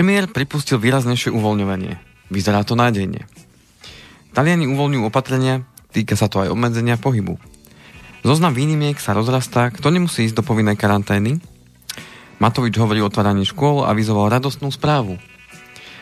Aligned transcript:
Premiér 0.00 0.32
pripustil 0.32 0.80
výraznejšie 0.80 1.28
uvoľňovanie. 1.28 2.00
Vyzerá 2.32 2.64
to 2.64 2.72
nádejne. 2.72 3.28
Taliani 4.32 4.64
uvoľňujú 4.64 5.04
opatrenia, 5.04 5.68
týka 5.92 6.16
sa 6.16 6.24
to 6.24 6.40
aj 6.40 6.48
obmedzenia 6.48 6.96
pohybu. 6.96 7.36
Zoznam 8.24 8.56
výnimiek 8.56 8.96
sa 8.96 9.12
rozrastá, 9.12 9.68
kto 9.68 9.92
nemusí 9.92 10.24
ísť 10.24 10.40
do 10.40 10.46
povinnej 10.48 10.80
karantény. 10.80 11.44
Matovič 12.40 12.80
hovorí 12.80 13.04
o 13.04 13.12
otváraní 13.12 13.44
škôl 13.44 13.84
a 13.84 13.92
vyzoval 13.92 14.32
radostnú 14.32 14.72
správu. 14.72 15.20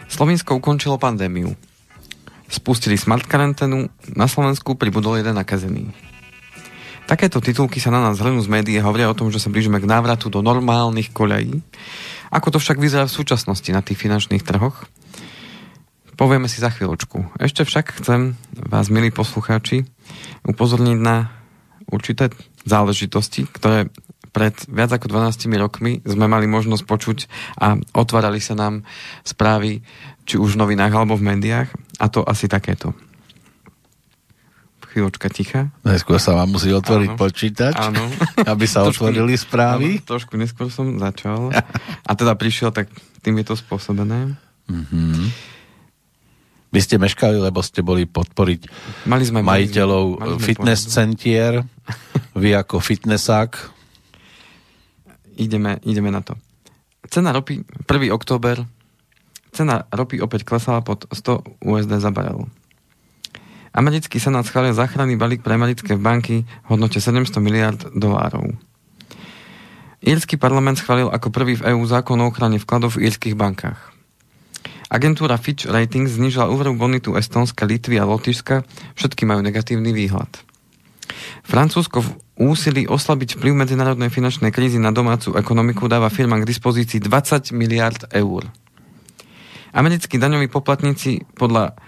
Slovensko 0.06 0.62
ukončilo 0.62 0.95
pandémiu. 0.95 1.59
Spustili 2.47 2.95
smart 2.95 3.27
karanténu, 3.27 3.91
na 4.15 4.30
Slovensku 4.30 4.78
pribudol 4.78 5.19
jeden 5.19 5.34
nakazený. 5.34 5.91
Takéto 7.09 7.41
titulky 7.41 7.81
sa 7.81 7.89
na 7.89 8.05
nás 8.05 8.20
zhrnú 8.20 8.45
z 8.45 8.53
médií 8.53 8.77
a 8.77 8.84
hovoria 8.84 9.09
o 9.09 9.17
tom, 9.17 9.33
že 9.33 9.41
sa 9.41 9.48
blížime 9.48 9.81
k 9.81 9.89
návratu 9.89 10.28
do 10.28 10.45
normálnych 10.45 11.09
koľají. 11.17 11.65
Ako 12.28 12.53
to 12.53 12.61
však 12.61 12.77
vyzerá 12.77 13.09
v 13.09 13.17
súčasnosti 13.17 13.73
na 13.73 13.81
tých 13.81 13.97
finančných 13.97 14.45
trhoch? 14.45 14.84
Povieme 16.20 16.53
si 16.53 16.61
za 16.61 16.69
chvíľočku. 16.69 17.41
Ešte 17.41 17.65
však 17.65 18.05
chcem 18.05 18.37
vás, 18.53 18.92
milí 18.92 19.09
poslucháči, 19.09 19.89
upozorniť 20.45 20.98
na 21.00 21.33
určité 21.89 22.28
záležitosti, 22.69 23.48
ktoré 23.48 23.89
pred 24.28 24.53
viac 24.69 24.93
ako 24.93 25.09
12 25.09 25.48
rokmi 25.56 26.05
sme 26.05 26.28
mali 26.28 26.45
možnosť 26.45 26.84
počuť 26.84 27.19
a 27.56 27.81
otvárali 27.97 28.45
sa 28.45 28.53
nám 28.53 28.84
správy, 29.25 29.81
či 30.28 30.37
už 30.37 30.61
v 30.61 30.61
novinách 30.61 30.93
alebo 30.93 31.17
v 31.17 31.33
médiách, 31.33 31.72
a 31.97 32.12
to 32.12 32.20
asi 32.20 32.53
takéto 32.53 32.93
chvíľočka 34.98 35.30
ticha. 35.30 35.70
Neskôr 35.86 36.18
sa 36.18 36.34
vám 36.34 36.50
musí 36.50 36.74
otvoriť 36.74 37.14
áno, 37.14 37.20
počítač, 37.22 37.78
áno. 37.78 38.02
aby 38.50 38.66
sa 38.66 38.82
trošku, 38.82 39.06
otvorili 39.06 39.38
správy. 39.38 40.02
Áno, 40.02 40.10
trošku 40.10 40.34
neskôr 40.34 40.66
som 40.74 40.91
začal. 40.98 41.54
A 42.02 42.10
teda 42.18 42.34
prišiel, 42.34 42.74
tak 42.74 42.91
tým 43.22 43.38
je 43.38 43.46
to 43.46 43.54
spôsobené. 43.54 44.34
Mm-hmm. 44.66 45.30
Vy 46.74 46.80
ste 46.82 46.98
meškali, 46.98 47.38
lebo 47.38 47.62
ste 47.62 47.80
boli 47.80 48.10
podporiť 48.10 48.69
mali 49.06 49.24
sme, 49.24 49.41
majiteľov 49.41 50.04
mali 50.19 50.34
sme, 50.34 50.42
fitness 50.42 50.91
mali 50.91 50.92
centier. 50.98 51.54
Vy 52.42 52.58
ako 52.58 52.82
fitnessák. 52.82 53.50
Ideme, 55.38 55.78
ideme 55.86 56.10
na 56.10 56.26
to. 56.26 56.34
Cena 57.06 57.30
ropy, 57.30 57.62
1. 57.86 58.10
október, 58.10 58.66
cena 59.54 59.86
ropy 59.94 60.19
opäť 60.19 60.42
klesala 60.42 60.82
pod 60.82 61.06
100 61.08 61.62
USD 61.62 62.02
za 62.02 62.10
barel. 62.10 62.50
Americký 63.79 64.19
senát 64.19 64.43
schválil 64.43 64.75
záchranný 64.75 65.15
balík 65.15 65.47
pre 65.47 65.55
americké 65.55 65.95
banky 65.95 66.43
v 66.43 66.67
hodnote 66.67 66.98
700 66.98 67.39
miliard 67.39 67.79
dolárov. 67.95 68.59
Írsky 70.03 70.34
parlament 70.34 70.83
schválil 70.83 71.07
ako 71.07 71.31
prvý 71.31 71.55
v 71.55 71.71
EÚ 71.71 71.87
zákon 71.87 72.19
o 72.19 72.27
ochrane 72.27 72.59
vkladov 72.59 72.99
v 72.99 73.06
írskych 73.06 73.38
bankách. 73.38 73.78
Agentúra 74.91 75.38
Fitch 75.38 75.71
Ratings 75.71 76.19
znižila 76.19 76.50
úveru 76.50 76.75
bonitu 76.75 77.15
Estonska, 77.15 77.71
Litvy 77.71 78.03
a 78.03 78.09
Lotyšska, 78.09 78.67
všetky 78.99 79.22
majú 79.22 79.47
negatívny 79.47 79.94
výhľad. 79.94 80.33
Francúzsko 81.47 82.03
v 82.03 82.11
úsilí 82.34 82.83
oslabiť 82.91 83.38
vplyv 83.38 83.62
medzinárodnej 83.62 84.11
finančnej 84.11 84.50
krízy 84.50 84.83
na 84.83 84.91
domácu 84.91 85.38
ekonomiku 85.38 85.87
dáva 85.87 86.11
firmám 86.11 86.43
k 86.43 86.50
dispozícii 86.50 86.99
20 86.99 87.55
miliard 87.55 88.11
eur. 88.11 88.43
Americkí 89.71 90.19
daňoví 90.19 90.50
poplatníci 90.50 91.31
podľa 91.38 91.78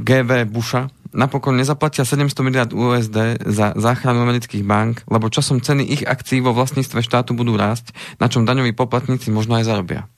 GV 0.00 0.30
Busha 0.48 0.88
napokon 1.14 1.54
nezaplatia 1.54 2.02
700 2.02 2.42
miliard 2.42 2.70
USD 2.74 3.38
za 3.46 3.72
záchranu 3.78 4.26
amerických 4.26 4.66
bank, 4.66 5.06
lebo 5.06 5.30
časom 5.30 5.62
ceny 5.62 5.86
ich 5.86 6.02
akcií 6.02 6.42
vo 6.42 6.50
vlastníctve 6.50 7.00
štátu 7.00 7.38
budú 7.38 7.54
rásť, 7.54 7.94
na 8.18 8.26
čom 8.26 8.42
daňoví 8.42 8.74
poplatníci 8.74 9.30
možno 9.30 9.54
aj 9.54 9.64
zarobia. 9.70 10.10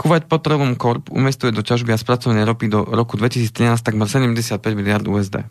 Kuwait 0.00 0.24
Petroleum 0.24 0.80
Corp 0.80 1.12
investuje 1.12 1.52
do 1.52 1.60
ťažby 1.60 1.92
a 1.92 2.00
spracovania 2.00 2.48
ropy 2.48 2.72
do 2.72 2.88
roku 2.88 3.20
2013 3.20 3.84
takmer 3.84 4.08
75 4.08 4.56
miliard 4.72 5.04
USD. 5.04 5.44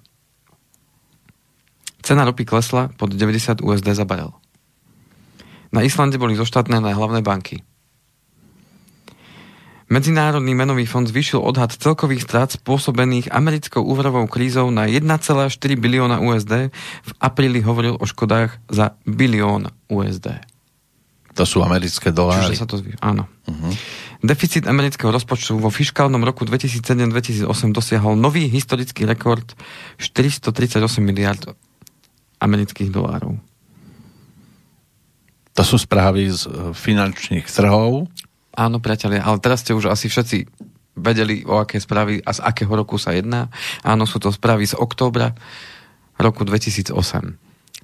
Cena 2.02 2.26
ropy 2.26 2.50
klesla 2.50 2.90
pod 2.98 3.14
90 3.14 3.62
USD 3.62 3.94
za 3.94 4.10
barel. 4.10 4.34
Na 5.70 5.86
Islande 5.86 6.18
boli 6.18 6.34
zoštátnené 6.34 6.98
hlavné 6.98 7.22
banky. 7.22 7.62
Medzinárodný 9.90 10.54
menový 10.54 10.86
fond 10.86 11.02
zvýšil 11.02 11.42
odhad 11.42 11.74
celkových 11.74 12.22
strát 12.22 12.54
spôsobených 12.54 13.34
americkou 13.34 13.82
úverovou 13.82 14.30
krízou 14.30 14.70
na 14.70 14.86
1,4 14.86 15.50
bilióna 15.82 16.22
USD. 16.22 16.70
V 17.02 17.12
apríli 17.18 17.66
hovoril 17.66 17.98
o 17.98 18.06
škodách 18.06 18.62
za 18.70 18.94
bilión 19.10 19.74
USD. 19.90 20.46
To 21.34 21.42
sú 21.42 21.66
americké 21.66 22.14
doláry. 22.14 22.54
Čiže 22.54 22.62
sa 22.62 22.70
to 22.70 22.78
zvýšil, 22.78 23.02
áno. 23.02 23.26
Uh-huh. 23.50 23.74
Deficit 24.22 24.70
amerického 24.70 25.10
rozpočtu 25.10 25.58
vo 25.58 25.74
fiskálnom 25.74 26.22
roku 26.22 26.46
2007-2008 26.46 27.50
dosiahol 27.74 28.14
nový 28.14 28.46
historický 28.46 29.10
rekord 29.10 29.58
438 29.98 30.86
miliard 31.02 31.50
amerických 32.38 32.94
dolárov. 32.94 33.42
To 35.58 35.64
sú 35.66 35.82
správy 35.82 36.30
z 36.30 36.46
finančných 36.78 37.50
trhov. 37.50 38.06
Áno, 38.56 38.82
priatelia, 38.82 39.22
ale 39.22 39.38
teraz 39.38 39.62
ste 39.62 39.78
už 39.78 39.94
asi 39.94 40.10
všetci 40.10 40.50
vedeli, 41.00 41.48
o 41.48 41.62
aké 41.62 41.80
správy 41.80 42.20
a 42.20 42.36
z 42.36 42.44
akého 42.44 42.72
roku 42.76 43.00
sa 43.00 43.16
jedná. 43.16 43.48
Áno, 43.82 44.04
sú 44.04 44.20
to 44.20 44.30
správy 44.36 44.68
z 44.68 44.76
októbra 44.76 45.32
roku 46.20 46.44
2008. 46.44 46.92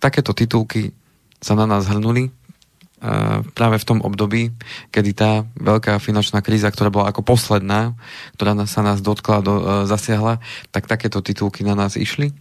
Takéto 0.04 0.36
titulky 0.36 0.92
sa 1.40 1.56
na 1.56 1.64
nás 1.64 1.88
hrnuli 1.88 2.28
uh, 2.28 3.42
práve 3.56 3.80
v 3.80 3.88
tom 3.88 4.00
období, 4.04 4.52
kedy 4.92 5.12
tá 5.16 5.48
veľká 5.56 5.98
finančná 6.04 6.44
kríza, 6.44 6.68
ktorá 6.68 6.92
bola 6.92 7.10
ako 7.10 7.24
posledná, 7.24 7.96
ktorá 8.36 8.60
sa 8.68 8.84
nás 8.84 9.00
dotkla, 9.00 9.40
do, 9.40 9.54
uh, 9.56 9.64
zasiahla, 9.88 10.44
tak 10.76 10.92
takéto 10.92 11.24
titulky 11.24 11.64
na 11.64 11.74
nás 11.74 11.96
išli. 11.96 12.36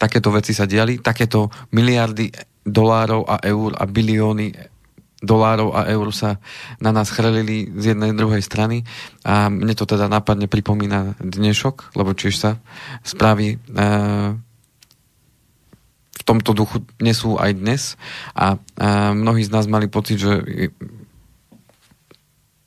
Takéto 0.00 0.32
veci 0.32 0.56
sa 0.56 0.64
diali, 0.64 0.98
takéto 0.98 1.52
miliardy 1.70 2.32
dolárov 2.64 3.28
a 3.28 3.44
eur 3.44 3.76
a 3.76 3.84
bilióny 3.84 4.73
dolárov 5.24 5.72
a 5.72 5.88
eur 5.88 6.12
sa 6.12 6.36
na 6.78 6.92
nás 6.92 7.08
chrlili 7.08 7.72
z 7.74 7.96
jednej 7.96 8.12
druhej 8.12 8.44
strany 8.44 8.84
a 9.24 9.48
mne 9.48 9.72
to 9.72 9.88
teda 9.88 10.06
nápadne 10.06 10.46
pripomína 10.46 11.16
dnešok, 11.18 11.96
lebo 11.96 12.12
čiž 12.12 12.34
sa 12.36 12.60
správy 13.00 13.56
e, 13.56 13.86
v 16.14 16.22
tomto 16.22 16.52
duchu 16.52 16.84
nesú 17.00 17.40
aj 17.40 17.50
dnes 17.56 17.82
a, 18.36 18.60
a 18.76 19.16
mnohí 19.16 19.44
z 19.44 19.52
nás 19.52 19.64
mali 19.64 19.88
pocit, 19.88 20.20
že 20.20 20.32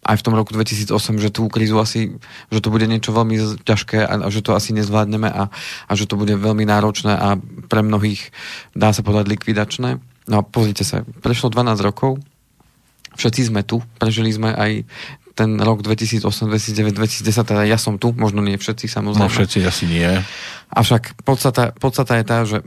aj 0.08 0.16
v 0.24 0.26
tom 0.26 0.34
roku 0.40 0.56
2008, 0.56 0.96
že 1.20 1.30
tú 1.36 1.52
krízu 1.52 1.76
asi, 1.84 2.16
že 2.48 2.64
to 2.64 2.72
bude 2.72 2.88
niečo 2.88 3.12
veľmi 3.12 3.60
ťažké 3.68 4.08
a, 4.08 4.24
a 4.24 4.28
že 4.32 4.40
to 4.40 4.56
asi 4.56 4.72
nezvládneme 4.72 5.28
a, 5.28 5.52
a 5.84 5.92
že 5.94 6.08
to 6.08 6.16
bude 6.16 6.32
veľmi 6.32 6.64
náročné 6.64 7.12
a 7.12 7.36
pre 7.68 7.84
mnohých 7.84 8.32
dá 8.72 8.96
sa 8.96 9.04
povedať 9.04 9.36
likvidačné. 9.36 10.00
No 10.32 10.36
a 10.40 10.42
pozrite 10.48 10.88
sa, 10.88 11.04
prešlo 11.04 11.52
12 11.52 11.84
rokov 11.84 12.24
všetci 13.18 13.50
sme 13.50 13.66
tu, 13.66 13.82
prežili 13.98 14.30
sme 14.30 14.54
aj 14.54 14.86
ten 15.38 15.54
rok 15.62 15.86
2008, 15.86 16.26
2009, 16.26 16.98
2010, 16.98 17.46
teda 17.46 17.62
ja 17.70 17.78
som 17.78 18.02
tu, 18.02 18.10
možno 18.18 18.42
nie 18.42 18.58
všetci 18.58 18.90
samozrejme. 18.90 19.22
No 19.22 19.30
všetci 19.30 19.62
asi 19.66 19.86
nie. 19.86 20.10
Avšak 20.74 21.22
podstata, 21.22 21.78
podstata 21.78 22.18
je 22.18 22.26
tá, 22.26 22.38
že 22.42 22.66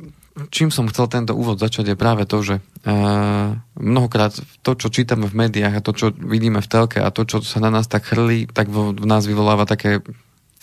čím 0.54 0.70
som 0.70 0.86
chcel 0.86 1.10
tento 1.10 1.34
úvod 1.34 1.58
začať 1.58 1.92
je 1.92 1.96
práve 1.98 2.22
to, 2.24 2.38
že 2.40 2.62
uh, 2.62 3.58
mnohokrát 3.74 4.32
to, 4.62 4.70
čo 4.78 4.88
čítame 4.88 5.26
v 5.26 5.34
médiách 5.46 5.82
a 5.82 5.84
to, 5.84 5.92
čo 5.92 6.06
vidíme 6.14 6.62
v 6.62 6.70
telke 6.70 7.02
a 7.02 7.10
to, 7.10 7.26
čo 7.26 7.42
sa 7.42 7.58
na 7.58 7.74
nás 7.74 7.90
tak 7.90 8.06
chrlí, 8.06 8.46
tak 8.46 8.70
v, 8.70 8.94
v 8.94 9.06
nás 9.10 9.26
vyvoláva 9.26 9.66
také 9.66 9.98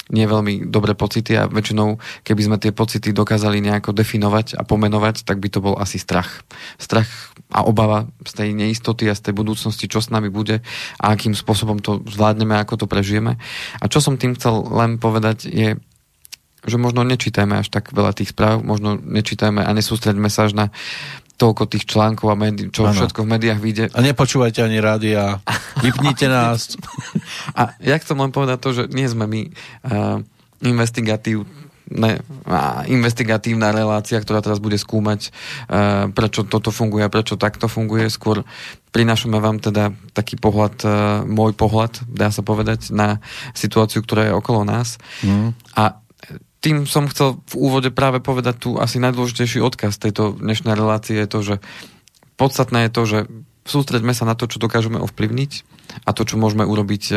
nie 0.07 0.23
veľmi 0.23 0.71
dobré 0.71 0.95
pocity 0.95 1.35
a 1.35 1.51
väčšinou, 1.51 1.99
keby 2.23 2.41
sme 2.47 2.57
tie 2.57 2.71
pocity 2.71 3.11
dokázali 3.11 3.59
nejako 3.59 3.91
definovať 3.91 4.55
a 4.55 4.63
pomenovať, 4.63 5.27
tak 5.27 5.43
by 5.43 5.51
to 5.51 5.59
bol 5.59 5.75
asi 5.75 5.99
strach. 5.99 6.47
Strach 6.79 7.35
a 7.47 7.63
obava 7.63 8.11
z 8.27 8.31
tej 8.43 8.49
neistoty 8.51 9.07
a 9.07 9.15
z 9.15 9.31
tej 9.31 9.33
budúcnosti, 9.33 9.87
čo 9.87 10.03
s 10.03 10.11
nami 10.11 10.27
bude 10.27 10.59
a 10.99 11.05
akým 11.15 11.31
spôsobom 11.31 11.79
to 11.79 12.03
zvládneme, 12.03 12.59
ako 12.59 12.83
to 12.83 12.85
prežijeme. 12.91 13.39
A 13.79 13.85
čo 13.87 14.03
som 14.03 14.19
tým 14.19 14.35
chcel 14.35 14.67
len 14.67 14.99
povedať 14.99 15.47
je, 15.47 15.79
že 16.67 16.77
možno 16.77 17.07
nečítajme 17.07 17.63
až 17.63 17.71
tak 17.71 17.95
veľa 17.95 18.11
tých 18.11 18.35
správ, 18.35 18.59
možno 18.59 18.99
nečítajme 18.99 19.63
a 19.63 19.71
nesústredíme 19.71 20.27
sa 20.27 20.51
až 20.51 20.59
na 20.59 20.65
toľko 21.37 21.69
tých 21.69 21.85
článkov 21.85 22.33
a 22.33 22.35
médi- 22.35 22.67
čo 22.73 22.89
ano. 22.89 22.97
všetko 22.97 23.23
v 23.23 23.31
médiách 23.37 23.59
vyjde. 23.61 23.85
A 23.93 23.99
nepočúvajte 24.01 24.65
ani 24.65 24.81
rádia, 24.81 25.39
vypnite 25.85 26.27
nás. 26.27 26.75
A 27.53 27.77
ja 27.79 27.95
chcem 28.01 28.17
len 28.17 28.33
povedať 28.33 28.57
to, 28.59 28.69
že 28.73 28.83
nie 28.89 29.05
sme 29.05 29.29
my 29.29 29.41
uh, 29.45 30.19
investigatív, 30.65 31.45
ne, 31.87 32.19
investigatívna 32.87 33.71
relácia, 33.71 34.19
ktorá 34.19 34.43
teraz 34.43 34.59
bude 34.59 34.75
skúmať, 34.79 35.29
uh, 35.29 36.11
prečo 36.11 36.43
toto 36.43 36.71
funguje 36.71 37.07
a 37.07 37.13
prečo 37.13 37.39
takto 37.39 37.71
funguje. 37.71 38.11
Skôr 38.11 38.43
prinášame 38.91 39.39
vám 39.39 39.63
teda 39.63 39.95
taký 40.11 40.35
pohľad, 40.35 40.75
uh, 40.83 40.91
môj 41.23 41.55
pohľad, 41.55 42.03
dá 42.07 42.31
sa 42.31 42.43
povedať, 42.43 42.91
na 42.91 43.23
situáciu, 43.55 44.03
ktorá 44.03 44.31
je 44.31 44.37
okolo 44.37 44.67
nás. 44.67 44.99
Mm. 45.23 45.55
A 45.75 45.99
tým 46.59 46.89
som 46.89 47.07
chcel 47.07 47.39
v 47.47 47.55
úvode 47.55 47.93
práve 47.93 48.19
povedať 48.19 48.55
tu 48.59 48.69
asi 48.75 48.97
najdôležitejší 48.99 49.61
odkaz 49.61 50.01
tejto 50.01 50.35
dnešnej 50.41 50.73
relácie 50.73 51.15
je 51.15 51.29
to, 51.29 51.39
že 51.39 51.55
podstatné 52.35 52.89
je 52.89 52.91
to, 52.91 53.03
že 53.05 53.19
sústreďme 53.67 54.15
sa 54.15 54.25
na 54.25 54.33
to, 54.33 54.49
čo 54.49 54.57
dokážeme 54.57 54.97
ovplyvniť 54.97 55.51
a 56.07 56.09
to, 56.15 56.23
čo 56.23 56.39
môžeme 56.39 56.63
urobiť 56.63 57.03
e, 57.11 57.15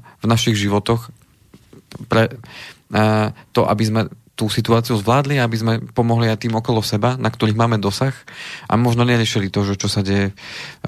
v 0.00 0.24
našich 0.26 0.56
životoch 0.56 1.12
pre 2.08 2.28
e, 2.28 2.32
to, 3.54 3.60
aby 3.70 3.84
sme 3.86 4.02
tú 4.34 4.48
situáciu 4.48 4.96
zvládli, 4.96 5.36
aby 5.36 5.56
sme 5.60 5.72
pomohli 5.92 6.32
aj 6.32 6.48
tým 6.48 6.56
okolo 6.56 6.80
seba, 6.80 7.20
na 7.20 7.28
ktorých 7.28 7.60
máme 7.60 7.76
dosah 7.76 8.16
a 8.66 8.74
možno 8.80 9.04
neriešili 9.04 9.52
to, 9.52 9.68
že 9.68 9.76
čo 9.76 9.92
sa 9.92 10.00
deje 10.00 10.32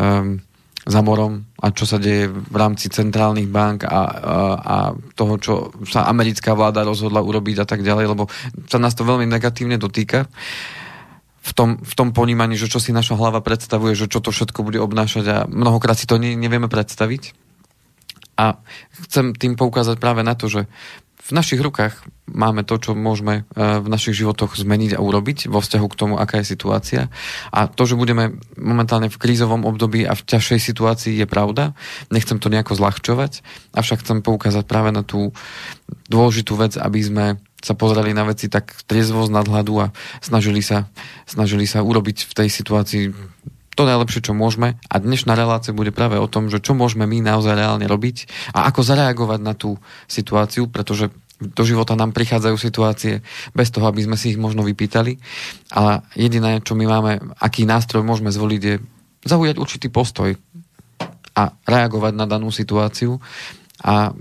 um, 0.01 0.41
za 0.83 1.05
morom 1.05 1.47
a 1.61 1.71
čo 1.71 1.85
sa 1.85 2.01
deje 2.01 2.33
v 2.33 2.57
rámci 2.57 2.89
centrálnych 2.89 3.53
bank 3.53 3.85
a, 3.85 3.93
a, 3.93 4.01
a 4.57 4.77
toho, 5.15 5.35
čo 5.37 5.53
sa 5.85 6.09
americká 6.09 6.57
vláda 6.57 6.83
rozhodla 6.83 7.21
urobiť 7.21 7.63
a 7.63 7.67
tak 7.69 7.85
ďalej, 7.85 8.17
lebo 8.17 8.27
sa 8.67 8.81
nás 8.81 8.97
to 8.97 9.05
veľmi 9.05 9.29
negatívne 9.29 9.77
dotýka 9.77 10.27
v 11.43 11.53
tom, 11.53 11.71
v 11.79 11.93
tom 11.93 12.15
ponímaní, 12.15 12.55
že 12.57 12.71
čo 12.71 12.81
si 12.81 12.95
naša 12.95 13.19
hlava 13.19 13.43
predstavuje, 13.45 13.95
že 13.95 14.09
čo 14.09 14.25
to 14.25 14.35
všetko 14.35 14.63
bude 14.65 14.79
obnášať 14.79 15.25
a 15.29 15.37
mnohokrát 15.47 15.99
si 15.99 16.09
to 16.09 16.19
ne, 16.19 16.35
nevieme 16.39 16.73
predstaviť. 16.73 17.35
A 18.33 18.59
chcem 19.07 19.37
tým 19.37 19.61
poukázať 19.61 20.01
práve 20.01 20.25
na 20.25 20.33
to, 20.33 20.49
že 20.49 20.67
v 21.23 21.31
našich 21.31 21.63
rukách 21.63 22.03
máme 22.27 22.67
to, 22.67 22.75
čo 22.83 22.99
môžeme 22.99 23.47
e, 23.55 23.79
v 23.79 23.87
našich 23.87 24.19
životoch 24.19 24.59
zmeniť 24.59 24.99
a 24.99 25.03
urobiť 25.05 25.47
vo 25.47 25.63
vzťahu 25.63 25.87
k 25.87 25.99
tomu, 25.99 26.15
aká 26.19 26.43
je 26.43 26.51
situácia. 26.51 27.03
A 27.55 27.71
to, 27.71 27.87
že 27.87 27.95
budeme 27.95 28.43
momentálne 28.59 29.07
v 29.07 29.21
krízovom 29.21 29.63
období 29.63 30.03
a 30.03 30.19
v 30.19 30.27
ťažšej 30.27 30.61
situácii 30.61 31.15
je 31.15 31.27
pravda. 31.31 31.79
Nechcem 32.11 32.43
to 32.43 32.51
nejako 32.51 32.75
zľahčovať, 32.75 33.47
avšak 33.71 34.03
chcem 34.03 34.19
poukázať 34.19 34.67
práve 34.67 34.91
na 34.91 35.07
tú 35.07 35.31
dôležitú 36.11 36.59
vec, 36.59 36.75
aby 36.75 37.01
sme 37.01 37.25
sa 37.63 37.79
pozreli 37.79 38.11
na 38.11 38.27
veci 38.27 38.51
tak 38.51 38.75
triezvo 38.91 39.23
z 39.23 39.31
nadhľadu 39.31 39.75
a 39.79 39.87
snažili 40.19 40.59
sa, 40.67 40.91
snažili 41.31 41.71
sa 41.71 41.87
urobiť 41.87 42.27
v 42.27 42.33
tej 42.35 42.49
situácii 42.51 43.05
to 43.73 43.89
najlepšie, 43.89 44.21
čo 44.29 44.37
môžeme. 44.37 44.77
A 44.89 45.01
dnešná 45.01 45.33
relácia 45.33 45.73
bude 45.73 45.95
práve 45.95 46.21
o 46.21 46.29
tom, 46.29 46.53
že 46.53 46.61
čo 46.61 46.77
môžeme 46.77 47.09
my 47.09 47.25
naozaj 47.25 47.57
reálne 47.57 47.89
robiť 47.89 48.29
a 48.53 48.69
ako 48.69 48.81
zareagovať 48.85 49.41
na 49.41 49.57
tú 49.57 49.81
situáciu, 50.09 50.69
pretože 50.69 51.09
do 51.43 51.65
života 51.67 51.99
nám 51.99 52.15
prichádzajú 52.15 52.57
situácie 52.57 53.15
bez 53.51 53.75
toho, 53.75 53.91
aby 53.91 54.07
sme 54.07 54.15
si 54.15 54.31
ich 54.31 54.39
možno 54.39 54.63
vypýtali, 54.63 55.19
ale 55.75 56.07
jediné, 56.15 56.63
čo 56.63 56.79
my 56.79 56.87
máme, 56.87 57.13
aký 57.43 57.67
nástroj 57.67 58.07
môžeme 58.07 58.31
zvoliť, 58.31 58.63
je 58.63 58.77
zaujať 59.27 59.57
určitý 59.59 59.91
postoj 59.91 60.39
a 61.35 61.43
reagovať 61.67 62.13
na 62.15 62.31
danú 62.31 62.55
situáciu. 62.55 63.19
A 63.83 64.15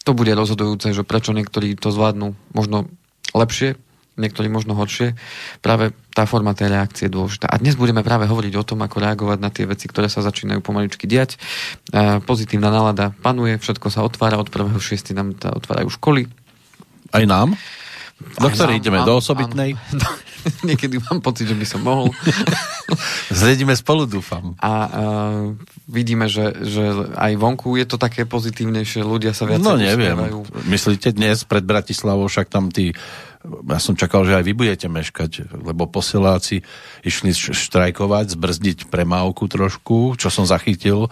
to 0.00 0.16
bude 0.16 0.32
rozhodujúce, 0.32 0.96
že 0.96 1.04
prečo 1.04 1.36
niektorí 1.36 1.76
to 1.76 1.92
zvládnu 1.92 2.32
možno 2.56 2.88
lepšie 3.36 3.76
niektorí 4.18 4.50
možno 4.50 4.74
horšie, 4.74 5.14
práve 5.62 5.94
tá 6.10 6.26
forma 6.26 6.56
tej 6.56 6.74
reakcie 6.74 7.06
je 7.06 7.14
dôležitá. 7.14 7.46
A 7.46 7.60
dnes 7.60 7.78
budeme 7.78 8.02
práve 8.02 8.26
hovoriť 8.26 8.54
o 8.58 8.66
tom, 8.66 8.82
ako 8.82 9.00
reagovať 9.00 9.38
na 9.38 9.50
tie 9.50 9.64
veci, 9.64 9.86
ktoré 9.86 10.10
sa 10.10 10.24
začínajú 10.24 10.60
pomaličky 10.60 11.06
diať. 11.06 11.38
Pozitívna 12.26 12.68
nálada 12.68 13.14
panuje, 13.22 13.56
všetko 13.56 13.86
sa 13.88 14.02
otvára, 14.02 14.36
od 14.36 14.50
1.6. 14.50 15.14
nám 15.14 15.38
otvárajú 15.38 15.88
školy. 15.94 16.26
Aj 17.10 17.24
nám? 17.26 17.54
Do 18.20 18.48
ktorej 18.52 18.84
ideme? 18.84 19.00
Áno, 19.00 19.08
do 19.08 19.14
osobitnej? 19.18 19.74
Áno. 19.74 20.08
Niekedy 20.68 21.00
mám 21.08 21.20
pocit, 21.20 21.48
že 21.48 21.56
by 21.56 21.66
som 21.68 21.80
mohol. 21.84 22.12
Zredíme 23.40 23.76
spolu, 23.76 24.04
dúfam. 24.08 24.56
A 24.60 24.72
uh, 24.72 24.88
vidíme, 25.88 26.28
že, 26.28 26.52
že 26.64 27.12
aj 27.16 27.32
vonku 27.36 27.76
je 27.76 27.86
to 27.88 27.96
také 28.00 28.24
pozitívnejšie, 28.24 29.04
ľudia 29.04 29.32
sa 29.36 29.48
viac 29.48 29.60
No 29.60 29.76
neviem. 29.76 30.16
Uspievajú. 30.16 30.38
Myslíte 30.68 31.08
dnes 31.12 31.44
pred 31.44 31.64
Bratislavou, 31.64 32.28
však 32.28 32.48
tam 32.48 32.68
tí 32.72 32.92
ja 33.40 33.78
som 33.80 33.96
čakal, 33.96 34.28
že 34.28 34.36
aj 34.36 34.44
vy 34.44 34.52
budete 34.52 34.86
meškať, 34.92 35.56
lebo 35.64 35.88
posieláci 35.88 36.60
išli 37.00 37.32
štrajkovať, 37.32 38.36
zbrzdiť 38.36 38.78
premávku 38.92 39.48
trošku, 39.48 40.20
čo 40.20 40.28
som 40.28 40.44
zachytil 40.44 41.08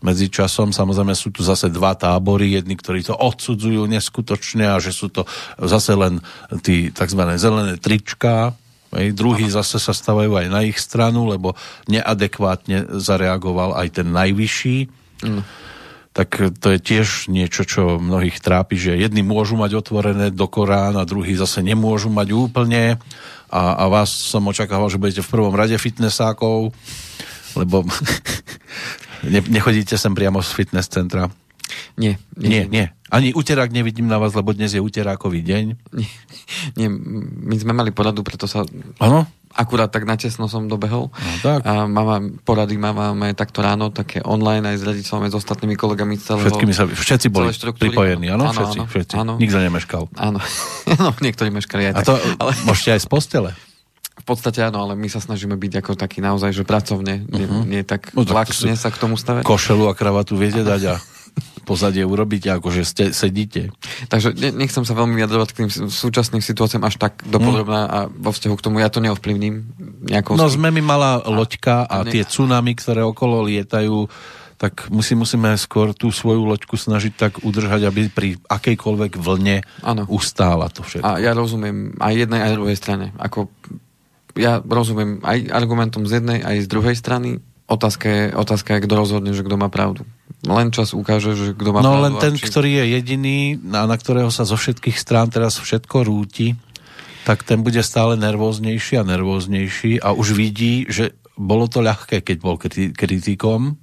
medzi 0.00 0.32
časom. 0.32 0.72
Samozrejme 0.72 1.12
sú 1.12 1.28
tu 1.32 1.44
zase 1.44 1.68
dva 1.68 1.92
tábory, 1.92 2.56
jedni, 2.56 2.76
ktorí 2.80 3.04
to 3.04 3.16
odsudzujú 3.16 3.84
neskutočne 3.88 4.72
a 4.72 4.80
že 4.80 4.92
sú 4.92 5.12
to 5.12 5.28
zase 5.60 5.92
len 5.92 6.24
tí 6.64 6.88
tzv. 6.92 7.22
zelené 7.36 7.76
trička, 7.76 8.56
Hej, 8.94 9.18
druhí 9.18 9.50
zase 9.50 9.82
sa 9.82 9.90
stavajú 9.90 10.38
aj 10.38 10.46
na 10.46 10.62
ich 10.62 10.78
stranu, 10.78 11.26
lebo 11.26 11.58
neadekvátne 11.90 12.96
zareagoval 13.02 13.74
aj 13.76 14.00
ten 14.00 14.08
najvyšší. 14.14 14.76
Mm 15.26 15.42
tak 16.16 16.40
to 16.56 16.72
je 16.72 16.80
tiež 16.80 17.28
niečo, 17.28 17.68
čo 17.68 18.00
mnohých 18.00 18.40
trápi, 18.40 18.80
že 18.80 18.96
jedni 18.96 19.20
môžu 19.20 19.60
mať 19.60 19.76
otvorené 19.76 20.32
do 20.32 20.48
Korán 20.48 20.96
a 20.96 21.04
druhí 21.04 21.36
zase 21.36 21.60
nemôžu 21.60 22.08
mať 22.08 22.32
úplne 22.32 22.96
a, 23.52 23.62
a 23.76 23.84
vás 23.92 24.16
som 24.16 24.40
očakával, 24.48 24.88
že 24.88 24.96
budete 24.96 25.20
v 25.20 25.28
prvom 25.28 25.52
rade 25.52 25.76
fitnessákov, 25.76 26.72
lebo 27.52 27.84
ne, 29.32 29.44
nechodíte 29.44 30.00
sem 30.00 30.16
priamo 30.16 30.40
z 30.40 30.56
fitness 30.56 30.88
centra. 30.88 31.28
Nie, 32.00 32.16
nie, 32.32 32.48
nie. 32.48 32.62
nie. 32.72 32.86
Ani 33.12 33.36
uterák 33.36 33.68
nevidím 33.68 34.08
na 34.08 34.16
vás, 34.16 34.32
lebo 34.32 34.56
dnes 34.56 34.72
je 34.72 34.80
uterákový 34.80 35.44
deň. 35.44 35.64
Nie, 35.92 36.10
nie 36.80 36.88
my 37.44 37.56
sme 37.60 37.76
mali 37.76 37.92
poradu, 37.92 38.24
preto 38.24 38.48
sa... 38.48 38.64
Áno? 39.04 39.28
Akurát 39.56 39.88
tak 39.88 40.04
natesno 40.04 40.46
som 40.46 40.68
dobehol. 40.68 41.08
No, 41.08 41.32
tak. 41.40 41.64
A 41.64 41.88
máme, 41.88 42.36
porady 42.44 42.76
máme 42.76 43.32
takto 43.32 43.64
ráno, 43.64 43.88
také 43.88 44.20
online 44.20 44.76
aj 44.76 44.76
s 44.76 44.82
rediteľom, 44.84 45.24
aj 45.26 45.32
s 45.32 45.36
ostatnými 45.40 45.74
kolegami 45.74 46.20
celého... 46.20 46.44
Všetkými 46.44 46.72
sa, 46.76 46.84
všetci 46.84 47.26
boli 47.32 47.50
pripojení, 47.56 48.28
áno? 48.28 48.52
Všetci, 48.52 48.78
áno, 48.78 48.84
všetci. 48.86 49.14
Áno. 49.16 49.32
Nikto 49.40 49.58
nemeškal. 49.58 50.02
Áno, 50.20 50.38
no, 51.00 51.08
niektorí 51.24 51.48
meškali 51.48 51.90
aj 51.90 51.92
A 51.96 52.00
tak. 52.04 52.06
to 52.06 52.14
ale... 52.44 52.52
môžete 52.68 53.00
aj 53.00 53.00
z 53.02 53.08
postele. 53.08 53.50
V 54.16 54.24
podstate 54.24 54.64
áno, 54.64 54.80
ale 54.80 54.96
my 54.96 55.08
sa 55.12 55.20
snažíme 55.20 55.56
byť 55.60 55.72
ako 55.84 55.92
taký 55.96 56.24
naozaj, 56.24 56.52
že 56.52 56.64
pracovne, 56.64 57.24
uh-huh. 57.24 57.36
nie, 57.36 57.46
mhm. 57.48 57.64
nie 57.68 57.82
tak 57.84 58.12
no, 58.12 58.24
laxne 58.24 58.76
sa 58.76 58.92
k 58.92 59.00
tomu 59.00 59.16
stavať. 59.16 59.44
Košelu 59.44 59.88
a 59.88 59.94
kravatu 59.96 60.36
viete 60.36 60.60
dať 60.60 60.82
a 60.92 60.94
pozadie 61.66 62.06
urobíte, 62.06 62.46
akože 62.54 62.86
ste, 62.86 63.04
sedíte. 63.10 63.74
Takže 64.06 64.38
nechcem 64.54 64.86
sa 64.86 64.94
veľmi 64.94 65.18
vyjadrovať 65.18 65.48
k 65.50 65.56
tým 65.58 65.68
súčasným 65.90 66.38
situáciám 66.38 66.86
až 66.86 67.02
tak 67.02 67.26
dopodrobná 67.26 67.82
mm. 67.82 67.90
a 67.90 67.98
vo 68.06 68.30
vzťahu 68.30 68.54
k 68.54 68.64
tomu 68.64 68.78
ja 68.78 68.86
to 68.86 69.02
neovplyvním. 69.02 69.66
Nejakou 70.06 70.38
no 70.38 70.46
sme 70.46 70.70
mi 70.70 70.80
malá 70.80 71.18
loďka 71.26 71.82
a, 71.82 72.06
a 72.06 72.06
tie 72.06 72.22
tsunami, 72.22 72.78
ktoré 72.78 73.02
okolo 73.02 73.42
lietajú, 73.42 74.06
tak 74.56 74.88
musí, 74.88 75.12
musíme 75.12 75.52
skôr 75.60 75.92
tú 75.92 76.08
svoju 76.08 76.48
loďku 76.48 76.80
snažiť 76.80 77.12
tak 77.12 77.32
udržať, 77.44 77.84
aby 77.84 78.08
pri 78.08 78.28
akejkoľvek 78.48 79.20
vlne 79.20 79.60
ano. 79.84 80.02
ustála 80.08 80.72
to 80.72 80.80
všetko. 80.80 81.04
A 81.04 81.20
ja 81.20 81.36
rozumiem 81.36 81.92
aj 82.00 82.14
jednej, 82.24 82.40
aj 82.40 82.56
druhej 82.56 82.78
strane. 82.80 83.06
Ako 83.20 83.52
ja 84.36 84.60
rozumiem 84.64 85.20
aj 85.20 85.52
argumentom 85.52 86.08
z 86.08 86.20
jednej, 86.20 86.40
aj 86.40 86.64
z 86.64 86.68
druhej 86.72 86.96
strany. 86.96 87.44
Otázka 87.68 88.06
je, 88.08 88.22
otázka 88.32 88.76
je, 88.76 88.84
kto 88.88 88.94
rozhodne, 88.96 89.32
že 89.36 89.44
kto 89.44 89.60
má 89.60 89.68
pravdu. 89.68 90.08
Len 90.44 90.68
čas 90.68 90.92
ukáže, 90.92 91.32
že 91.32 91.56
kto 91.56 91.72
má 91.72 91.80
No 91.80 92.02
len 92.04 92.20
ten, 92.20 92.36
či... 92.36 92.44
ktorý 92.44 92.84
je 92.84 92.84
jediný, 93.00 93.38
na, 93.56 93.88
na 93.88 93.96
ktorého 93.96 94.28
sa 94.28 94.44
zo 94.44 94.60
všetkých 94.60 94.98
strán 95.00 95.32
teraz 95.32 95.56
všetko 95.56 96.04
rúti, 96.04 96.58
tak 97.24 97.42
ten 97.42 97.64
bude 97.64 97.80
stále 97.82 98.14
nervóznejší 98.20 99.00
a 99.00 99.08
nervóznejší 99.08 99.98
a 99.98 100.14
už 100.14 100.36
vidí, 100.36 100.86
že 100.86 101.16
bolo 101.34 101.66
to 101.66 101.82
ľahké, 101.82 102.22
keď 102.22 102.36
bol 102.38 102.56
kritikom 102.94 103.74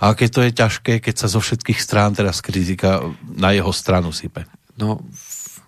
a 0.00 0.06
keď 0.16 0.28
to 0.32 0.40
je 0.42 0.50
ťažké, 0.56 0.92
keď 1.04 1.14
sa 1.14 1.28
zo 1.28 1.38
všetkých 1.44 1.78
strán 1.78 2.16
teraz 2.16 2.40
kritika 2.40 3.04
na 3.22 3.52
jeho 3.52 3.70
stranu 3.70 4.10
sype. 4.10 4.48
No, 4.80 5.04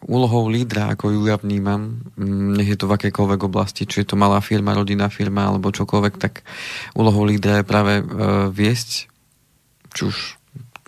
úlohou 0.08 0.50
lídra, 0.50 0.90
ako 0.96 1.14
ju 1.14 1.22
ja 1.30 1.38
vnímam, 1.38 2.02
mm, 2.18 2.58
nech 2.58 2.74
je 2.74 2.78
to 2.80 2.90
v 2.90 2.96
akejkoľvek 2.98 3.40
oblasti, 3.46 3.86
či 3.86 4.02
je 4.02 4.08
to 4.08 4.16
malá 4.18 4.42
firma, 4.42 4.74
rodinná 4.74 5.06
firma 5.12 5.46
alebo 5.46 5.70
čokoľvek, 5.70 6.14
tak 6.18 6.42
úlohou 6.98 7.28
lídra 7.28 7.62
je 7.62 7.68
práve 7.68 7.92
e, 8.00 8.04
viesť 8.50 9.11
či 9.92 10.02
už 10.08 10.16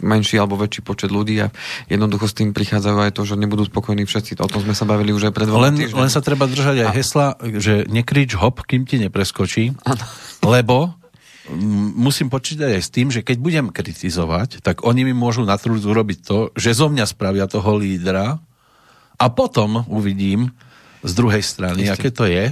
menší 0.02 0.42
alebo 0.42 0.58
väčší 0.58 0.82
počet 0.82 1.14
ľudí 1.14 1.38
a 1.38 1.54
jednoducho 1.86 2.26
s 2.26 2.34
tým 2.34 2.50
prichádzajú 2.50 2.98
aj 2.98 3.12
to, 3.14 3.22
že 3.22 3.38
nebudú 3.38 3.64
spokojní 3.64 4.04
všetci. 4.04 4.42
O 4.42 4.50
tom 4.50 4.66
sme 4.66 4.74
sa 4.74 4.84
bavili 4.84 5.14
už 5.14 5.30
aj 5.30 5.32
pred 5.32 5.46
len, 5.46 5.74
len 5.78 6.10
sa 6.10 6.18
treba 6.20 6.50
držať 6.50 6.82
aj 6.82 6.88
a... 6.90 6.94
hesla, 6.94 7.26
že 7.62 7.86
nekrič 7.86 8.34
hop, 8.34 8.66
kým 8.66 8.84
ti 8.84 8.98
nepreskočí, 8.98 9.72
ano. 9.86 10.04
lebo 10.42 10.98
musím 11.94 12.32
počítať 12.32 12.72
aj 12.72 12.82
s 12.82 12.90
tým, 12.90 13.12
že 13.12 13.20
keď 13.20 13.36
budem 13.38 13.66
kritizovať, 13.68 14.64
tak 14.64 14.80
oni 14.82 15.04
mi 15.04 15.14
môžu 15.14 15.44
na 15.44 15.60
trúd 15.60 15.84
urobiť 15.84 16.18
to, 16.24 16.38
že 16.56 16.72
zo 16.72 16.88
mňa 16.88 17.04
spravia 17.04 17.44
toho 17.44 17.76
lídra 17.76 18.40
a 19.20 19.26
potom 19.28 19.84
uvidím 19.92 20.50
z 21.04 21.12
druhej 21.12 21.44
strany, 21.44 21.84
Ešte. 21.84 21.94
aké 22.00 22.08
to 22.10 22.24
je 22.24 22.44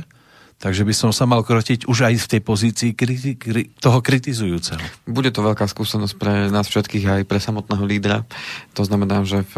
Takže 0.62 0.86
by 0.86 0.94
som 0.94 1.10
sa 1.10 1.26
mal 1.26 1.42
krotiť 1.42 1.90
už 1.90 2.06
aj 2.06 2.14
v 2.22 2.26
tej 2.30 2.40
pozícii 2.46 2.90
kriti- 2.94 3.34
kri- 3.34 3.66
toho 3.82 3.98
kritizujúceho. 3.98 4.78
Bude 5.10 5.34
to 5.34 5.42
veľká 5.42 5.66
skúsenosť 5.66 6.14
pre 6.14 6.46
nás 6.54 6.70
všetkých 6.70 7.02
aj 7.18 7.22
pre 7.26 7.42
samotného 7.42 7.82
lídra. 7.82 8.22
To 8.78 8.86
znamená, 8.86 9.26
že 9.26 9.42
v, 9.42 9.54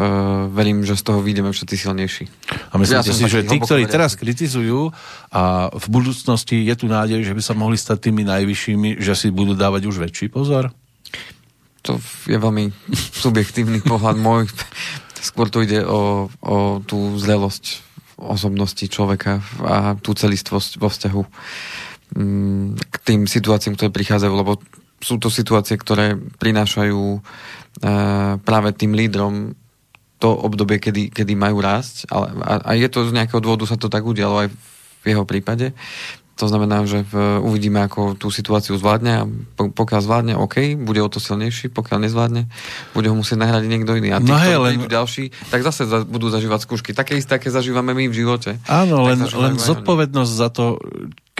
verím, 0.49 0.81
že 0.81 0.97
z 0.97 1.05
toho 1.05 1.21
vyjdeme 1.21 1.53
všetci 1.53 1.75
silnejší. 1.77 2.25
A 2.73 2.81
myslíte 2.81 3.13
ja 3.13 3.21
si, 3.21 3.29
že 3.29 3.45
tí, 3.45 3.61
ktorí 3.61 3.85
teraz 3.85 4.17
kritizujú 4.17 4.89
a 5.29 5.69
v 5.69 5.85
budúcnosti 5.93 6.65
je 6.65 6.73
tu 6.73 6.89
nádej, 6.89 7.21
že 7.21 7.37
by 7.37 7.41
sa 7.45 7.53
mohli 7.53 7.77
stať 7.77 8.09
tými 8.09 8.25
najvyššími, 8.25 8.97
že 8.97 9.13
si 9.13 9.29
budú 9.29 9.53
dávať 9.53 9.85
už 9.85 10.01
väčší 10.09 10.33
pozor? 10.33 10.73
To 11.85 12.01
je 12.25 12.33
veľmi 12.41 12.73
subjektívny 13.13 13.85
pohľad 13.85 14.17
môj. 14.17 14.49
Skôr 15.21 15.53
tu 15.53 15.61
ide 15.61 15.85
o, 15.85 16.33
o 16.41 16.81
tú 16.81 17.13
zrelosť 17.21 17.84
osobnosti 18.15 18.85
človeka 18.87 19.43
a 19.63 19.99
tú 19.99 20.15
celistvosť 20.15 20.79
vo 20.79 20.87
vzťahu 20.87 21.21
mm, 22.15 22.67
k 22.79 22.95
tým 23.03 23.21
situáciám, 23.27 23.75
ktoré 23.75 23.91
prichádzajú, 23.91 24.33
lebo 24.33 24.59
sú 25.03 25.19
to 25.19 25.27
situácie, 25.27 25.75
ktoré 25.75 26.15
prinášajú 26.15 27.01
uh, 27.19 27.21
práve 28.41 28.69
tým 28.73 28.95
lídrom 28.95 29.53
to 30.15 30.31
obdobie, 30.31 30.79
kedy, 30.79 31.11
kedy 31.11 31.35
majú 31.35 31.59
rásť. 31.59 32.07
Ale, 32.07 32.31
a, 32.39 32.53
a 32.63 32.71
je 32.79 32.87
to 32.87 33.03
z 33.03 33.11
nejakého 33.11 33.43
dôvodu 33.43 33.67
sa 33.67 33.75
to 33.75 33.91
tak 33.91 34.07
udialo 34.07 34.47
aj 34.47 34.49
v 35.03 35.05
jeho 35.05 35.27
prípade. 35.27 35.75
To 36.35 36.51
znamená, 36.51 36.83
že 36.83 37.07
uvidíme, 37.39 37.79
ako 37.87 38.19
tú 38.19 38.27
situáciu 38.27 38.75
zvládne 38.75 39.11
a 39.15 39.23
pokiaľ 39.55 39.99
zvládne, 40.03 40.33
OK, 40.35 40.75
bude 40.75 40.99
o 40.99 41.07
to 41.07 41.23
silnejší, 41.23 41.71
pokiaľ 41.71 42.03
nezvládne, 42.03 42.51
bude 42.91 43.07
ho 43.07 43.15
musieť 43.15 43.39
nahradiť 43.39 43.69
niekto 43.71 43.95
iný. 43.95 44.11
A 44.11 44.19
tí, 44.19 44.27
no 44.27 44.35
hej, 44.35 44.59
len... 44.59 44.83
ďalší, 44.83 45.31
tak 45.47 45.63
zase 45.63 45.87
za, 45.87 46.03
budú 46.03 46.27
zažívať 46.27 46.67
skúšky. 46.67 46.91
Také 46.91 47.15
isté, 47.15 47.39
aké 47.39 47.47
zažívame 47.47 47.95
my 47.95 48.11
v 48.11 48.15
živote. 48.19 48.59
Áno, 48.67 49.07
len, 49.07 49.23
len 49.23 49.55
zodpovednosť 49.55 50.33
za 50.35 50.51
to, 50.51 50.75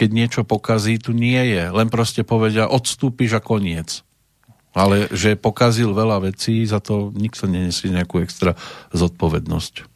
keď 0.00 0.08
niečo 0.16 0.40
pokazí, 0.48 0.96
tu 0.96 1.12
nie 1.12 1.44
je. 1.44 1.68
Len 1.68 1.92
proste 1.92 2.24
povedia, 2.24 2.64
odstúpiš 2.64 3.36
a 3.36 3.44
koniec. 3.44 4.00
Ale 4.72 5.12
že 5.12 5.36
pokazil 5.36 5.92
veľa 5.92 6.32
vecí, 6.32 6.64
za 6.64 6.80
to 6.80 7.12
nikto 7.12 7.44
nenesie 7.44 7.92
nejakú 7.92 8.24
extra 8.24 8.56
zodpovednosť 8.96 9.95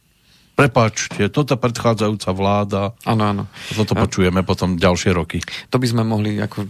prepačte, 0.60 1.22
toto 1.32 1.56
predchádzajúca 1.56 2.30
vláda. 2.36 2.82
Áno, 3.08 3.22
áno. 3.24 3.42
Toto 3.72 3.96
a... 3.96 4.04
počujeme 4.04 4.44
potom 4.44 4.76
ďalšie 4.76 5.10
roky. 5.16 5.40
To 5.72 5.80
by 5.80 5.86
sme 5.88 6.02
mohli 6.04 6.36
ako 6.36 6.68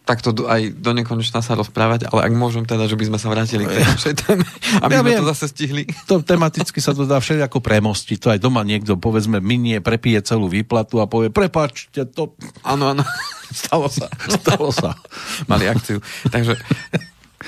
takto 0.00 0.34
aj 0.50 0.74
do 0.74 0.90
nekonečna 0.90 1.38
sa 1.38 1.54
rozprávať, 1.54 2.10
ale 2.10 2.26
ak 2.26 2.32
môžem 2.34 2.66
teda, 2.66 2.90
že 2.90 2.98
by 2.98 3.14
sme 3.14 3.18
sa 3.20 3.30
vrátili 3.30 3.62
k 3.62 3.78
tej 3.78 3.84
našej 3.86 4.14
téme, 4.18 4.42
aby 4.82 4.92
ja 4.98 5.00
sme 5.06 5.10
viem, 5.14 5.20
to 5.22 5.30
zase 5.30 5.46
stihli. 5.54 5.82
To 6.10 6.18
tematicky 6.18 6.82
sa 6.82 6.90
to 6.90 7.06
dá 7.06 7.22
ako 7.22 7.62
premostiť. 7.62 8.18
To 8.18 8.28
aj 8.34 8.42
doma 8.42 8.66
niekto, 8.66 8.98
povedzme, 8.98 9.38
minie, 9.38 9.78
prepije 9.78 10.18
celú 10.26 10.50
výplatu 10.50 10.98
a 10.98 11.06
povie, 11.06 11.30
prepačte, 11.30 12.10
to... 12.10 12.34
Áno, 12.66 12.90
áno. 12.90 13.06
Stalo 13.54 13.86
sa. 13.86 14.10
Stalo 14.26 14.74
sa. 14.74 14.98
Mali 15.46 15.70
akciu. 15.70 16.02
Takže 16.26 16.58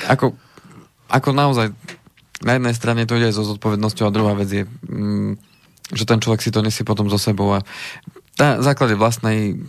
ako, 0.07 0.39
ako 1.11 1.29
naozaj 1.35 1.75
na 2.43 2.59
jednej 2.59 2.75
strane 2.75 3.03
to 3.07 3.17
ide 3.19 3.31
so 3.31 3.47
zodpovednosťou 3.47 4.05
a 4.07 4.15
druhá 4.15 4.35
vec 4.37 4.51
je, 4.51 4.65
mm, 4.67 5.33
že 5.95 6.05
ten 6.05 6.19
človek 6.19 6.43
si 6.43 6.51
to 6.51 6.63
nesie 6.63 6.83
potom 6.83 7.07
so 7.07 7.19
sebou 7.19 7.55
a 7.55 7.65
na 8.41 8.59
základe 8.65 8.97
vlastnej 8.97 9.61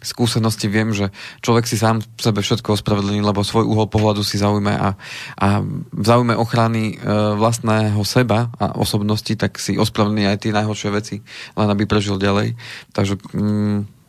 skúsenosti 0.00 0.72
viem, 0.72 0.96
že 0.96 1.12
človek 1.44 1.68
si 1.68 1.76
sám 1.76 2.00
sebe 2.16 2.40
všetko 2.40 2.80
ospravedlní, 2.80 3.20
lebo 3.20 3.44
svoj 3.44 3.68
uhol 3.68 3.92
pohľadu 3.92 4.24
si 4.24 4.40
zaujme 4.40 4.72
a, 4.72 4.96
a 5.36 5.48
v 5.92 6.04
záujme 6.04 6.32
ochrany 6.32 6.96
e, 6.96 7.04
vlastného 7.36 8.00
seba 8.08 8.48
a 8.56 8.72
osobnosti, 8.80 9.36
tak 9.36 9.60
si 9.60 9.76
ospravedlní 9.76 10.24
aj 10.32 10.48
tie 10.48 10.56
najhoršie 10.56 10.90
veci, 10.90 11.16
len 11.54 11.68
aby 11.68 11.84
prežil 11.84 12.16
ďalej. 12.16 12.56
Takže 12.96 13.20
mm, 13.36 14.01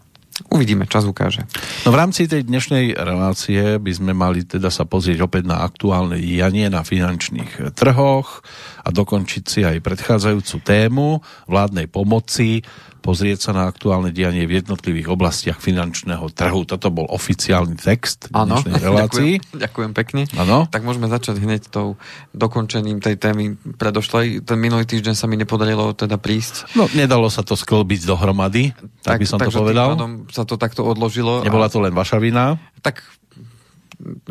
Uvidíme, 0.49 0.89
čas 0.89 1.05
ukáže. 1.05 1.45
No 1.85 1.93
v 1.93 1.99
rámci 2.01 2.25
tej 2.25 2.49
dnešnej 2.49 2.97
relácie 2.97 3.77
by 3.77 3.91
sme 3.93 4.17
mali 4.17 4.41
teda 4.41 4.73
sa 4.73 4.81
pozrieť 4.81 5.29
opäť 5.29 5.45
na 5.45 5.61
aktuálne 5.61 6.17
dianie 6.17 6.73
na 6.73 6.81
finančných 6.81 7.77
trhoch 7.77 8.41
a 8.81 8.89
dokončiť 8.89 9.43
si 9.45 9.61
aj 9.61 9.85
predchádzajúcu 9.85 10.55
tému 10.65 11.21
vládnej 11.45 11.85
pomoci 11.85 12.65
pozrieť 13.03 13.39
sa 13.43 13.51
na 13.51 13.67
aktuálne 13.67 14.15
dianie 14.15 14.47
v 14.47 14.63
jednotlivých 14.63 15.11
oblastiach 15.11 15.59
finančného 15.59 16.31
trhu. 16.31 16.63
Toto 16.63 16.87
bol 16.87 17.03
oficiálny 17.11 17.75
text 17.75 18.31
ano, 18.31 18.63
dnešnej 18.63 18.79
relácii. 18.87 19.31
Ďakujem, 19.43 19.59
ďakujem 19.59 19.91
pekne. 19.91 20.21
Ano. 20.39 20.71
Tak 20.71 20.87
môžeme 20.87 21.11
začať 21.11 21.43
hneď 21.43 21.67
tou 21.67 21.99
dokončením 22.31 23.03
tej 23.03 23.19
témy 23.19 23.59
predošlej. 23.75 24.47
Ten 24.47 24.57
minulý 24.57 24.87
týždeň 24.87 25.19
sa 25.19 25.27
mi 25.27 25.35
nepodarilo 25.35 25.91
teda 25.91 26.15
prísť. 26.15 26.71
No, 26.79 26.87
nedalo 26.95 27.27
sa 27.27 27.43
to 27.43 27.59
sklbiť 27.59 28.07
dohromady, 28.07 28.71
tak, 29.03 29.19
tak 29.19 29.19
by 29.19 29.27
som 29.27 29.39
to 29.43 29.51
povedal. 29.51 29.99
sa 30.31 30.47
to 30.47 30.55
takto 30.55 30.87
odložilo. 30.87 31.43
Nebola 31.43 31.67
to 31.67 31.83
len 31.83 31.91
vaša 31.91 32.23
vina? 32.23 32.55
Tak 32.79 33.03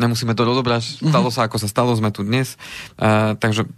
nemusíme 0.01 0.33
to 0.33 0.49
dodobrať. 0.49 1.05
Stalo 1.05 1.29
sa, 1.29 1.45
ako 1.45 1.61
sa 1.61 1.69
stalo, 1.69 1.93
sme 1.93 2.09
tu 2.09 2.25
dnes. 2.25 2.57
Uh, 2.97 3.37
takže 3.37 3.69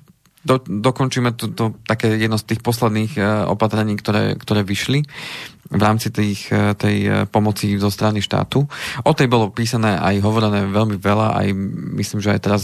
do, 0.45 0.61
dokončíme 0.61 1.33
to, 1.33 1.49
to 1.51 1.65
také 1.89 2.21
jedno 2.21 2.37
z 2.37 2.55
tých 2.55 2.61
posledných 2.61 3.13
uh, 3.17 3.49
opatrení, 3.49 3.97
ktoré, 3.97 4.37
ktoré 4.37 4.61
vyšli 4.63 5.03
v 5.75 5.83
rámci 5.83 6.09
tých, 6.15 6.49
uh, 6.55 6.73
tej 6.79 6.97
uh, 7.05 7.15
pomoci 7.27 7.75
zo 7.77 7.91
strany 7.91 8.23
štátu. 8.23 8.65
O 9.03 9.13
tej 9.13 9.27
bolo 9.27 9.51
písané 9.51 9.99
aj 9.99 10.23
hovorené 10.23 10.71
veľmi 10.71 10.97
veľa, 10.97 11.37
aj 11.43 11.47
myslím, 11.99 12.23
že 12.23 12.33
aj 12.33 12.41
teraz 12.41 12.63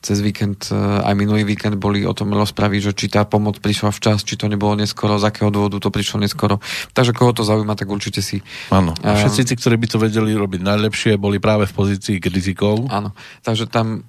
cez 0.00 0.18
víkend, 0.24 0.72
uh, 0.72 1.04
aj 1.04 1.14
minulý 1.14 1.44
víkend 1.44 1.76
boli 1.76 2.08
o 2.08 2.16
tom 2.16 2.32
rozpravy, 2.32 2.80
že 2.80 2.96
či 2.96 3.12
tá 3.12 3.28
pomoc 3.28 3.60
prišla 3.60 3.92
včas, 3.92 4.24
či 4.24 4.40
to 4.40 4.48
nebolo 4.48 4.74
neskoro, 4.74 5.20
z 5.20 5.28
akého 5.28 5.52
dôvodu 5.52 5.76
to 5.78 5.92
prišlo 5.92 6.18
neskoro. 6.24 6.58
Takže 6.96 7.12
koho 7.12 7.36
to 7.36 7.44
zaujíma, 7.44 7.76
tak 7.76 7.92
určite 7.92 8.24
si... 8.24 8.40
Áno, 8.72 8.96
a 9.04 9.14
všetci 9.14 9.44
tí, 9.46 9.54
ktorí 9.54 9.76
by 9.76 9.86
to 9.92 9.98
vedeli 10.00 10.32
robiť 10.32 10.60
najlepšie, 10.64 11.20
boli 11.20 11.36
práve 11.36 11.68
v 11.68 11.76
pozícii 11.76 12.16
kritikov. 12.18 12.88
Áno, 12.88 13.12
takže 13.44 13.68
tam 13.68 14.02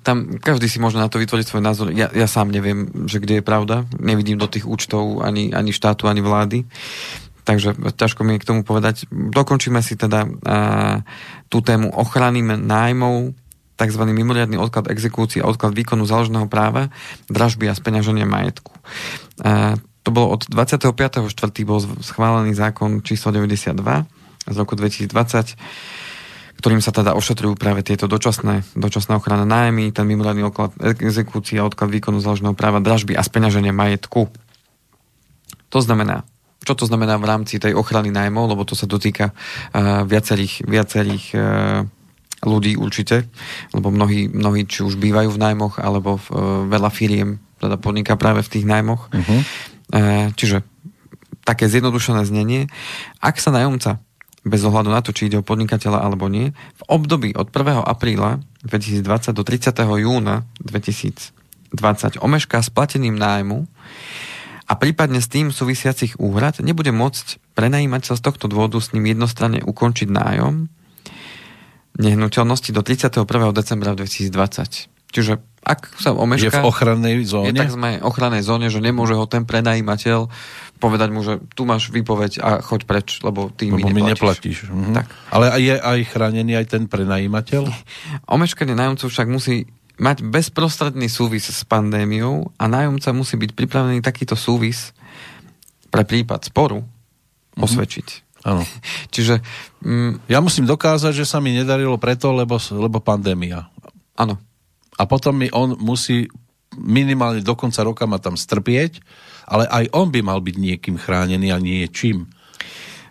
tam 0.00 0.40
každý 0.40 0.66
si 0.68 0.80
môže 0.80 0.96
na 0.96 1.12
to 1.12 1.20
vytvoriť 1.20 1.46
svoj 1.46 1.62
názor. 1.62 1.92
Ja, 1.92 2.08
ja 2.08 2.24
sám 2.24 2.48
neviem, 2.48 2.88
že 3.04 3.20
kde 3.20 3.40
je 3.40 3.44
pravda. 3.44 3.84
Nevidím 4.00 4.40
do 4.40 4.48
tých 4.48 4.64
účtov 4.64 5.20
ani, 5.20 5.52
ani 5.52 5.70
štátu, 5.76 6.08
ani 6.08 6.24
vlády. 6.24 6.64
Takže 7.44 7.76
ťažko 7.96 8.24
mi 8.24 8.36
je 8.36 8.42
k 8.42 8.48
tomu 8.48 8.60
povedať. 8.64 9.04
Dokončíme 9.12 9.84
si 9.84 10.00
teda 10.00 10.24
a, 10.24 10.28
tú 11.52 11.60
tému 11.60 11.92
ochrany 11.92 12.40
nájmov, 12.42 13.36
tzv. 13.76 14.02
mimoriadný 14.06 14.56
odklad 14.56 14.88
exekúcie 14.88 15.44
a 15.44 15.48
odklad 15.50 15.76
výkonu 15.76 16.08
záložného 16.08 16.48
práva, 16.48 16.88
dražby 17.28 17.68
a 17.68 17.76
speňaženia 17.76 18.24
majetku. 18.24 18.72
A, 19.44 19.76
to 20.04 20.08
bolo 20.12 20.36
od 20.36 20.48
25.4. 20.48 21.24
bol 21.64 21.80
schválený 21.80 22.52
zákon 22.52 23.00
číslo 23.00 23.32
92 23.32 23.72
z 24.44 24.56
roku 24.56 24.76
2020 24.76 25.56
ktorým 26.54 26.80
sa 26.80 26.96
teda 26.96 27.12
ošetrujú 27.12 27.60
práve 27.60 27.84
tieto 27.84 28.08
dočasné, 28.08 28.64
dočasné 28.72 29.12
ochrana 29.20 29.44
nájmy, 29.44 29.92
ten 29.92 30.08
mimoriadný 30.08 30.48
oklad 30.48 30.72
exekúcia, 30.80 31.60
odklad 31.60 31.92
výkonu 31.92 32.24
záložného 32.24 32.56
práva, 32.56 32.80
dražby 32.80 33.12
a 33.12 33.20
speňaženie 33.20 33.68
majetku. 33.68 34.32
To 35.68 35.78
znamená, 35.84 36.24
čo 36.64 36.74
to 36.74 36.88
znamená 36.88 37.20
v 37.20 37.28
rámci 37.28 37.60
tej 37.60 37.76
ochrany 37.76 38.08
nájmov, 38.08 38.50
lebo 38.50 38.64
to 38.64 38.72
sa 38.72 38.88
dotýka 38.88 39.30
uh, 39.30 40.02
viacerých, 40.08 40.64
viacerých 40.64 41.24
uh, 41.36 41.42
ľudí 42.44 42.76
určite, 42.76 43.28
lebo 43.76 43.92
mnohí, 43.92 44.32
mnohí 44.32 44.64
či 44.64 44.84
už 44.84 44.96
bývajú 44.96 45.32
v 45.32 45.40
nájmoch, 45.40 45.78
alebo 45.80 46.16
v, 46.16 46.26
uh, 46.32 46.38
veľa 46.68 46.90
firiem 46.90 47.38
teda 47.60 47.76
podniká 47.80 48.16
práve 48.16 48.44
v 48.44 48.52
tých 48.52 48.64
nájmoch. 48.68 49.08
Uh-huh. 49.12 49.40
Uh, 49.92 50.28
čiže 50.36 50.64
také 51.44 51.68
zjednodušené 51.68 52.24
znenie. 52.24 52.72
Ak 53.20 53.36
sa 53.36 53.52
nájomca 53.52 54.00
bez 54.44 54.60
ohľadu 54.60 54.92
na 54.92 55.00
to, 55.00 55.16
či 55.16 55.32
ide 55.32 55.40
o 55.40 55.46
podnikateľa 55.46 56.04
alebo 56.04 56.28
nie, 56.28 56.52
v 56.52 56.82
období 56.88 57.32
od 57.32 57.48
1. 57.48 57.80
apríla 57.80 58.44
2020 58.64 59.32
do 59.32 59.42
30. 59.44 59.72
júna 59.80 60.44
2020 60.60 62.20
omešká 62.20 62.60
s 62.60 62.68
platením 62.68 63.16
nájmu 63.16 63.64
a 64.74 64.82
prípadne 64.82 65.22
s 65.22 65.30
tým 65.30 65.54
súvisiacich 65.54 66.18
úhrad 66.18 66.58
nebude 66.58 66.90
môcť 66.90 67.54
prenajímateľ 67.54 68.18
z 68.18 68.22
tohto 68.26 68.50
dôvodu 68.50 68.82
s 68.82 68.90
ním 68.90 69.14
jednostranne 69.14 69.62
ukončiť 69.62 70.10
nájom 70.10 70.66
nehnuteľnosti 71.94 72.74
do 72.74 72.82
31. 72.82 73.22
decembra 73.54 73.94
2020. 73.94 74.90
Čiže 75.14 75.38
ak 75.62 75.94
sa 75.94 76.10
omešká... 76.10 76.50
Je 76.50 76.58
v 76.58 76.66
ochrannej 76.66 77.22
zóne? 77.22 77.54
Je 77.54 77.62
tak 77.62 77.70
sme 77.70 78.02
ochrannej 78.02 78.42
zóne, 78.42 78.66
že 78.66 78.82
nemôže 78.82 79.14
ho 79.14 79.30
ten 79.30 79.46
prenajímateľ 79.46 80.26
povedať 80.82 81.08
mu, 81.14 81.22
že 81.22 81.38
tu 81.54 81.62
máš 81.70 81.94
výpoveď 81.94 82.42
a 82.42 82.58
choď 82.58 82.80
preč, 82.82 83.22
lebo 83.22 83.46
ty 83.54 83.70
lebo 83.70 83.94
mi 83.94 84.02
neplatíš. 84.02 84.02
Mi 84.02 84.10
neplatíš. 84.10 84.58
Mhm. 84.74 84.92
Tak. 84.98 85.06
Ale 85.30 85.44
je 85.62 85.74
aj 85.78 85.98
chránený 86.10 86.58
aj 86.58 86.66
ten 86.66 86.90
prenajímateľ? 86.90 87.70
Omeškanie 88.34 88.74
nájomcov 88.74 89.06
však 89.06 89.30
musí 89.30 89.70
mať 89.94 90.26
bezprostredný 90.26 91.06
súvis 91.06 91.46
s 91.46 91.62
pandémiou 91.66 92.50
a 92.58 92.64
nájomca 92.66 93.14
musí 93.14 93.38
byť 93.38 93.50
pripravený 93.54 94.02
takýto 94.02 94.34
súvis 94.34 94.90
pre 95.90 96.02
prípad 96.02 96.50
sporu 96.50 96.82
mhm. 96.82 97.62
osvedčiť. 97.62 98.08
Áno. 98.44 98.62
Čiže... 99.14 99.40
Mm, 99.84 100.24
ja 100.32 100.40
musím 100.40 100.64
dokázať, 100.64 101.12
že 101.12 101.28
sa 101.28 101.44
mi 101.44 101.52
nedarilo 101.52 102.00
preto, 102.00 102.32
lebo, 102.32 102.56
lebo 102.72 102.98
pandémia. 103.04 103.68
Áno 104.16 104.40
a 104.98 105.02
potom 105.04 105.34
mi 105.34 105.50
on 105.50 105.74
musí 105.78 106.30
minimálne 106.74 107.42
do 107.42 107.54
konca 107.54 107.86
roka 107.86 108.06
ma 108.06 108.18
tam 108.18 108.34
strpieť, 108.34 108.98
ale 109.46 109.66
aj 109.70 109.94
on 109.94 110.10
by 110.10 110.20
mal 110.26 110.42
byť 110.42 110.56
niekým 110.58 110.96
chránený 110.98 111.54
a 111.54 111.62
nie 111.62 111.86
čím. 111.90 112.26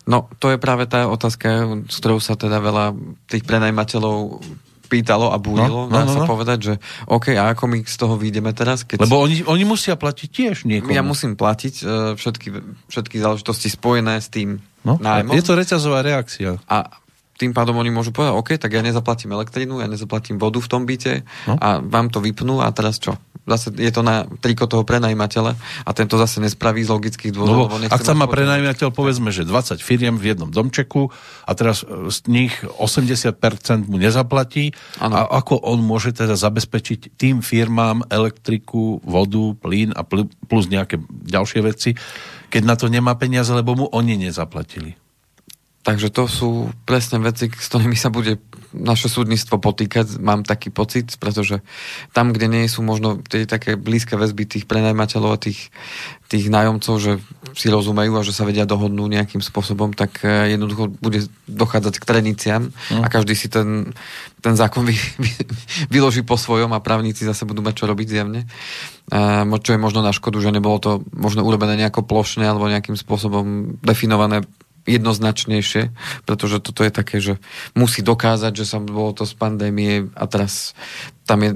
No, 0.04 0.28
to 0.44 0.52
je 0.52 0.60
práve 0.60 0.84
tá 0.84 1.08
otázka, 1.08 1.80
s 1.88 1.96
ktorou 2.04 2.20
sa 2.20 2.36
teda 2.36 2.60
veľa 2.60 2.92
tých 3.32 3.48
prenajmateľov 3.48 4.44
pýtalo 4.94 5.34
a 5.34 5.42
búrilo. 5.42 5.90
No, 5.90 5.90
no, 5.90 5.96
Dá 5.98 6.06
no, 6.06 6.14
sa 6.14 6.22
no. 6.22 6.30
povedať, 6.30 6.60
že 6.62 6.74
OK, 7.10 7.34
a 7.34 7.58
ako 7.58 7.66
my 7.66 7.82
z 7.82 7.96
toho 7.98 8.14
vyjdeme 8.14 8.54
teraz? 8.54 8.86
Keď... 8.86 9.02
Lebo 9.02 9.18
oni, 9.18 9.42
oni 9.42 9.66
musia 9.66 9.98
platiť 9.98 10.30
tiež 10.30 10.56
niekomu. 10.70 10.94
Ja 10.94 11.02
musím 11.02 11.34
platiť 11.34 11.76
uh, 11.82 12.14
všetky, 12.14 12.48
všetky 12.94 13.18
záležitosti 13.18 13.74
spojené 13.74 14.22
s 14.22 14.30
tým 14.30 14.62
no, 14.86 15.02
nájmom. 15.02 15.34
Je 15.34 15.42
to 15.42 15.58
reťazová 15.58 16.06
reakcia. 16.06 16.62
A 16.70 17.03
tým 17.34 17.52
pádom 17.52 17.74
oni 17.82 17.90
môžu 17.90 18.14
povedať, 18.14 18.34
OK, 18.38 18.50
tak 18.62 18.72
ja 18.78 18.86
nezaplatím 18.86 19.34
elektrínu, 19.34 19.82
ja 19.82 19.90
nezaplatím 19.90 20.38
vodu 20.38 20.62
v 20.62 20.70
tom 20.70 20.86
byte 20.86 21.26
no. 21.50 21.58
a 21.58 21.82
vám 21.82 22.14
to 22.14 22.22
vypnú 22.22 22.62
a 22.62 22.70
teraz 22.70 23.02
čo? 23.02 23.18
Zase 23.44 23.76
je 23.76 23.92
to 23.92 24.08
na 24.08 24.24
triko 24.40 24.72
toho 24.72 24.88
prenajímateľa 24.88 25.60
a 25.84 25.90
tento 25.92 26.16
zase 26.16 26.40
nespraví 26.40 26.80
z 26.80 26.96
logických 26.96 27.36
dôvodov. 27.36 27.76
No, 27.76 27.92
ak 27.92 28.00
sa 28.00 28.16
má 28.16 28.24
prenajímateľ, 28.24 28.96
povedzme, 28.96 29.36
že 29.36 29.44
20 29.44 29.84
firiem 29.84 30.16
v 30.16 30.32
jednom 30.32 30.48
domčeku 30.48 31.12
a 31.44 31.52
teraz 31.52 31.84
e, 31.84 32.08
z 32.08 32.18
nich 32.32 32.56
80% 32.64 33.92
mu 33.92 34.00
nezaplatí 34.00 34.72
ano. 35.04 35.28
a 35.28 35.44
ako 35.44 35.60
on 35.60 35.84
môže 35.84 36.16
teda 36.16 36.40
zabezpečiť 36.40 37.20
tým 37.20 37.44
firmám 37.44 38.08
elektriku, 38.08 39.04
vodu, 39.04 39.52
plyn 39.60 39.92
a 39.92 40.08
plus 40.48 40.72
nejaké 40.72 41.04
ďalšie 41.12 41.60
veci, 41.68 42.00
keď 42.48 42.64
na 42.64 42.80
to 42.80 42.88
nemá 42.88 43.12
peniaze, 43.20 43.52
lebo 43.52 43.76
mu 43.76 43.86
oni 43.92 44.24
nezaplatili. 44.24 45.03
Takže 45.84 46.16
to 46.16 46.32
sú 46.32 46.72
presne 46.88 47.20
veci, 47.20 47.52
s 47.52 47.68
ktorými 47.68 48.00
sa 48.00 48.08
bude 48.08 48.40
naše 48.72 49.12
súdnictvo 49.12 49.60
potýkať, 49.60 50.16
mám 50.18 50.48
taký 50.48 50.72
pocit, 50.72 51.20
pretože 51.20 51.60
tam, 52.16 52.32
kde 52.32 52.48
nie 52.48 52.72
sú 52.72 52.82
možno 52.82 53.20
tie 53.20 53.44
také 53.44 53.76
blízke 53.76 54.16
väzby 54.16 54.48
tých 54.48 54.66
prenajmateľov 54.66 55.36
a 55.36 55.44
tých, 55.44 55.76
tých 56.32 56.48
nájomcov, 56.48 56.96
že 56.98 57.12
si 57.54 57.68
rozumejú 57.68 58.16
a 58.16 58.26
že 58.26 58.32
sa 58.32 58.48
vedia 58.48 58.64
dohodnúť 58.64 59.10
nejakým 59.12 59.44
spôsobom, 59.44 59.92
tak 59.92 60.24
eh, 60.24 60.56
jednoducho 60.56 60.88
bude 61.04 61.28
dochádzať 61.52 61.94
k 62.00 62.08
treniciam 62.08 62.64
mm. 62.72 63.04
a 63.04 63.08
každý 63.12 63.36
si 63.36 63.52
ten, 63.52 63.92
ten 64.40 64.56
zákon 64.56 64.88
vy, 64.88 64.96
vy, 65.20 65.32
vyloží 65.94 66.24
po 66.24 66.40
svojom 66.40 66.72
a 66.74 66.80
právnici 66.80 67.28
zase 67.28 67.44
budú 67.44 67.60
mať 67.60 67.84
čo 67.84 67.86
robiť 67.92 68.08
zjavne. 68.08 68.48
A, 69.12 69.44
čo 69.60 69.76
je 69.76 69.84
možno 69.84 70.00
na 70.00 70.16
škodu, 70.16 70.40
že 70.40 70.56
nebolo 70.56 70.80
to 70.80 70.92
možno 71.12 71.44
urobené 71.44 71.76
nejako 71.76 72.08
plošne 72.08 72.48
alebo 72.48 72.72
nejakým 72.72 72.96
spôsobom 72.96 73.78
definované 73.84 74.48
jednoznačnejšie, 74.84 75.96
pretože 76.28 76.60
toto 76.60 76.84
je 76.84 76.92
také, 76.92 77.18
že 77.24 77.40
musí 77.76 78.04
dokázať, 78.04 78.52
že 78.52 78.66
sa 78.68 78.78
bolo 78.84 79.16
to 79.16 79.24
z 79.24 79.34
pandémie 79.36 80.12
a 80.16 80.24
teraz 80.28 80.76
tam 81.24 81.40
je 81.44 81.52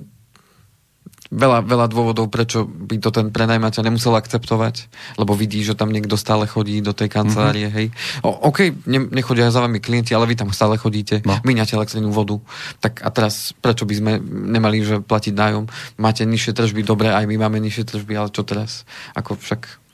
veľa, 1.31 1.63
veľa 1.67 1.87
dôvodov, 1.91 2.31
prečo 2.31 2.63
by 2.63 2.97
to 3.03 3.09
ten 3.11 3.27
prenajmateľ 3.31 3.81
nemusel 3.83 4.15
akceptovať, 4.15 4.87
lebo 5.19 5.35
vidí, 5.35 5.59
že 5.63 5.75
tam 5.75 5.91
niekto 5.91 6.15
stále 6.15 6.47
chodí 6.47 6.79
do 6.79 6.95
tej 6.95 7.11
kancelárie, 7.11 7.67
mm-hmm. 7.67 7.77
hej. 7.77 7.87
O, 8.23 8.31
OK, 8.47 8.71
ne, 8.87 9.07
nechodia 9.11 9.51
za 9.51 9.63
vami 9.63 9.83
klienti, 9.83 10.15
ale 10.15 10.27
vy 10.27 10.39
tam 10.39 10.49
stále 10.55 10.79
chodíte, 10.79 11.23
no. 11.27 11.39
míňate 11.43 11.75
elektrínu 11.75 12.11
vodu, 12.11 12.39
tak 12.79 13.03
a 13.03 13.09
teraz 13.11 13.51
prečo 13.59 13.83
by 13.83 13.95
sme 13.95 14.11
nemali, 14.23 14.83
že 14.83 14.95
platiť 15.03 15.33
nájom? 15.35 15.65
Máte 15.99 16.23
nižšie 16.23 16.55
tržby, 16.55 16.81
dobre, 16.87 17.11
aj 17.11 17.27
my 17.27 17.35
máme 17.35 17.59
nižšie 17.59 17.83
tržby, 17.87 18.13
ale 18.15 18.31
čo 18.31 18.47
teraz? 18.47 18.87
Ako 19.15 19.35
však 19.35 19.86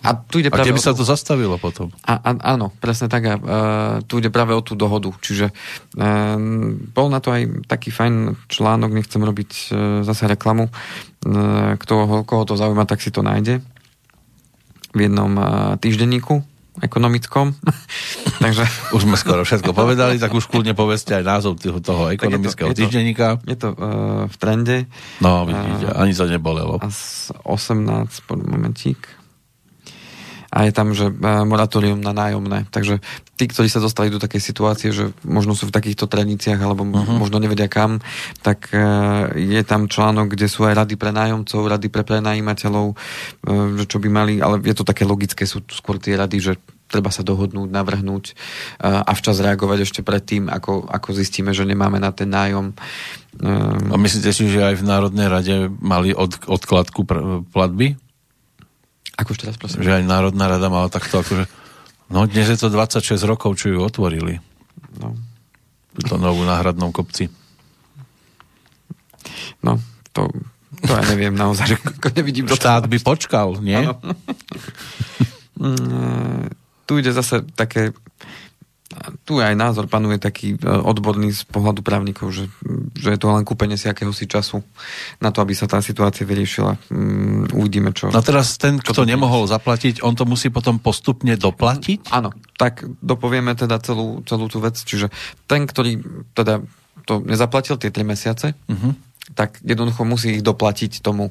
a 0.00 0.16
tu 0.16 0.40
ide 0.40 0.48
a 0.48 0.54
práve 0.54 0.72
keby 0.72 0.80
sa 0.80 0.96
to 0.96 1.04
zastavilo 1.04 1.60
potom? 1.60 1.92
A, 2.08 2.16
a, 2.16 2.30
áno, 2.56 2.72
presne 2.80 3.10
tak. 3.12 3.22
A, 3.28 3.34
uh, 3.36 3.96
tu 4.06 4.22
ide 4.22 4.32
práve 4.32 4.56
o 4.56 4.64
tú 4.64 4.72
dohodu. 4.72 5.12
Čiže 5.20 5.52
uh, 5.52 6.36
bol 6.94 7.12
na 7.12 7.20
to 7.20 7.34
aj 7.34 7.68
taký 7.68 7.92
fajn 7.92 8.38
článok, 8.48 8.96
nechcem 8.96 9.20
robiť 9.20 9.50
uh, 9.52 9.66
zase 10.06 10.24
reklamu. 10.24 10.72
Uh, 11.26 11.76
kto, 11.76 12.24
koho 12.24 12.48
to 12.48 12.56
zaujíma, 12.56 12.88
tak 12.88 13.04
si 13.04 13.12
to 13.12 13.20
nájde 13.20 13.60
v 14.96 14.98
jednom 15.04 15.36
uh, 15.36 15.76
týždenníku 15.76 16.40
ekonomickom. 16.80 17.52
Takže... 18.44 18.64
Už 18.96 19.04
sme 19.04 19.20
skoro 19.20 19.44
všetko 19.44 19.76
povedali, 19.76 20.16
tak 20.16 20.32
už 20.32 20.48
kľudne 20.48 20.72
povedzte 20.72 21.12
aj 21.12 21.24
názov 21.28 21.60
toho 21.60 22.08
ekonomického 22.08 22.72
je 22.72 22.76
to, 22.78 22.80
týždenníka. 22.88 23.36
Je 23.44 23.58
to, 23.60 23.76
je 23.76 23.76
to 23.76 23.84
uh, 23.84 24.24
v 24.32 24.36
trende. 24.40 24.76
No, 25.20 25.44
vidíte, 25.44 25.92
uh, 25.92 26.00
ani 26.00 26.16
sa 26.16 26.24
nebolelo. 26.24 26.80
A 26.80 26.88
18, 26.88 27.84
momentík 28.48 29.19
a 30.50 30.66
je 30.66 30.72
tam, 30.74 30.90
že 30.90 31.08
e, 31.08 31.14
moratórium 31.46 32.02
na 32.02 32.10
nájomné. 32.10 32.66
Takže 32.74 32.98
tí, 33.38 33.46
ktorí 33.46 33.70
sa 33.70 33.78
dostali 33.78 34.10
do 34.10 34.18
takej 34.18 34.42
situácie, 34.42 34.90
že 34.90 35.14
možno 35.22 35.54
sú 35.54 35.70
v 35.70 35.74
takýchto 35.74 36.10
treniciach 36.10 36.58
alebo 36.58 36.82
uh-huh. 36.82 37.22
možno 37.22 37.38
nevedia 37.38 37.70
kam, 37.70 38.02
tak 38.42 38.74
e, 38.74 38.82
je 39.38 39.62
tam 39.62 39.86
článok, 39.86 40.34
kde 40.34 40.50
sú 40.50 40.66
aj 40.66 40.84
rady 40.84 40.98
pre 40.98 41.14
nájomcov, 41.14 41.70
rady 41.70 41.86
pre 41.86 42.02
prenajímateľov, 42.02 42.86
e, 42.92 42.94
že 43.78 43.84
čo 43.86 44.02
by 44.02 44.08
mali, 44.10 44.42
ale 44.42 44.58
je 44.66 44.74
to 44.74 44.82
také 44.82 45.06
logické, 45.06 45.46
sú 45.46 45.62
skôr 45.70 46.02
tie 46.02 46.18
rady, 46.18 46.42
že 46.42 46.52
treba 46.90 47.14
sa 47.14 47.22
dohodnúť, 47.22 47.70
navrhnúť 47.70 48.34
a 48.82 49.14
včas 49.14 49.38
reagovať 49.38 49.86
ešte 49.86 50.00
predtým, 50.02 50.50
ako, 50.50 50.90
ako 50.90 51.14
zistíme, 51.14 51.54
že 51.54 51.62
nemáme 51.62 52.02
na 52.02 52.10
ten 52.10 52.26
nájom. 52.26 52.74
A 53.94 53.94
myslíte 53.94 54.34
si, 54.34 54.50
že 54.50 54.58
aj 54.58 54.82
v 54.82 54.86
Národnej 54.90 55.30
rade 55.30 55.70
mali 55.78 56.10
od, 56.10 56.34
odkladku 56.50 57.06
platby? 57.54 57.94
Ako 59.20 59.36
ešte 59.36 59.44
raz, 59.52 59.56
prosím? 59.60 59.84
Že 59.84 60.00
aj 60.00 60.04
Národná 60.08 60.48
rada 60.48 60.68
mala 60.72 60.88
takto 60.88 61.20
akože... 61.20 61.44
No 62.08 62.24
dnes 62.24 62.48
je 62.48 62.58
to 62.58 62.72
26 62.72 63.20
rokov, 63.28 63.60
čo 63.60 63.70
ju 63.70 63.78
otvorili. 63.84 64.40
No. 64.96 65.14
To 66.08 66.16
novú 66.16 66.42
náhradnom 66.48 66.90
kopci. 66.90 67.28
No, 69.60 69.76
to, 70.16 70.32
to 70.80 70.90
ja 70.90 71.04
neviem 71.12 71.36
naozaj, 71.36 71.76
že 71.76 71.76
nevidím 72.16 72.48
Štát 72.48 72.88
by 72.88 72.98
počkal, 73.04 73.60
nie? 73.60 73.84
Mm, 75.60 76.48
tu 76.88 76.96
ide 76.96 77.12
zase 77.12 77.44
také 77.52 77.92
tu 79.22 79.38
aj 79.38 79.54
názor 79.54 79.86
panuje 79.86 80.18
taký 80.18 80.58
e, 80.58 80.66
odborný 80.66 81.30
z 81.30 81.46
pohľadu 81.46 81.78
právnikov, 81.86 82.34
že, 82.34 82.50
že 82.98 83.14
je 83.14 83.18
to 83.22 83.30
len 83.30 83.46
kúpenie 83.46 83.78
si 83.78 83.86
akéhosi 83.86 84.26
času 84.26 84.66
na 85.22 85.30
to, 85.30 85.38
aby 85.46 85.54
sa 85.54 85.70
tá 85.70 85.78
situácia 85.78 86.26
vyriešila. 86.26 86.74
Um, 86.90 87.46
uvidíme, 87.54 87.94
čo... 87.94 88.10
No 88.10 88.18
teraz 88.18 88.58
ten, 88.58 88.82
kto 88.82 89.06
nemohol 89.06 89.46
zaplatiť, 89.46 90.02
on 90.02 90.18
to 90.18 90.26
musí 90.26 90.50
potom 90.50 90.82
postupne 90.82 91.38
doplatiť? 91.38 92.10
Áno, 92.10 92.34
tak 92.58 92.82
dopovieme 92.98 93.54
teda 93.54 93.78
celú, 93.78 94.26
celú 94.26 94.50
tú 94.50 94.58
vec. 94.58 94.74
Čiže 94.74 95.14
ten, 95.46 95.70
ktorý 95.70 96.02
teda 96.34 96.58
to 97.06 97.22
nezaplatil 97.22 97.78
tie 97.78 97.94
3 97.94 98.02
mesiace, 98.02 98.58
uh-huh. 98.58 98.92
tak 99.38 99.62
jednoducho 99.62 100.02
musí 100.02 100.38
ich 100.38 100.42
doplatiť 100.42 100.98
tomu. 100.98 101.30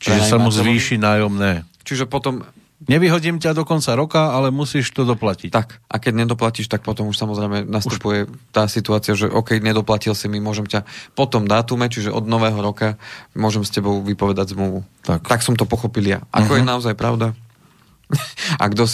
Čiže 0.00 0.32
sa 0.32 0.40
mu 0.40 0.48
zvýši 0.48 0.96
nájomné. 0.96 1.68
Čiže 1.84 2.08
potom 2.08 2.44
Nevyhodím 2.84 3.38
ťa 3.38 3.54
do 3.54 3.62
konca 3.62 3.94
roka, 3.94 4.34
ale 4.34 4.50
musíš 4.50 4.90
to 4.90 5.06
doplatiť. 5.06 5.48
Tak, 5.48 5.78
a 5.86 5.96
keď 6.02 6.26
nedoplatíš, 6.26 6.66
tak 6.66 6.82
potom 6.82 7.08
už 7.08 7.16
samozrejme 7.16 7.64
nastupuje 7.64 8.26
už... 8.26 8.34
tá 8.50 8.66
situácia, 8.66 9.14
že 9.14 9.30
OK, 9.30 9.62
nedoplatil 9.62 10.12
si 10.12 10.26
mi, 10.26 10.42
môžem 10.42 10.66
ťa 10.66 10.82
po 11.14 11.24
tom 11.24 11.46
dátume, 11.46 11.86
čiže 11.86 12.10
od 12.10 12.26
nového 12.26 12.58
roka, 12.58 13.00
môžem 13.32 13.62
s 13.62 13.72
tebou 13.72 14.02
vypovedať 14.02 14.58
zmluvu. 14.58 14.82
Tak, 15.06 15.24
tak 15.24 15.40
som 15.46 15.54
to 15.54 15.64
pochopil 15.64 16.02
ja. 16.04 16.26
Ako 16.34 16.58
uh-huh. 16.58 16.60
je 16.60 16.64
naozaj 16.66 16.94
pravda? 16.98 17.32
a 18.62 18.64
kto 18.68 18.84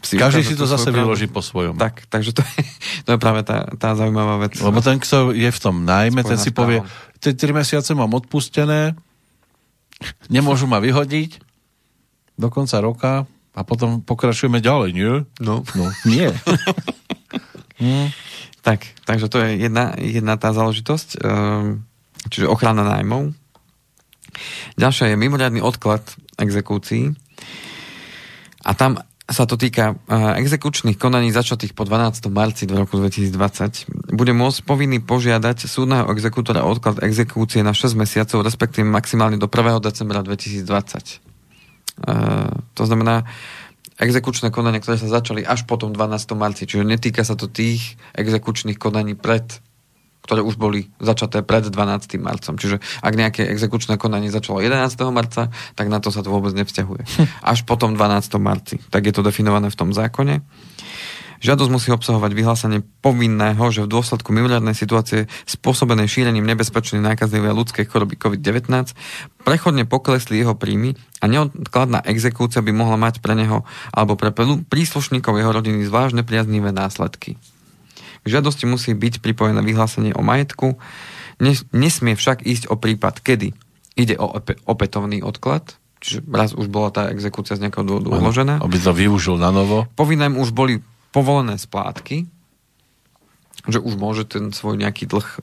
si 0.00 0.14
Každý 0.14 0.46
si 0.46 0.54
to 0.54 0.64
zase 0.64 0.88
pravdu? 0.88 1.10
vyloží 1.10 1.26
po 1.26 1.42
svojom. 1.42 1.74
Tak, 1.74 2.06
takže 2.06 2.32
to 2.32 2.46
je, 2.46 2.62
to 3.02 3.10
je 3.12 3.18
práve 3.18 3.42
tá, 3.42 3.66
tá 3.76 3.98
zaujímavá 3.98 4.46
vec. 4.46 4.54
Lebo 4.62 4.78
ten, 4.78 5.02
kto 5.02 5.34
je 5.34 5.50
v 5.50 5.60
tom 5.60 5.82
najmä, 5.82 6.22
ten 6.22 6.38
si 6.38 6.54
povie, 6.54 6.80
tie 7.18 7.34
3 7.34 7.50
mesiace 7.50 7.90
mám 7.98 8.14
odpustené, 8.14 8.94
nemôžu 10.30 10.70
ma 10.70 10.78
vyhodiť, 10.78 11.47
do 12.38 12.48
konca 12.48 12.78
roka 12.78 13.12
a 13.52 13.60
potom 13.66 13.98
pokračujeme 14.00 14.62
ďalej, 14.62 14.90
nie? 14.94 15.12
No. 15.42 15.66
no 15.74 15.84
nie. 16.06 16.30
hm. 17.82 18.08
Tak, 18.62 18.86
takže 19.02 19.26
to 19.26 19.42
je 19.42 19.66
jedna, 19.66 19.98
jedna 19.98 20.38
tá 20.38 20.54
záležitosť, 20.54 21.08
ehm, 21.18 21.82
čiže 22.30 22.50
ochrana 22.50 22.86
nájmov. 22.86 23.34
Ďalšia 24.78 25.14
je 25.14 25.16
mimoriadný 25.18 25.60
odklad 25.64 26.04
exekúcií. 26.38 27.16
A 28.62 28.70
tam 28.76 29.02
sa 29.28 29.44
to 29.44 29.60
týka 29.60 30.00
exekučných 30.40 30.96
konaní 30.96 31.28
začatých 31.28 31.76
po 31.76 31.84
12. 31.84 32.32
marci 32.32 32.64
roku 32.64 32.96
2020. 32.96 34.16
Bude 34.16 34.32
môcť 34.32 34.64
povinný 34.64 35.04
požiadať 35.04 35.68
súdneho 35.68 36.08
exekútora 36.08 36.64
o 36.64 36.72
odklad 36.72 37.04
exekúcie 37.04 37.60
na 37.60 37.76
6 37.76 37.92
mesiacov, 37.92 38.40
respektíve 38.40 38.88
maximálne 38.88 39.36
do 39.36 39.44
1. 39.44 39.84
decembra 39.84 40.24
2020. 40.24 41.20
To 42.74 42.82
znamená, 42.86 43.26
exekučné 43.98 44.54
konania, 44.54 44.78
ktoré 44.78 44.96
sa 44.96 45.10
začali 45.10 45.42
až 45.42 45.66
po 45.66 45.74
tom 45.74 45.90
12. 45.90 46.38
marci, 46.38 46.70
čiže 46.70 46.86
netýka 46.86 47.26
sa 47.26 47.34
to 47.34 47.50
tých 47.50 47.98
exekučných 48.14 48.78
konaní 48.78 49.18
pred 49.18 49.44
ktoré 50.28 50.44
už 50.44 50.60
boli 50.60 50.92
začaté 51.00 51.40
pred 51.40 51.64
12. 51.64 52.20
marcom. 52.20 52.60
Čiže 52.60 52.84
ak 53.00 53.16
nejaké 53.16 53.48
exekučné 53.48 53.96
konanie 53.96 54.28
začalo 54.28 54.60
11. 54.60 54.92
marca, 55.08 55.48
tak 55.72 55.88
na 55.88 56.04
to 56.04 56.12
sa 56.12 56.20
to 56.20 56.28
vôbec 56.28 56.52
nevzťahuje. 56.52 57.02
Až 57.56 57.64
potom 57.64 57.96
12. 57.96 58.36
marci. 58.36 58.76
Tak 58.92 59.08
je 59.08 59.16
to 59.16 59.24
definované 59.24 59.72
v 59.72 59.78
tom 59.80 59.96
zákone. 59.96 60.44
Žiadosť 61.38 61.70
musí 61.70 61.88
obsahovať 61.94 62.34
vyhlásenie 62.34 62.82
povinného, 62.98 63.62
že 63.70 63.86
v 63.86 63.92
dôsledku 63.94 64.34
mimoriadnej 64.34 64.74
situácie 64.74 65.30
spôsobenej 65.46 66.10
šírením 66.10 66.42
nebezpečnej 66.42 66.98
nákazlivej 66.98 67.54
ľudskej 67.54 67.86
choroby 67.86 68.18
COVID-19 68.18 68.66
prechodne 69.46 69.86
poklesli 69.86 70.42
jeho 70.42 70.58
príjmy 70.58 70.98
a 71.22 71.30
neodkladná 71.30 72.02
exekúcia 72.10 72.58
by 72.58 72.74
mohla 72.74 72.98
mať 72.98 73.22
pre 73.22 73.38
neho 73.38 73.62
alebo 73.94 74.18
pre 74.18 74.34
príslušníkov 74.66 75.38
jeho 75.38 75.54
rodiny 75.54 75.86
zvláštne 75.86 76.26
priaznivé 76.26 76.74
následky. 76.74 77.38
K 78.22 78.26
žiadosti 78.26 78.66
musí 78.66 78.98
byť 78.98 79.22
pripojené 79.22 79.62
vyhlásenie 79.62 80.18
o 80.18 80.26
majetku, 80.26 80.74
nesmie 81.70 82.18
však 82.18 82.42
ísť 82.42 82.66
o 82.66 82.74
prípad, 82.74 83.22
kedy 83.22 83.54
ide 83.94 84.14
o 84.18 84.26
opätovný 84.66 85.22
odklad, 85.22 85.78
čiže 86.02 86.26
raz 86.30 86.50
už 86.50 86.66
bola 86.66 86.90
tá 86.90 87.02
exekúcia 87.14 87.54
z 87.54 87.66
nejakého 87.66 87.86
dôvodu 87.86 88.10
uložená. 88.10 88.58
Aby 88.58 88.78
to 88.82 88.90
využil 88.90 89.38
na 89.38 89.54
novo. 89.54 89.86
Povinnému 89.94 90.42
už 90.42 90.50
boli 90.50 90.82
povolené 91.12 91.56
splátky 91.56 92.28
že 93.68 93.84
už 93.84 94.00
môže 94.00 94.24
ten 94.24 94.48
svoj 94.50 94.80
nejaký 94.80 95.04
dlh 95.04 95.28
uh, 95.28 95.38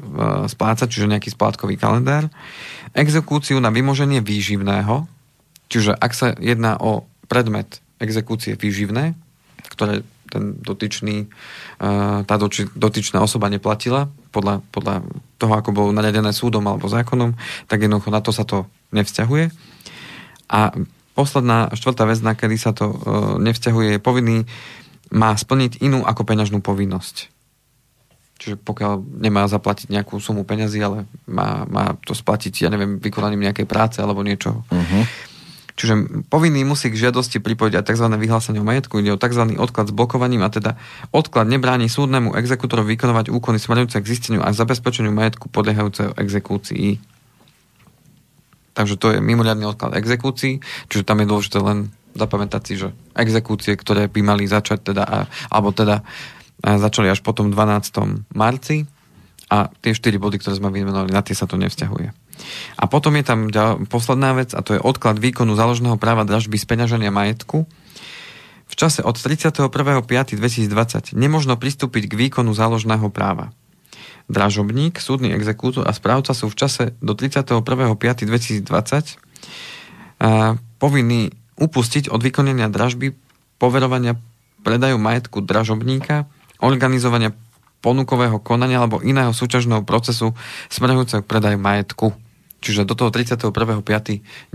splácať, 0.49 0.89
čiže 0.89 1.11
nejaký 1.11 1.29
splátkový 1.29 1.77
kalendár. 1.77 2.31
Exekúciu 2.97 3.61
na 3.61 3.69
vymoženie 3.69 4.19
výživného, 4.25 5.05
čiže 5.69 5.93
ak 5.93 6.11
sa 6.11 6.33
jedná 6.41 6.79
o 6.81 7.05
predmet 7.29 7.83
exekúcie 8.01 8.57
výživné, 8.57 9.13
ktoré 9.69 10.01
ten 10.33 10.57
dotyčný, 10.57 11.29
uh, 11.79 12.25
tá 12.25 12.35
dotyčná 12.73 13.21
osoba 13.21 13.45
neplatila 13.45 14.09
podľa, 14.33 14.65
podľa 14.73 15.05
toho, 15.37 15.53
ako 15.53 15.69
bolo 15.71 15.93
nariadené 15.93 16.33
súdom 16.33 16.65
alebo 16.65 16.89
zákonom, 16.89 17.37
tak 17.69 17.85
jednoducho 17.85 18.09
na 18.09 18.25
to 18.25 18.33
sa 18.33 18.41
to 18.41 18.65
nevzťahuje. 18.89 19.53
A 20.49 20.73
posledná, 21.13 21.69
štvrtá 21.77 22.09
vec, 22.09 22.19
na 22.25 22.33
kedy 22.33 22.57
sa 22.57 22.73
to 22.73 22.89
uh, 22.89 22.97
nevzťahuje, 23.37 23.95
je 23.95 23.99
povinný, 24.01 24.37
má 25.11 25.35
splniť 25.35 25.81
inú 25.83 26.05
ako 26.05 26.25
peňažnú 26.25 26.61
povinnosť. 26.63 27.33
Čiže 28.35 28.59
pokiaľ 28.59 28.99
nemá 29.23 29.47
zaplatiť 29.47 29.87
nejakú 29.87 30.19
sumu 30.19 30.43
peňazí, 30.43 30.83
ale 30.83 31.07
má, 31.23 31.63
má 31.65 31.95
to 32.03 32.11
splatiť, 32.11 32.67
ja 32.67 32.69
neviem, 32.69 32.99
vykonaním 32.99 33.47
nejakej 33.47 33.63
práce 33.63 34.03
alebo 34.03 34.27
niečo. 34.27 34.67
Uh-huh. 34.67 35.03
Čiže 35.75 36.27
povinný 36.31 36.63
musí 36.63 36.87
k 36.87 36.95
žiadosti 36.95 37.43
pripojiť 37.43 37.73
aj 37.79 37.85
tzv. 37.91 38.07
vyhlásenie 38.07 38.63
o 38.63 38.67
majetku, 38.67 38.99
ide 39.03 39.15
o 39.15 39.19
tzv. 39.19 39.59
odklad 39.59 39.91
s 39.91 39.95
blokovaním 39.95 40.43
a 40.43 40.51
teda 40.51 40.79
odklad 41.11 41.51
nebráni 41.51 41.91
súdnemu 41.91 42.35
exekutorovi 42.35 42.95
vykonovať 42.95 43.27
úkony 43.27 43.59
smerujúce 43.59 43.99
k 43.99 44.07
zisteniu 44.07 44.39
a 44.43 44.55
zabezpečeniu 44.55 45.11
majetku 45.11 45.51
podliehajúceho 45.51 46.15
exekúcii. 46.15 47.14
Takže 48.75 48.99
to 48.99 49.15
je 49.15 49.23
mimoriadný 49.23 49.71
odklad 49.71 49.95
exekúcií, 49.95 50.59
čiže 50.91 51.07
tam 51.07 51.23
je 51.23 51.31
dôležité 51.31 51.63
len 51.63 51.95
zapamätať 52.15 52.61
si, 52.63 52.73
že 52.79 52.91
exekúcie, 53.15 53.75
ktoré 53.75 54.07
by 54.11 54.21
mali 54.23 54.47
začať 54.47 54.91
teda, 54.91 55.27
alebo 55.51 55.71
teda 55.71 56.03
začali 56.59 57.11
až 57.11 57.23
potom 57.23 57.51
12. 57.51 58.35
marci 58.35 58.87
a 59.51 59.67
tie 59.79 59.95
4 59.95 60.19
body, 60.19 60.39
ktoré 60.39 60.55
sme 60.59 60.71
vymenovali, 60.71 61.11
na 61.11 61.23
tie 61.23 61.35
sa 61.35 61.47
to 61.47 61.57
nevzťahuje. 61.59 62.11
A 62.75 62.83
potom 62.91 63.15
je 63.15 63.23
tam 63.23 63.47
posledná 63.87 64.35
vec 64.35 64.51
a 64.51 64.59
to 64.59 64.75
je 64.75 64.83
odklad 64.83 65.19
výkonu 65.19 65.55
záložného 65.55 65.95
práva 65.95 66.27
dražby 66.27 66.59
z 66.59 66.67
peňaženia 66.67 67.11
majetku. 67.11 67.63
V 68.65 68.73
čase 68.75 69.05
od 69.05 69.15
31.5.2020 69.15 71.15
nemožno 71.15 71.55
pristúpiť 71.55 72.11
k 72.11 72.17
výkonu 72.27 72.51
záložného 72.51 73.07
práva. 73.13 73.55
Dražobník, 74.25 74.97
súdny 74.97 75.31
exekútor 75.37 75.85
a 75.85 75.93
správca 75.93 76.33
sú 76.33 76.49
v 76.49 76.57
čase 76.57 76.83
do 76.97 77.13
31.5.2020 77.13 78.65
povinní 80.81 81.29
upustiť 81.55 82.09
od 82.09 82.19
vykonania 82.19 82.67
dražby 82.67 83.13
poverovania 83.61 84.17
predaju 84.65 84.97
majetku 84.97 85.45
dražobníka 85.45 86.25
organizovania 86.57 87.37
ponukového 87.85 88.41
konania 88.41 88.81
alebo 88.81 88.97
iného 89.05 89.29
súťažného 89.29 89.85
procesu 89.85 90.33
smerujúceho 90.73 91.21
k 91.21 91.29
predaju 91.29 91.57
majetku. 91.61 92.17
Čiže 92.65 92.89
do 92.89 92.97
toho 92.97 93.13
31.5. 93.13 93.45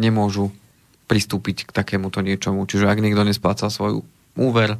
nemôžu 0.02 0.50
pristúpiť 1.06 1.70
k 1.70 1.70
takémuto 1.70 2.26
niečomu. 2.26 2.66
Čiže 2.66 2.90
ak 2.90 2.98
niekto 2.98 3.22
nesplácal 3.22 3.70
svoj 3.70 4.02
úver, 4.38 4.78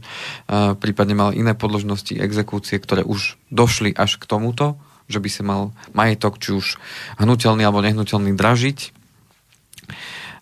prípadne 0.79 1.15
mal 1.19 1.31
iné 1.35 1.55
podložnosti 1.59 2.15
exekúcie, 2.15 2.79
ktoré 2.79 3.03
už 3.03 3.39
došli 3.51 3.95
až 3.95 4.19
k 4.21 4.29
tomuto, 4.29 4.79
že 5.11 5.19
by 5.19 5.29
si 5.29 5.43
mal 5.43 5.75
majetok, 5.91 6.39
či 6.39 6.55
už 6.55 6.79
hnutelný 7.19 7.67
alebo 7.67 7.83
nehnuteľný, 7.83 8.39
dražiť, 8.39 8.95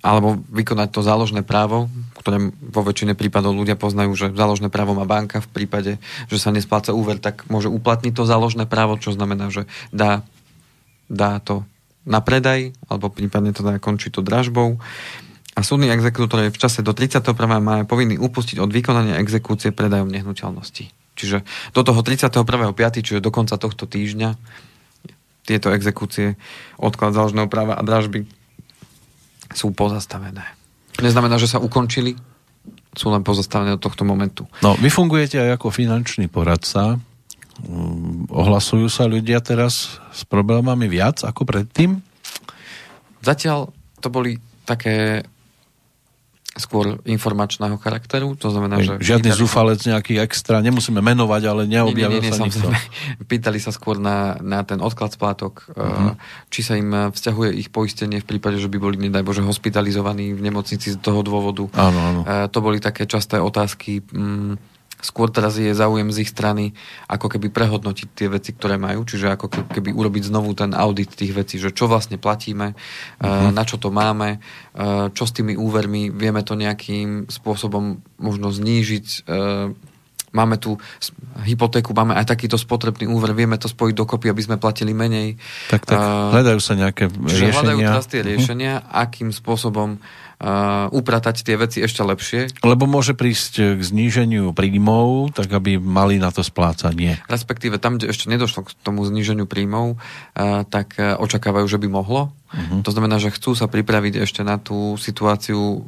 alebo 0.04 0.38
vykonať 0.52 0.88
to 0.94 1.00
záložné 1.02 1.42
právo, 1.42 1.90
ktoré 2.20 2.52
vo 2.52 2.82
väčšine 2.86 3.18
prípadov 3.18 3.56
ľudia 3.56 3.74
poznajú, 3.74 4.14
že 4.14 4.30
záložné 4.30 4.70
právo 4.70 4.94
má 4.94 5.08
banka 5.08 5.42
v 5.42 5.50
prípade, 5.50 5.92
že 6.30 6.38
sa 6.38 6.54
nespláca 6.54 6.94
úver, 6.94 7.18
tak 7.18 7.48
môže 7.50 7.72
uplatniť 7.72 8.12
to 8.14 8.28
záložné 8.28 8.68
právo, 8.70 9.00
čo 9.00 9.10
znamená, 9.10 9.50
že 9.50 9.66
dá, 9.90 10.22
dá 11.10 11.42
to 11.42 11.66
na 12.06 12.22
predaj, 12.22 12.76
alebo 12.86 13.10
prípadne 13.10 13.50
to 13.56 13.66
dá 13.66 13.80
končiť 13.80 14.20
to 14.20 14.22
dražbou. 14.22 14.78
A 15.58 15.66
súdny 15.66 15.90
exekútor 15.90 16.46
je 16.46 16.54
v 16.54 16.60
čase 16.62 16.86
do 16.86 16.94
31. 16.94 17.34
mája 17.58 17.82
povinný 17.82 18.14
upustiť 18.14 18.62
od 18.62 18.70
vykonania 18.70 19.18
exekúcie 19.18 19.74
predajom 19.74 20.06
nehnuteľnosti. 20.06 20.94
Čiže 21.18 21.42
do 21.74 21.82
toho 21.82 21.98
31.5., 21.98 22.46
čiže 23.02 23.18
do 23.18 23.34
konca 23.34 23.58
tohto 23.58 23.90
týždňa, 23.90 24.38
tieto 25.42 25.74
exekúcie, 25.74 26.38
odklad 26.78 27.10
záložného 27.10 27.50
práva 27.50 27.74
a 27.74 27.82
dražby 27.82 28.30
sú 29.50 29.74
pozastavené. 29.74 30.46
Neznamená, 31.02 31.42
že 31.42 31.50
sa 31.50 31.58
ukončili, 31.58 32.14
sú 32.94 33.10
len 33.10 33.26
pozastavené 33.26 33.74
od 33.74 33.82
tohto 33.82 34.06
momentu. 34.06 34.46
No, 34.62 34.78
vy 34.78 34.94
fungujete 34.94 35.42
aj 35.42 35.58
ako 35.58 35.74
finančný 35.74 36.30
poradca. 36.30 37.02
Um, 37.66 38.30
ohlasujú 38.30 38.86
sa 38.86 39.10
ľudia 39.10 39.42
teraz 39.42 39.98
s 40.14 40.22
problémami 40.22 40.86
viac 40.86 41.26
ako 41.26 41.42
predtým? 41.42 41.98
Zatiaľ 43.26 43.74
to 43.98 44.06
boli 44.06 44.38
také 44.62 45.26
skôr 46.58 46.98
informačného 47.06 47.78
charakteru, 47.78 48.34
to 48.34 48.50
znamená, 48.50 48.82
že... 48.82 48.98
Žiadny 48.98 49.30
pýtali... 49.30 49.40
zúfalec 49.40 49.80
nejaký 49.86 50.18
extra, 50.18 50.58
nemusíme 50.60 50.98
menovať, 50.98 51.42
ale 51.46 51.62
neobjavil 51.70 52.20
nie, 52.20 52.28
nie, 52.28 52.34
nie, 52.34 52.36
sa 52.36 52.44
nikto. 52.44 52.68
Pýtali 53.30 53.58
sa 53.62 53.70
skôr 53.70 53.96
na, 53.96 54.36
na 54.42 54.66
ten 54.66 54.82
odklad 54.82 55.14
splátok, 55.14 55.70
uh-huh. 55.72 56.18
či 56.50 56.60
sa 56.66 56.74
im 56.74 57.14
vzťahuje 57.14 57.54
ich 57.56 57.70
poistenie 57.70 58.18
v 58.20 58.26
prípade, 58.26 58.58
že 58.58 58.68
by 58.68 58.76
boli, 58.76 58.98
nedaj 58.98 59.22
Bože, 59.22 59.40
hospitalizovaní 59.46 60.34
v 60.34 60.40
nemocnici 60.42 60.94
z 60.94 60.98
toho 60.98 61.22
dôvodu. 61.22 61.70
Áno, 61.78 61.98
áno. 61.98 62.20
Eh, 62.26 62.46
to 62.50 62.58
boli 62.58 62.82
také 62.82 63.06
časté 63.06 63.38
otázky, 63.38 64.02
mm, 64.02 64.77
Skôr 64.98 65.30
teraz 65.30 65.54
je 65.54 65.70
záujem 65.70 66.10
z 66.10 66.26
ich 66.26 66.30
strany 66.34 66.74
ako 67.06 67.30
keby 67.30 67.54
prehodnotiť 67.54 68.08
tie 68.18 68.26
veci, 68.26 68.50
ktoré 68.50 68.82
majú, 68.82 69.06
čiže 69.06 69.30
ako 69.30 69.70
keby 69.70 69.94
urobiť 69.94 70.34
znovu 70.34 70.50
ten 70.58 70.74
audit 70.74 71.14
tých 71.14 71.30
vecí, 71.30 71.62
že 71.62 71.70
čo 71.70 71.86
vlastne 71.86 72.18
platíme, 72.18 72.74
uh-huh. 72.74 73.54
na 73.54 73.62
čo 73.62 73.78
to 73.78 73.94
máme, 73.94 74.42
eh, 74.42 75.06
čo 75.14 75.24
s 75.24 75.32
tými 75.34 75.54
úvermi, 75.54 76.10
vieme 76.10 76.42
to 76.42 76.58
nejakým 76.58 77.30
spôsobom 77.30 78.02
možno 78.18 78.50
znížiť, 78.50 79.06
eh, 79.30 79.70
máme 80.28 80.60
tu 80.60 80.76
hypotéku, 81.46 81.96
máme 81.96 82.12
aj 82.18 82.34
takýto 82.34 82.60
spotrebný 82.60 83.08
úver, 83.08 83.32
vieme 83.32 83.56
to 83.56 83.70
spojiť 83.70 83.94
dokopy, 83.96 84.28
aby 84.28 84.42
sme 84.44 84.56
platili 84.60 84.92
menej. 84.92 85.40
Tak, 85.72 85.88
tak 85.88 85.98
hľadajú 86.34 86.60
sa 86.60 86.76
nejaké 86.76 87.08
riešenia. 87.08 87.54
hľadajú 87.54 87.78
teraz 87.80 88.06
tie 88.10 88.20
mhm. 88.20 88.28
riešenia, 88.28 88.72
akým 88.92 89.30
spôsobom 89.32 89.96
uh, 89.96 90.27
upratať 90.94 91.42
tie 91.42 91.58
veci 91.58 91.82
ešte 91.82 92.06
lepšie. 92.06 92.62
Lebo 92.62 92.86
môže 92.86 93.18
prísť 93.18 93.74
k 93.74 93.80
zníženiu 93.82 94.54
príjmov, 94.54 95.34
tak 95.34 95.50
aby 95.50 95.82
mali 95.82 96.22
na 96.22 96.30
to 96.30 96.46
splácanie. 96.46 97.18
Respektíve 97.26 97.82
tam, 97.82 97.98
kde 97.98 98.14
ešte 98.14 98.30
nedošlo 98.30 98.70
k 98.70 98.74
tomu 98.86 99.02
zníženiu 99.02 99.50
príjmov, 99.50 99.98
uh, 99.98 100.62
tak 100.62 100.94
uh, 100.94 101.18
očakávajú, 101.18 101.66
že 101.66 101.82
by 101.82 101.90
mohlo. 101.90 102.30
Uh-huh. 102.54 102.86
To 102.86 102.90
znamená, 102.94 103.18
že 103.18 103.34
chcú 103.34 103.58
sa 103.58 103.66
pripraviť 103.66 104.22
ešte 104.22 104.46
na 104.46 104.62
tú 104.62 104.94
situáciu 104.94 105.82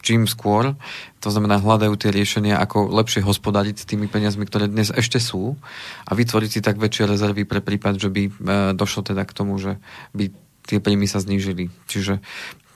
čím 0.00 0.24
skôr. 0.24 0.72
To 1.20 1.28
znamená, 1.28 1.60
hľadajú 1.60 1.92
tie 2.00 2.08
riešenia, 2.08 2.56
ako 2.56 2.88
lepšie 2.88 3.20
hospodariť 3.20 3.84
s 3.84 3.88
tými 3.88 4.08
peniazmi, 4.08 4.48
ktoré 4.48 4.64
dnes 4.64 4.88
ešte 4.88 5.20
sú 5.20 5.60
a 6.08 6.16
vytvoriť 6.16 6.50
si 6.50 6.60
tak 6.64 6.80
väčšie 6.80 7.04
rezervy 7.04 7.44
pre 7.44 7.60
prípad, 7.60 8.00
že 8.00 8.08
by 8.08 8.22
došlo 8.72 9.04
teda 9.04 9.28
k 9.28 9.36
tomu, 9.36 9.60
že 9.60 9.76
by 10.16 10.32
tie 10.64 10.80
príjmy 10.80 11.04
sa 11.04 11.20
znížili. 11.20 11.68
Čiže 11.84 12.24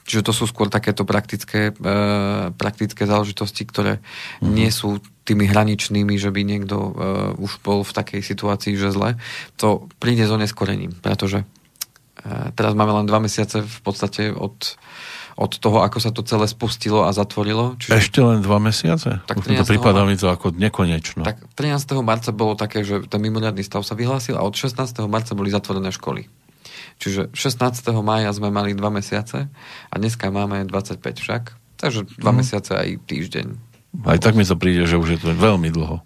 Čiže 0.05 0.21
to 0.21 0.31
sú 0.37 0.45
skôr 0.45 0.69
takéto 0.69 1.01
praktické, 1.01 1.73
e, 1.73 2.53
praktické 2.53 3.09
záležitosti, 3.09 3.65
ktoré 3.65 3.97
mm-hmm. 3.97 4.53
nie 4.53 4.69
sú 4.69 5.01
tými 5.25 5.49
hraničnými, 5.49 6.13
že 6.21 6.29
by 6.29 6.45
niekto 6.45 6.77
e, 6.77 6.91
už 7.41 7.57
bol 7.65 7.81
v 7.81 7.89
takej 7.89 8.21
situácii, 8.21 8.77
že 8.77 8.93
zle. 8.93 9.17
To 9.57 9.89
príde 9.97 10.29
s 10.29 10.31
oneskorením, 10.31 10.93
pretože 11.01 11.41
e, 11.41 11.45
teraz 12.53 12.77
máme 12.77 12.93
len 13.01 13.09
dva 13.09 13.17
mesiace 13.17 13.65
v 13.65 13.79
podstate 13.81 14.29
od, 14.29 14.77
od 15.41 15.51
toho, 15.57 15.81
ako 15.81 15.97
sa 15.97 16.13
to 16.13 16.21
celé 16.21 16.45
spustilo 16.45 17.01
a 17.01 17.09
zatvorilo. 17.09 17.73
Čiže... 17.81 17.97
Ešte 17.97 18.21
len 18.21 18.45
dva 18.45 18.61
mesiace? 18.61 19.25
Tak 19.25 19.41
13. 19.41 19.65
to 19.65 19.73
prípada 19.73 20.05
mi 20.05 20.13
to 20.13 20.29
ako 20.29 20.53
nekonečno. 20.53 21.25
Tak 21.25 21.41
13. 21.57 21.97
marca 22.05 22.29
bolo 22.29 22.53
také, 22.53 22.85
že 22.85 23.09
ten 23.09 23.25
mimoriadný 23.25 23.65
stav 23.65 23.81
sa 23.81 23.97
vyhlásil 23.97 24.37
a 24.37 24.45
od 24.45 24.53
16. 24.53 24.85
marca 25.09 25.33
boli 25.33 25.49
zatvorené 25.49 25.89
školy. 25.89 26.29
Čiže 26.99 27.35
16. 27.35 27.91
mája 27.99 28.31
sme 28.31 28.47
mali 28.49 28.71
dva 28.71 28.87
mesiace 28.87 29.51
a 29.91 29.93
dneska 29.95 30.31
máme 30.31 30.63
25 30.67 30.99
však. 31.01 31.43
Takže 31.75 32.07
dva 32.19 32.31
mm. 32.31 32.37
mesiace 32.39 32.71
aj 32.71 32.89
týždeň. 33.03 33.47
Aj 34.07 34.19
tak 34.19 34.35
mi 34.35 34.47
to 34.47 34.55
príde, 34.55 34.87
že 34.87 34.99
už 34.99 35.15
je 35.15 35.19
to 35.19 35.35
veľmi 35.35 35.71
dlho. 35.71 35.99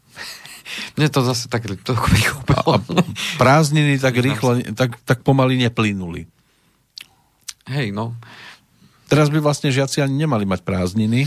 Mne 0.97 1.07
to 1.09 1.25
zase 1.25 1.49
tak 1.49 1.65
to 1.65 1.93
a, 1.93 2.77
a 2.77 3.01
prázdniny 3.41 3.97
tak 3.97 4.17
rýchlo, 4.17 4.61
tak, 4.77 4.97
tak 5.05 5.25
pomaly 5.25 5.57
neplynuli. 5.57 6.29
Hej, 7.69 7.93
no. 7.93 8.17
Teraz 9.09 9.33
by 9.33 9.41
vlastne 9.41 9.73
žiaci 9.73 10.05
ani 10.05 10.25
nemali 10.25 10.45
mať 10.45 10.61
prázdniny, 10.61 11.25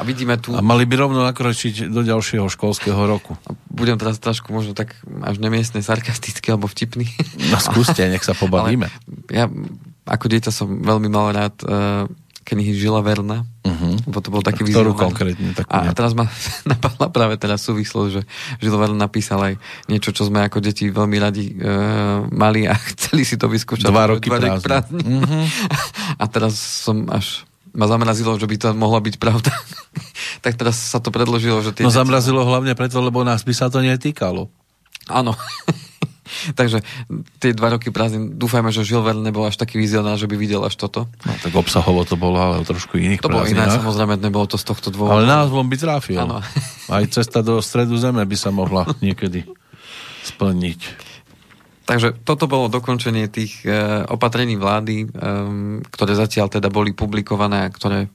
a 0.00 0.02
vidíme 0.02 0.40
tu... 0.40 0.56
A 0.56 0.64
mali 0.64 0.88
by 0.88 0.96
rovno 0.96 1.20
nakročiť 1.20 1.92
do 1.92 2.00
ďalšieho 2.00 2.48
školského 2.48 2.96
roku. 3.04 3.36
A 3.44 3.52
budem 3.68 4.00
teraz 4.00 4.16
trošku 4.16 4.48
možno 4.48 4.72
tak 4.72 4.96
až 5.20 5.36
nemiestne 5.36 5.84
sarkastický 5.84 6.56
alebo 6.56 6.72
vtipný. 6.72 7.04
No 7.52 7.60
skúste, 7.60 8.00
nech 8.08 8.24
sa 8.24 8.32
pobavíme. 8.40 8.88
ja 9.28 9.44
ako 10.08 10.26
dieťa 10.26 10.50
som 10.50 10.82
veľmi 10.82 11.06
mal 11.06 11.30
rád 11.30 11.54
uh, 11.62 12.08
knihy 12.42 12.72
Žila 12.74 13.04
Verna. 13.04 13.46
Uh-huh. 13.62 13.94
Bo 14.08 14.18
to 14.18 14.32
bol 14.32 14.42
taký 14.42 14.66
Ktorú 14.66 14.96
konkrétne? 14.96 15.54
Takú 15.54 15.70
a, 15.70 15.86
a 15.86 15.92
teraz 15.94 16.16
ma 16.16 16.26
napadla 16.72 17.12
práve 17.12 17.36
teraz 17.36 17.62
súvislosť, 17.62 18.10
že 18.10 18.22
Žilver 18.58 18.90
napísal 18.96 19.38
aj 19.44 19.54
niečo, 19.86 20.10
čo 20.10 20.26
sme 20.26 20.42
ako 20.42 20.58
deti 20.58 20.90
veľmi 20.90 21.16
radi 21.20 21.52
e, 21.52 21.54
mali 22.32 22.66
a 22.66 22.74
chceli 22.96 23.22
si 23.22 23.38
to 23.38 23.46
vyskúšať. 23.46 23.86
Dva 23.86 24.10
roky 24.10 24.32
dva 24.32 24.58
prázdne. 24.58 25.04
Uh-huh. 25.04 25.44
A 26.18 26.24
teraz 26.26 26.56
som 26.58 27.06
až 27.12 27.46
ma 27.74 27.86
zamrazilo, 27.86 28.36
že 28.38 28.46
by 28.46 28.56
to 28.56 28.68
mohla 28.74 29.00
byť 29.02 29.16
pravda. 29.18 29.50
tak 30.44 30.58
teraz 30.58 30.78
sa 30.78 30.98
to 30.98 31.14
predložilo, 31.14 31.62
že 31.62 31.74
tie... 31.74 31.84
No 31.86 31.90
deti... 31.90 32.00
zamrazilo 32.00 32.42
hlavne 32.42 32.74
preto, 32.74 32.98
lebo 33.02 33.22
nás 33.22 33.42
by 33.42 33.52
sa 33.54 33.66
to 33.70 33.82
netýkalo. 33.82 34.50
Áno. 35.10 35.34
Takže 36.58 36.80
tie 37.42 37.50
dva 37.52 37.74
roky 37.74 37.90
prázdnin, 37.90 38.38
dúfajme, 38.38 38.70
že 38.70 38.86
Žil 38.86 39.02
Verne 39.02 39.26
nebol 39.26 39.42
až 39.44 39.58
taký 39.58 39.82
vizionár, 39.82 40.14
že 40.14 40.30
by 40.30 40.38
videl 40.38 40.62
až 40.62 40.78
toto. 40.78 41.10
No 41.26 41.32
tak 41.42 41.52
obsahovo 41.58 42.06
to 42.06 42.14
bolo, 42.14 42.38
ale 42.38 42.62
trošku 42.62 42.96
iných 42.96 43.20
To 43.20 43.28
bolo 43.28 43.50
iné, 43.50 43.66
samozrejme, 43.66 44.14
nebolo 44.22 44.46
to 44.46 44.54
z 44.54 44.64
tohto 44.70 44.94
dôvodu. 44.94 45.20
Ale 45.20 45.26
názvom 45.26 45.66
by 45.66 45.76
trafil. 45.76 46.22
Ano. 46.22 46.38
Aj 46.94 47.04
cesta 47.10 47.42
do 47.42 47.58
stredu 47.58 47.98
zeme 47.98 48.22
by 48.22 48.36
sa 48.38 48.54
mohla 48.54 48.86
niekedy 49.02 49.42
splniť. 50.22 51.09
Takže 51.90 52.22
toto 52.22 52.46
bolo 52.46 52.70
dokončenie 52.70 53.26
tých 53.26 53.66
e, 53.66 54.06
opatrení 54.06 54.54
vlády, 54.54 54.96
e, 55.02 55.06
ktoré 55.90 56.14
zatiaľ 56.14 56.46
teda 56.46 56.70
boli 56.70 56.94
publikované 56.94 57.66
a 57.66 57.74
ktoré 57.74 58.06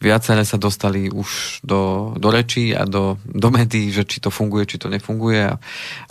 viaceré 0.00 0.48
sa 0.48 0.56
dostali 0.56 1.12
už 1.12 1.60
do, 1.60 2.16
do 2.16 2.32
rečí 2.32 2.72
a 2.72 2.88
do, 2.88 3.20
do 3.28 3.52
médií, 3.52 3.92
že 3.92 4.08
či 4.08 4.24
to 4.24 4.32
funguje, 4.32 4.64
či 4.64 4.80
to 4.80 4.88
nefunguje 4.88 5.44
a, 5.44 5.60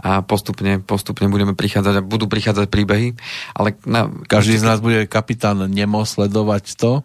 a 0.05 0.21
postupne, 0.21 0.77
postupne 0.77 1.25
budeme 1.25 1.57
prichádzať 1.57 1.93
a 1.97 2.05
budú 2.05 2.29
prichádzať 2.29 2.69
príbehy. 2.69 3.17
Ale 3.57 3.73
na, 3.89 4.13
Každý 4.29 4.61
z 4.61 4.67
nás 4.69 4.77
bude 4.77 5.09
kapitán 5.09 5.65
Nemo 5.71 6.05
sledovať 6.05 6.77
to? 6.77 7.01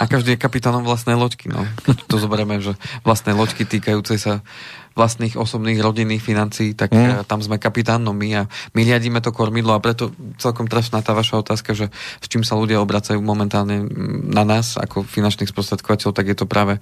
A 0.00 0.10
každý 0.10 0.34
je 0.34 0.42
kapitánom 0.42 0.82
vlastnej 0.82 1.14
loďky. 1.14 1.46
No. 1.46 1.62
To 2.10 2.18
zoberieme, 2.18 2.58
že 2.58 2.74
vlastné 3.06 3.36
loďky 3.38 3.62
týkajúcej 3.62 4.18
sa 4.18 4.32
vlastných 4.94 5.34
osobných 5.34 5.82
rodinných 5.82 6.22
financií, 6.22 6.70
tak 6.78 6.94
mm. 6.94 7.26
tam 7.26 7.42
sme 7.42 7.58
kapitánom 7.58 8.14
my 8.14 8.28
a 8.38 8.42
my 8.78 8.80
riadíme 8.86 9.18
to 9.18 9.34
kormidlo 9.34 9.74
a 9.74 9.82
preto 9.82 10.14
celkom 10.38 10.70
trefná 10.70 11.02
tá 11.02 11.10
vaša 11.10 11.42
otázka, 11.42 11.74
že 11.74 11.90
s 12.22 12.26
čím 12.30 12.46
sa 12.46 12.54
ľudia 12.54 12.78
obracajú 12.78 13.18
momentálne 13.18 13.90
na 14.30 14.46
nás 14.46 14.78
ako 14.78 15.02
finančných 15.02 15.50
sprostredkovateľov, 15.50 16.14
tak 16.14 16.30
je 16.30 16.36
to 16.38 16.46
práve 16.46 16.78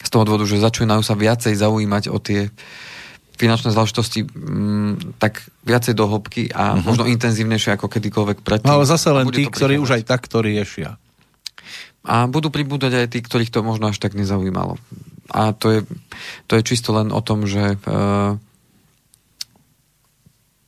z 0.00 0.08
toho 0.08 0.24
dôvodu, 0.24 0.48
že 0.48 0.64
začínajú 0.64 1.04
sa 1.04 1.12
viacej 1.12 1.54
zaujímať 1.60 2.08
o 2.08 2.16
tie 2.18 2.48
finančné 3.36 3.74
záležitosti 3.74 4.24
mm, 4.24 5.18
tak 5.18 5.44
viacej 5.66 5.98
do 5.98 6.06
hĺbky 6.06 6.52
a 6.52 6.76
uh-huh. 6.76 6.84
možno 6.84 7.04
intenzívnejšie 7.10 7.74
ako 7.74 7.90
kedykoľvek 7.90 8.38
predtým. 8.44 8.68
No, 8.70 8.80
ale 8.80 8.86
zase 8.86 9.10
len 9.10 9.28
tí, 9.34 9.48
ktorí 9.48 9.76
už 9.82 9.98
aj 9.98 10.02
tak 10.06 10.30
to 10.30 10.40
riešia. 10.40 10.94
A 12.02 12.26
budú 12.26 12.50
pribúdať 12.50 12.92
aj 12.98 13.08
tí, 13.14 13.18
ktorých 13.22 13.50
to 13.50 13.62
možno 13.62 13.90
až 13.90 13.98
tak 13.98 14.18
nezaujímalo. 14.18 14.78
A 15.32 15.56
to 15.56 15.66
je, 15.72 15.80
to 16.46 16.60
je 16.60 16.62
čisto 16.62 16.92
len 16.92 17.08
o 17.08 17.20
tom, 17.24 17.48
že 17.48 17.80
uh, 17.80 18.36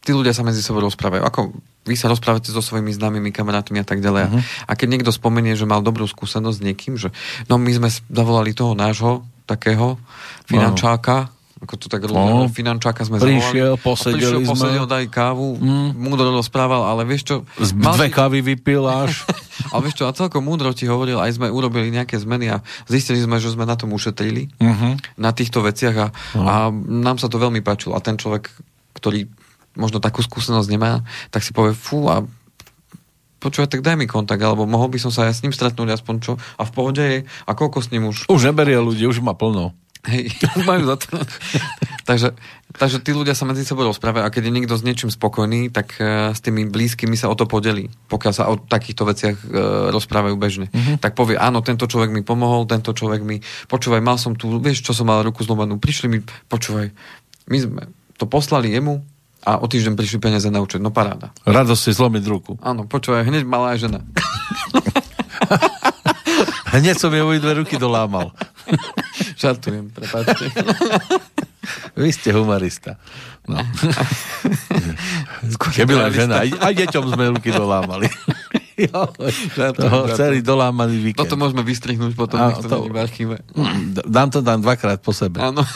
tí 0.01 0.11
ľudia 0.13 0.33
sa 0.33 0.45
medzi 0.45 0.65
sebou 0.65 0.81
rozprávajú. 0.85 1.23
Ako 1.25 1.41
vy 1.85 1.95
sa 2.01 2.09
rozprávate 2.09 2.49
so 2.49 2.65
svojimi 2.65 2.97
známymi 2.97 3.29
kamarátmi 3.29 3.77
a 3.77 3.85
tak 3.85 4.01
ďalej. 4.01 4.33
Uh-huh. 4.33 4.41
A 4.65 4.73
keď 4.73 4.89
niekto 4.89 5.13
spomenie, 5.13 5.53
že 5.53 5.69
mal 5.69 5.85
dobrú 5.85 6.09
skúsenosť 6.09 6.57
s 6.57 6.65
niekým, 6.65 6.95
že 6.97 7.13
no 7.49 7.61
my 7.61 7.71
sme 7.77 7.89
zavolali 7.93 8.57
toho 8.57 8.73
nášho 8.73 9.29
takého 9.45 10.01
finančáka, 10.49 11.29
ako 11.65 11.81
to 11.81 11.87
tak 11.89 12.05
no, 12.05 12.45
finančáka 12.53 13.09
sme 13.09 13.17
prišiel, 13.17 13.81
zavolali. 13.81 13.85
Posedeli 13.85 14.21
prišiel, 14.21 14.41
posedel, 14.45 14.85
daj 14.85 15.09
kávu, 15.09 15.57
mm. 15.57 15.97
múdro 15.97 16.29
rozprával, 16.37 16.85
ale 16.85 17.09
vieš 17.09 17.23
čo... 17.25 17.37
Z 17.57 17.73
dve 17.73 18.13
si... 18.13 18.13
kávy 18.13 18.39
vypil 18.45 18.85
až. 18.85 19.25
ale 19.73 19.89
vieš 19.89 20.05
čo, 20.05 20.05
a 20.05 20.13
celkom 20.13 20.45
múdro 20.45 20.77
ti 20.77 20.85
hovoril, 20.85 21.17
aj 21.17 21.41
sme 21.41 21.49
urobili 21.49 21.89
nejaké 21.89 22.21
zmeny 22.21 22.53
a 22.53 22.61
zistili 22.85 23.17
sme, 23.25 23.41
že 23.41 23.57
sme 23.57 23.65
na 23.65 23.81
tom 23.81 23.97
ušetrili, 23.97 24.53
uh-huh. 24.61 25.01
na 25.17 25.33
týchto 25.33 25.65
veciach 25.65 25.97
a, 25.97 26.07
uh-huh. 26.13 26.45
a 26.45 26.55
nám 26.77 27.17
sa 27.17 27.33
to 27.33 27.41
veľmi 27.41 27.65
páčilo. 27.65 27.97
A 27.97 28.05
ten 28.05 28.21
človek, 28.21 28.53
ktorý 28.93 29.25
možno 29.75 30.05
takú 30.05 30.21
skúsenosť 30.21 30.69
nemá, 30.69 31.01
tak 31.33 31.41
si 31.41 31.57
povie, 31.57 31.73
fú, 31.73 32.13
a 32.13 32.23
počúvať, 33.41 33.77
tak 33.77 33.85
daj 33.85 33.97
mi 34.01 34.09
kontakt, 34.09 34.41
alebo 34.41 34.65
mohol 34.65 34.89
by 34.89 34.97
som 34.97 35.13
sa 35.13 35.29
aj 35.29 35.37
s 35.37 35.43
ním 35.45 35.53
stretnúť 35.53 36.01
aspoň 36.01 36.15
čo. 36.25 36.33
A 36.57 36.65
v 36.65 36.73
pohode 36.73 37.03
je, 37.05 37.19
a 37.25 37.51
koľko 37.53 37.85
s 37.85 37.89
ním 37.93 38.09
už... 38.09 38.29
Už 38.33 38.49
neberie 38.49 38.81
ľudí, 38.81 39.05
už 39.05 39.21
má 39.21 39.37
plno. 39.37 39.77
Hej, 40.05 40.37
majú 40.69 40.85
za 40.85 40.97
to. 41.01 41.17
takže, 42.05 42.37
takže 42.77 43.01
tí 43.01 43.17
ľudia 43.17 43.33
sa 43.33 43.49
medzi 43.49 43.65
sebou 43.65 43.89
rozprávajú 43.89 44.25
a 44.25 44.33
keď 44.33 44.43
je 44.49 44.53
niekto 44.53 44.75
s 44.77 44.85
niečím 44.85 45.09
spokojný, 45.09 45.73
tak 45.73 45.97
uh, 45.97 46.37
s 46.37 46.45
tými 46.45 46.69
blízkymi 46.69 47.17
sa 47.17 47.33
o 47.33 47.37
to 47.37 47.49
podelí. 47.49 47.89
Pokiaľ 48.13 48.33
sa 48.33 48.53
o 48.53 48.61
takýchto 48.61 49.09
veciach 49.09 49.37
uh, 49.41 49.49
rozprávajú 49.95 50.37
bežne. 50.37 50.69
Uh-huh. 50.69 51.01
Tak 51.01 51.17
povie, 51.17 51.41
áno, 51.41 51.65
tento 51.65 51.89
človek 51.89 52.13
mi 52.13 52.21
pomohol, 52.21 52.69
tento 52.69 52.93
človek 52.93 53.25
mi, 53.25 53.41
počúvaj, 53.73 54.05
mal 54.05 54.21
som 54.21 54.37
tu, 54.37 54.61
vieš, 54.61 54.85
čo 54.85 54.93
som 54.93 55.09
mal 55.09 55.25
ruku 55.25 55.41
zlomenú, 55.41 55.81
prišli 55.81 56.07
mi, 56.13 56.19
počúvaj, 56.53 56.93
my 57.49 57.59
sme 57.61 57.83
to 58.21 58.29
poslali 58.29 58.77
jemu 58.77 59.01
a 59.45 59.61
o 59.61 59.69
týždeň 59.69 59.97
prišli 59.97 60.19
peniaze 60.21 60.49
na 60.49 60.61
účet. 60.65 60.81
No 60.81 60.89
paráda. 60.89 61.37
Radosť 61.45 61.81
si 61.81 61.91
zlomiť 61.93 62.25
ruku. 62.29 62.53
Áno, 62.65 62.89
počúvaj, 62.89 63.29
hneď 63.29 63.45
malá 63.45 63.77
žena. 63.77 64.01
hneď 66.77 66.97
som 66.97 67.13
jej 67.13 67.41
dve 67.41 67.53
ruky 67.61 67.77
dolámal. 67.77 68.33
Žartujem, 69.45 69.93
prepáčte. 69.93 70.49
Vy 72.01 72.11
ste 72.13 72.33
humorista. 72.33 72.97
No. 73.45 73.61
Keby 75.73 75.93
len 75.97 76.11
žena, 76.13 76.45
aj, 76.45 76.49
aj 76.61 76.73
deťom 76.85 77.05
sme 77.13 77.25
ruky 77.37 77.53
dolámali. 77.53 78.09
Toho 79.85 80.11
celý 80.19 80.43
dolámaný 80.43 81.13
víkend. 81.13 81.21
Toto 81.21 81.39
môžeme 81.39 81.63
vystrihnúť 81.63 82.17
potom, 82.19 82.41
nech 82.41 82.59
to, 82.59 82.69
to 82.69 82.77
v 82.91 82.99
archíve. 82.99 83.37
Dám 84.03 84.35
to 84.35 84.43
tam 84.43 84.65
dvakrát 84.65 84.99
po 84.99 85.15
sebe. 85.15 85.39
Áno. 85.39 85.63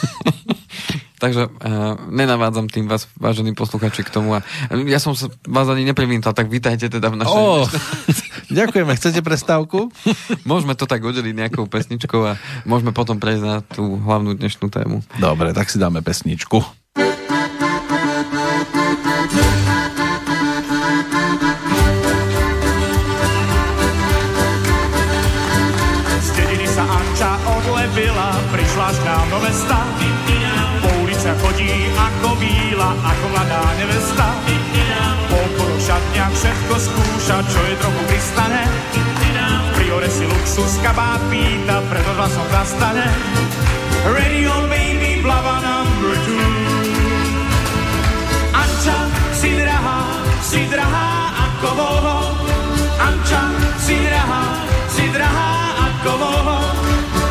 Takže 1.19 1.51
uh, 1.51 1.99
nenavádzam 2.07 2.71
tým 2.71 2.87
vás, 2.87 3.03
vážení 3.19 3.51
posluchači, 3.51 4.07
k 4.07 4.09
tomu. 4.09 4.39
A 4.39 4.43
ja 4.87 5.03
som 5.03 5.11
sa 5.11 5.27
vás 5.43 5.67
ani 5.67 5.83
neprivítal, 5.83 6.31
tak 6.31 6.47
vítajte 6.47 6.87
teda 6.87 7.11
v 7.11 7.19
našej... 7.19 7.39
Oh, 7.43 7.67
ďakujeme. 8.49 8.93
Chcete 8.97 9.21
prestávku? 9.21 9.93
môžeme 10.49 10.73
to 10.75 10.89
tak 10.89 11.05
oddeliť 11.05 11.33
nejakou 11.33 11.65
pesničkou 11.69 12.21
a 12.25 12.37
môžeme 12.65 12.91
potom 12.91 13.21
prejsť 13.21 13.43
na 13.45 13.55
tú 13.63 13.97
hlavnú 14.01 14.35
dnešnú 14.35 14.67
tému. 14.67 15.05
Dobre, 15.17 15.53
tak 15.53 15.69
si 15.69 15.77
dáme 15.79 16.01
pesničku. 16.03 16.61
Odlevila, 27.49 28.29
prišla 28.55 28.87
z 28.95 28.99
nám 29.03 29.25
do 29.27 29.39
mesta 29.43 29.79
sa 31.19 31.35
chodí 31.35 31.67
ako 31.99 32.39
bíla, 32.39 32.89
ako 32.95 33.25
mladá 33.35 33.61
nevesta. 33.75 34.48
Všetko 36.33 36.75
skúša, 36.77 37.37
čo 37.49 37.59
je 37.65 37.75
trochu 37.81 38.01
pristane. 38.09 38.63
Priore 39.75 40.09
si 40.11 40.25
luxus 40.25 40.77
kabát 40.85 41.21
pýta, 41.31 41.81
preto 41.89 42.11
hlasom 42.17 42.47
zastane. 42.53 43.07
Radio 44.05 44.53
baby, 44.69 45.21
blava 45.21 45.61
number 45.63 46.15
two. 46.23 46.49
Anča, 48.53 48.97
si 49.35 49.55
drahá, 49.57 49.99
si 50.45 50.61
drahá 50.69 51.07
ako 51.49 51.69
voho. 51.75 52.17
Anča, 52.99 53.41
si 53.81 53.97
drahá, 54.03 54.43
si 54.91 55.05
drahá 55.09 55.49
ako 55.89 56.11
voho. 56.15 56.57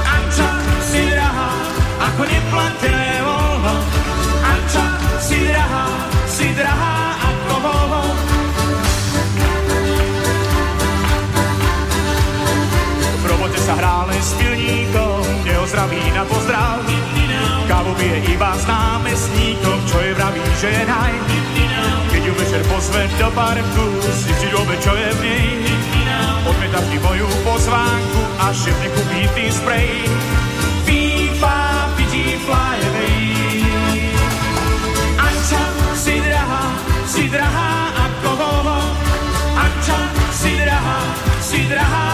Anča, 0.05 0.51
si 0.89 1.03
drahá, 1.13 1.51
ako 2.11 2.23
neplatené 2.27 3.19
si 3.29 3.98
sa 13.69 13.77
hrále 13.77 14.17
s 14.17 14.33
pilníkom, 14.41 15.21
neozdraví 15.45 16.01
na 16.17 16.25
pozdrav. 16.25 16.81
Kávu 17.69 17.93
bije 18.01 18.33
iba 18.33 18.57
s 18.57 18.65
námestníkom, 18.65 19.79
čo 19.85 20.01
je 20.01 20.17
vraví, 20.17 20.41
že 20.57 20.69
je 20.73 20.83
naj. 20.89 21.15
Keď 22.09 22.23
ju 22.25 22.33
večer 22.33 22.63
pozve 22.65 23.05
do 23.21 23.29
parku, 23.37 23.85
si 24.09 24.33
vždy 24.33 24.49
dobe, 24.57 24.73
čo 24.81 24.97
je 24.97 25.09
v 25.13 25.21
nej. 25.21 25.49
Odmietaš 26.49 26.87
ti 26.89 26.97
moju 26.97 27.29
pozvánku 27.45 28.21
a 28.41 28.57
šep 28.57 28.77
nekupí 28.81 29.21
tý 29.37 29.53
sprej. 29.53 29.93
FIFA, 30.89 31.57
fiji, 32.01 32.41
fly 32.49 32.77
away. 32.89 33.21
si 37.09 37.25
drahá 37.29 37.73
ako 38.01 38.31
vovo. 38.33 38.79
Anča, 39.61 39.99
si 40.33 40.53
drahá, 40.57 41.01
si 41.43 41.61
drahá 41.69 42.08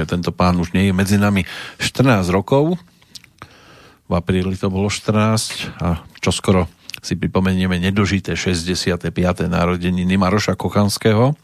že 0.00 0.08
tento 0.08 0.32
pán 0.32 0.56
už 0.56 0.72
nie 0.72 0.88
je 0.88 0.96
medzi 0.96 1.20
nami 1.20 1.44
14 1.76 2.32
rokov. 2.32 2.80
V 4.08 4.12
apríli 4.16 4.56
to 4.56 4.72
bolo 4.72 4.88
14 4.88 5.76
a 5.76 6.00
čoskoro 6.24 6.66
si 7.04 7.20
pripomenieme 7.20 7.76
nedožité 7.76 8.32
65. 8.32 9.12
narodeniny 9.48 10.16
Maroša 10.16 10.56
Kochanského. 10.56 11.36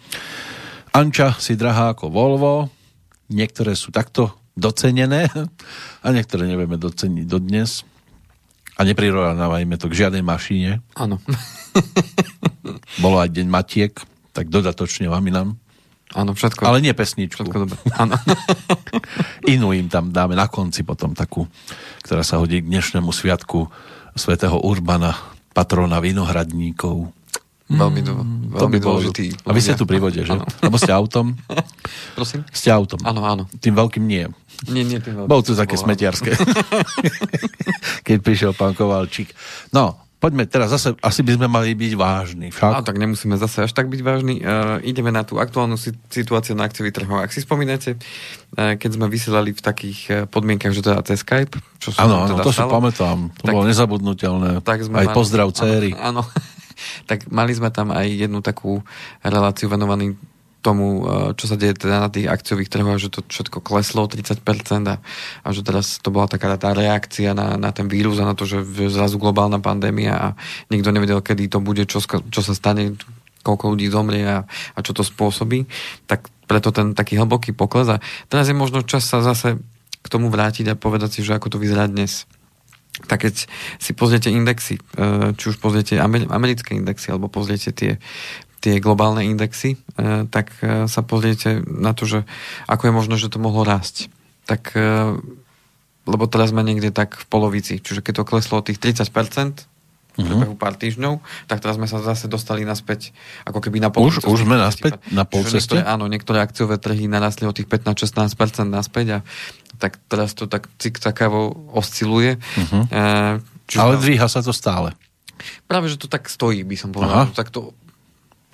Anča 0.97 1.37
si 1.37 1.57
drahá 1.57 1.93
ako 1.93 2.09
Volvo, 2.09 2.73
niektoré 3.29 3.77
sú 3.77 3.93
takto 3.93 4.33
docenené 4.57 5.29
a 6.05 6.09
niektoré 6.13 6.49
nevieme 6.49 6.81
doceniť 6.81 7.25
dodnes. 7.29 7.85
A 8.77 8.85
neprirovnávajme 8.85 9.81
to 9.81 9.89
k 9.89 10.05
žiadnej 10.05 10.21
mašine. 10.21 10.85
Áno. 10.97 11.17
Bolo 13.05 13.17
aj 13.21 13.33
deň 13.33 13.49
matiek, 13.49 13.93
tak 14.37 14.53
dodatočne 14.53 15.09
nám. 15.09 15.57
Áno, 16.15 16.39
všetko. 16.39 16.63
Ale 16.63 16.79
nie 16.79 16.95
pesničku. 16.95 17.43
Všetko 17.43 17.59
dobre. 17.67 17.79
Áno. 18.03 18.15
Inú 19.51 19.75
im 19.75 19.91
tam 19.91 20.15
dáme 20.15 20.39
na 20.39 20.47
konci 20.47 20.87
potom 20.87 21.17
takú, 21.17 21.51
ktorá 22.07 22.23
sa 22.23 22.39
hodí 22.39 22.63
k 22.63 22.71
dnešnému 22.71 23.11
sviatku 23.11 23.67
svätého 24.15 24.57
Urbana, 24.63 25.19
patrona 25.51 25.99
vinohradníkov. 25.99 27.11
Veľmi, 27.67 28.01
do, 28.07 28.23
veľmi 28.55 28.79
dôležitý. 28.79 29.43
A 29.43 29.51
vy 29.51 29.59
ste 29.59 29.75
tu 29.75 29.91
pri 29.91 29.99
vode, 29.99 30.23
že? 30.23 30.31
Ano. 30.31 30.47
Lebo 30.63 30.79
ste 30.79 30.95
autom? 30.95 31.35
Prosím? 32.19 32.47
Ste 32.55 32.71
autom. 32.71 33.03
Áno, 33.03 33.27
áno. 33.27 33.51
Tým 33.59 33.75
veľkým 33.75 34.07
nie. 34.07 34.31
Nie, 34.71 34.87
nie, 34.87 35.03
tým 35.03 35.19
veľkým. 35.19 35.27
Bol 35.27 35.43
tu 35.43 35.59
také 35.59 35.75
smetiarské. 35.75 36.39
Keď 38.07 38.19
prišiel 38.23 38.53
pán 38.55 38.79
Kovalčík. 38.79 39.35
No, 39.75 40.06
poďme 40.17 40.49
teraz 40.49 40.73
zase, 40.73 40.97
asi 41.05 41.21
by 41.21 41.37
sme 41.37 41.47
mali 41.47 41.77
byť 41.77 41.93
vážni. 41.95 42.49
Však? 42.49 42.73
A 42.73 42.81
tak 42.81 42.97
nemusíme 42.97 43.37
zase 43.37 43.69
až 43.69 43.73
tak 43.77 43.93
byť 43.93 44.01
vážni. 44.01 44.41
Uh, 44.41 44.81
ideme 44.83 45.13
na 45.13 45.23
tú 45.23 45.37
aktuálnu 45.37 45.77
situáciu 46.09 46.57
na 46.57 46.67
akciových 46.67 46.97
trhoch. 46.97 47.21
Ak 47.21 47.33
si 47.33 47.45
spomínate, 47.45 48.01
uh, 48.57 48.75
keď 48.81 48.91
sme 48.97 49.07
vysielali 49.13 49.53
v 49.53 49.61
takých 49.61 50.01
uh, 50.09 50.15
podmienkach, 50.25 50.73
že 50.73 50.81
teda 50.81 51.05
cez 51.05 51.21
Skype, 51.21 51.61
čo 51.79 51.93
sa 51.93 52.09
Áno, 52.09 52.27
teda 52.27 52.43
to 52.43 52.53
stalo, 52.53 52.71
si 52.71 52.75
pamätám. 52.75 53.19
To 53.29 53.45
tak, 53.45 53.53
bolo 53.53 53.65
nezabudnutelné. 53.69 54.51
Tak 54.65 54.79
sme 54.89 54.97
Aj 55.05 55.09
mali, 55.13 55.17
pozdrav 55.17 55.49
céry. 55.53 55.93
Áno, 55.95 56.25
tak 57.11 57.29
mali 57.29 57.53
sme 57.53 57.69
tam 57.69 57.93
aj 57.93 58.07
jednu 58.09 58.41
takú 58.41 58.81
reláciu 59.21 59.69
venovanú 59.69 60.17
tomu, 60.67 61.07
e, 61.07 61.39
čo 61.39 61.47
sa 61.47 61.55
deje 61.55 61.79
teda 61.79 62.03
na 62.03 62.11
tých 62.11 62.27
akciových 62.27 62.67
trhoch, 62.67 62.99
že 62.99 63.15
to 63.15 63.23
všetko 63.23 63.63
kleslo 63.63 64.03
o 64.03 64.11
30% 64.11 64.43
a, 64.91 64.99
a 65.47 65.49
že 65.55 65.63
teraz 65.63 66.03
to 66.03 66.11
bola 66.11 66.27
taká 66.27 66.59
tá 66.59 66.75
reakcia 66.75 67.31
na, 67.39 67.55
na 67.55 67.71
ten 67.71 67.87
vírus 67.87 68.19
a 68.19 68.27
na 68.27 68.35
to, 68.35 68.43
že 68.43 68.67
zrazu 68.91 69.23
globálna 69.23 69.63
pandémia 69.63 70.15
a 70.19 70.29
nikto 70.75 70.91
nevedel, 70.91 71.23
kedy 71.23 71.47
to 71.47 71.63
bude, 71.63 71.87
čo, 71.87 72.03
čo 72.03 72.41
sa 72.43 72.53
stane, 72.53 72.99
koľko 73.47 73.79
ľudí 73.79 73.87
zomrie 73.87 74.27
a, 74.27 74.43
a 74.47 74.79
čo 74.83 74.91
to 74.91 75.07
spôsobí, 75.07 75.71
tak 76.11 76.27
preto 76.51 76.75
ten 76.75 76.99
taký 76.99 77.15
hlboký 77.19 77.55
pokles 77.55 77.87
a 77.87 78.03
teraz 78.27 78.51
je 78.51 78.59
možno 78.59 78.83
čas 78.83 79.07
sa 79.07 79.23
zase 79.23 79.63
k 80.03 80.07
tomu 80.11 80.31
vrátiť 80.31 80.75
a 80.75 80.79
povedať 80.79 81.19
si, 81.19 81.21
že 81.27 81.35
ako 81.35 81.55
to 81.55 81.63
vyzerá 81.63 81.87
dnes. 81.91 82.27
Tak 83.05 83.29
keď 83.29 83.45
si 83.77 83.93
pozriete 83.93 84.33
indexy, 84.33 84.81
e, 84.97 85.35
či 85.37 85.53
už 85.53 85.61
pozriete 85.61 86.01
americké 86.01 86.73
indexy, 86.73 87.13
alebo 87.13 87.29
pozriete 87.29 87.69
tie, 87.69 88.01
tie 88.67 88.83
globálne 88.83 89.23
indexy, 89.23 89.79
e, 89.79 90.27
tak 90.27 90.51
e, 90.59 90.91
sa 90.91 91.01
pozriete 91.07 91.63
na 91.63 91.95
to, 91.95 92.03
že 92.03 92.27
ako 92.67 92.91
je 92.91 92.93
možno, 92.99 93.15
že 93.15 93.31
to 93.31 93.39
mohlo 93.39 93.63
rásť. 93.63 94.11
Tak, 94.47 94.79
lebo 96.07 96.25
teraz 96.31 96.55
sme 96.55 96.63
niekde 96.63 96.95
tak 96.95 97.19
v 97.19 97.27
polovici, 97.27 97.83
čiže 97.83 97.99
keď 97.99 98.23
to 98.23 98.29
kleslo 98.31 98.63
o 98.63 98.67
tých 98.67 98.79
30%, 98.79 99.11
v 100.17 100.25
priebehu 100.25 100.57
mhm. 100.57 100.61
pár 100.61 100.75
týždňov, 100.81 101.21
tak 101.45 101.61
teraz 101.61 101.77
sme 101.77 101.85
sa 101.85 102.01
zase 102.01 102.25
dostali 102.25 102.65
naspäť, 102.65 103.13
ako 103.45 103.61
keby 103.61 103.85
na 103.85 103.93
pol 103.93 104.09
Už, 104.09 104.25
už 104.25 104.49
sme 104.49 104.57
naspäť 104.57 104.97
na 105.13 105.29
pol 105.29 105.45
ceste? 105.45 105.77
Áno, 105.77 106.09
niektoré 106.09 106.41
akciové 106.41 106.81
trhy 106.81 107.05
narastli 107.05 107.45
o 107.45 107.53
tých 107.53 107.69
15-16% 107.69 108.65
naspäť 108.65 109.07
a 109.11 109.27
tak 109.77 110.01
teraz 110.09 110.33
to 110.33 110.49
tak 110.49 110.73
cik-cakavo 110.81 111.69
osciluje. 111.77 112.41
Uh-huh. 112.41 112.83
Čiže 113.69 113.81
Ale 113.83 114.01
dvíha 114.01 114.25
sa 114.25 114.41
to 114.41 114.57
stále. 114.57 114.97
Práve, 115.69 115.93
že 115.93 116.01
to 116.01 116.09
tak 116.09 116.33
stojí, 116.33 116.65
by 116.65 116.77
som 116.81 116.97
povedal. 116.97 117.29
Tak 117.37 117.53
to 117.53 117.77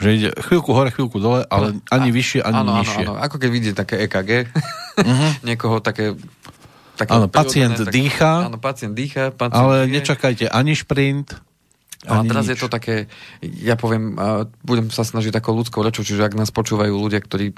že 0.02 0.10
ide 0.10 0.28
chvíľku 0.34 0.74
hore, 0.74 0.90
chvíľku 0.90 1.22
dole, 1.22 1.46
ale 1.46 1.78
ani 1.88 2.10
a, 2.10 2.14
vyššie, 2.14 2.40
ani 2.42 2.58
áno, 2.58 2.72
nižšie. 2.82 3.04
Áno, 3.06 3.14
áno. 3.14 3.22
Ako 3.22 3.38
keď 3.38 3.50
vidíte 3.54 3.74
také 3.78 4.02
EKG, 4.04 4.30
uh-huh. 4.98 5.30
niekoho 5.48 5.78
také... 5.78 6.18
také 6.98 7.14
áno, 7.14 7.30
pacient 7.30 7.78
tak, 7.78 7.94
dýcha. 7.94 8.50
Áno, 8.50 8.58
pacient 8.58 8.98
dýcha. 8.98 9.30
Pacient 9.30 9.54
ale 9.54 9.86
dýcha. 9.86 9.94
nečakajte 9.94 10.44
ani 10.50 10.74
šprint, 10.74 11.38
a 12.02 12.26
teraz 12.26 12.50
nič. 12.50 12.58
je 12.58 12.66
to 12.66 12.66
také, 12.66 13.06
ja 13.62 13.78
poviem, 13.78 14.18
budem 14.66 14.90
sa 14.90 15.06
snažiť 15.06 15.30
takou 15.30 15.54
ľudskou 15.54 15.86
rečou, 15.86 16.02
čiže 16.02 16.26
ak 16.26 16.34
nás 16.34 16.50
počúvajú 16.50 16.90
ľudia, 16.98 17.22
ktorí 17.22 17.54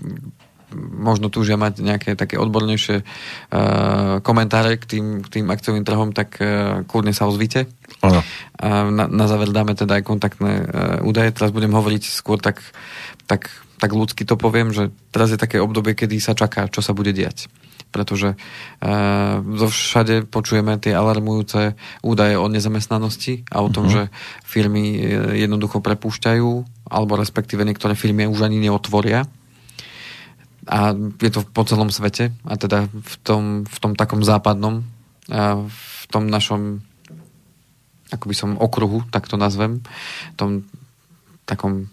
možno 0.76 1.30
túžia 1.30 1.54
mať 1.54 1.80
nejaké 1.80 2.10
také 2.18 2.36
odbornejšie 2.36 2.96
uh, 3.00 4.20
komentáre 4.20 4.76
k 4.76 4.84
tým, 4.84 5.06
k 5.24 5.28
tým 5.40 5.46
akciovým 5.48 5.86
trhom, 5.86 6.10
tak 6.10 6.36
uh, 6.42 6.82
kľudne 6.84 7.14
sa 7.14 7.30
ozvite. 7.30 7.70
Uh, 8.04 8.20
na, 8.90 9.08
na 9.08 9.26
záver 9.30 9.54
dáme 9.54 9.72
teda 9.72 10.02
aj 10.02 10.04
kontaktné 10.04 10.52
uh, 10.60 10.66
údaje. 11.06 11.32
Teraz 11.32 11.54
budem 11.54 11.72
hovoriť 11.72 12.02
skôr 12.10 12.42
tak, 12.42 12.60
tak, 13.30 13.48
tak 13.78 13.90
ľudsky 13.94 14.26
to 14.26 14.34
poviem, 14.36 14.74
že 14.74 14.92
teraz 15.14 15.32
je 15.32 15.40
také 15.40 15.62
obdobie, 15.62 15.96
kedy 15.96 16.18
sa 16.20 16.36
čaká, 16.36 16.68
čo 16.68 16.84
sa 16.84 16.92
bude 16.92 17.14
diať 17.14 17.48
pretože 17.94 18.34
uh, 18.34 19.38
zo 19.54 19.70
všade 19.70 20.26
počujeme 20.26 20.74
tie 20.82 20.98
alarmujúce 20.98 21.78
údaje 22.02 22.34
o 22.34 22.50
nezamestnanosti 22.50 23.46
a 23.54 23.62
o 23.62 23.70
tom, 23.70 23.86
uh-huh. 23.86 24.10
že 24.10 24.14
firmy 24.42 24.98
jednoducho 25.38 25.78
prepúšťajú, 25.78 26.50
alebo 26.90 27.14
respektíve 27.14 27.62
niektoré 27.62 27.94
firmy 27.94 28.26
už 28.26 28.50
ani 28.50 28.58
neotvoria 28.58 29.30
a 30.68 30.96
je 30.96 31.30
to 31.30 31.44
po 31.44 31.62
celom 31.68 31.92
svete. 31.92 32.32
A 32.48 32.56
teda 32.56 32.88
v 32.88 33.14
tom, 33.20 33.44
v 33.68 33.76
tom 33.80 33.92
takom 33.92 34.24
západnom 34.24 34.84
a 35.28 35.60
v 35.64 36.04
tom 36.12 36.28
našom 36.28 36.84
ako 38.14 38.30
som 38.30 38.54
okruhu, 38.60 39.02
tak 39.10 39.26
to 39.26 39.34
nazvem, 39.34 39.82
tom 40.38 40.62
takom 41.48 41.90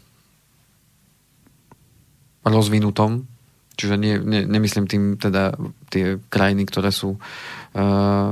rozvinutom, 2.46 3.26
čiže 3.74 3.96
nie, 3.98 4.22
ne, 4.22 4.46
nemyslím 4.46 4.86
tým 4.86 5.04
teda 5.18 5.58
tie 5.90 6.22
krajiny, 6.30 6.70
ktoré 6.70 6.94
sú 6.94 7.18
uh, 7.18 8.32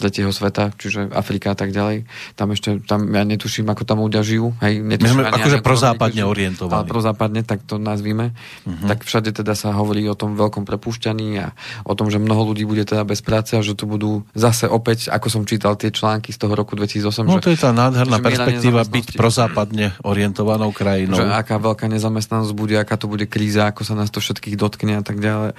tretieho 0.00 0.32
sveta, 0.32 0.72
čiže 0.72 1.12
Afrika 1.12 1.52
a 1.52 1.56
tak 1.56 1.76
ďalej. 1.76 2.08
Tam 2.32 2.48
ešte, 2.56 2.80
tam 2.88 3.04
ja 3.12 3.20
netuším, 3.28 3.68
ako 3.68 3.84
tam 3.84 4.00
ľudia 4.00 4.24
žijú. 4.24 4.56
Hej, 4.64 4.80
netuším, 4.80 5.20
My 5.20 5.28
sme 5.28 5.36
akože 5.36 5.58
prozápadne 5.60 6.22
orientovaní. 6.24 6.72
Ale 6.80 6.84
prozápadne, 6.88 7.40
tak 7.44 7.60
to 7.68 7.76
nazvíme. 7.76 8.32
Uh-huh. 8.32 8.88
Tak 8.88 9.04
všade 9.04 9.36
teda 9.36 9.52
sa 9.52 9.76
hovorí 9.76 10.08
o 10.08 10.16
tom 10.16 10.40
veľkom 10.40 10.64
prepúšťaní 10.64 11.28
a 11.44 11.52
o 11.84 11.92
tom, 11.92 12.08
že 12.08 12.16
mnoho 12.16 12.48
ľudí 12.48 12.64
bude 12.64 12.88
teda 12.88 13.04
bez 13.04 13.20
práce 13.20 13.52
a 13.52 13.60
že 13.60 13.76
tu 13.76 13.84
budú 13.84 14.24
zase 14.32 14.64
opäť, 14.64 15.12
ako 15.12 15.26
som 15.28 15.42
čítal 15.44 15.76
tie 15.76 15.92
články 15.92 16.32
z 16.32 16.40
toho 16.40 16.56
roku 16.56 16.72
2008. 16.72 17.28
No 17.28 17.36
že, 17.36 17.44
to 17.44 17.52
je 17.52 17.60
tá 17.60 17.76
nádherná 17.76 18.16
perspektíva 18.24 18.88
byť 18.88 19.20
prozápadne 19.20 19.92
orientovanou 20.00 20.72
krajinou. 20.72 21.20
Že 21.20 21.28
aká 21.36 21.60
veľká 21.60 21.90
nezamestnanosť 21.92 22.52
bude, 22.56 22.80
aká 22.80 22.96
to 22.96 23.10
bude 23.10 23.28
kríza, 23.28 23.68
ako 23.68 23.84
sa 23.84 23.94
nás 23.98 24.08
to 24.08 24.22
všetkých 24.22 24.56
dotkne 24.56 25.00
a 25.00 25.04
tak 25.04 25.20
ďalej. 25.20 25.52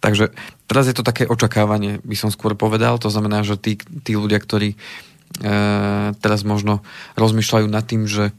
Takže 0.00 0.36
teraz 0.68 0.88
je 0.88 0.96
to 0.96 1.04
také 1.06 1.28
očakávanie, 1.28 2.00
by 2.02 2.16
som 2.16 2.32
skôr 2.32 2.56
povedal. 2.56 2.96
To 3.00 3.12
znamená, 3.12 3.44
že 3.44 3.60
tí, 3.60 3.76
tí 3.78 4.16
ľudia, 4.16 4.40
ktorí 4.40 4.74
e, 4.74 4.76
teraz 6.18 6.40
možno 6.42 6.80
rozmýšľajú 7.20 7.66
nad 7.68 7.84
tým, 7.84 8.08
že 8.08 8.32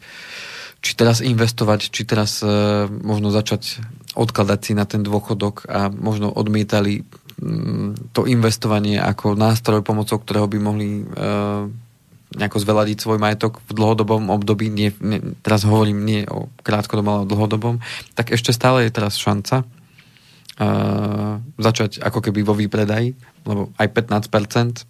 či 0.86 0.94
teraz 0.94 1.18
investovať, 1.22 1.90
či 1.90 2.06
teraz 2.06 2.46
e, 2.46 2.86
možno 2.90 3.34
začať 3.34 3.82
odkladať 4.14 4.60
si 4.62 4.72
na 4.78 4.86
ten 4.86 5.02
dôchodok 5.02 5.66
a 5.66 5.90
možno 5.90 6.30
odmietali 6.30 7.02
mm, 7.42 8.14
to 8.14 8.30
investovanie 8.30 9.02
ako 9.02 9.34
nástroj, 9.34 9.82
pomocou 9.82 10.22
ktorého 10.22 10.46
by 10.46 10.58
mohli 10.62 11.02
e, 11.02 11.04
nejako 12.36 12.58
zveladiť 12.62 12.98
svoj 13.00 13.18
majetok 13.18 13.64
v 13.66 13.72
dlhodobom 13.74 14.30
období, 14.30 14.68
nie, 14.70 14.92
nie, 15.02 15.22
teraz 15.42 15.64
hovorím 15.64 16.04
nie 16.04 16.22
o 16.28 16.52
krátkodobom, 16.62 17.10
ale 17.10 17.22
o 17.24 17.32
dlhodobom, 17.32 17.82
tak 18.14 18.30
ešte 18.30 18.52
stále 18.52 18.86
je 18.86 18.92
teraz 18.94 19.18
šanca 19.18 19.66
uh, 20.60 21.40
začať 21.60 22.00
ako 22.04 22.20
keby 22.24 22.42
vo 22.44 22.56
výpredaji, 22.56 23.16
lebo 23.48 23.72
aj 23.76 23.88
15%, 23.92 24.88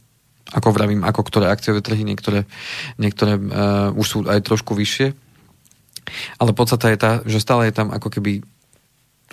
ako 0.53 0.67
vravím, 0.69 1.01
ako 1.01 1.21
ktoré 1.25 1.49
akciové 1.49 1.81
trhy, 1.81 2.05
niektoré, 2.05 2.45
niektoré 3.01 3.37
uh, 3.37 3.89
už 3.97 4.05
sú 4.05 4.17
aj 4.29 4.45
trošku 4.45 4.77
vyššie. 4.77 5.13
Ale 6.37 6.53
podstata 6.53 6.93
je 6.93 6.97
tá, 7.01 7.11
že 7.25 7.41
stále 7.41 7.69
je 7.69 7.73
tam 7.73 7.89
ako 7.89 8.13
keby 8.13 8.45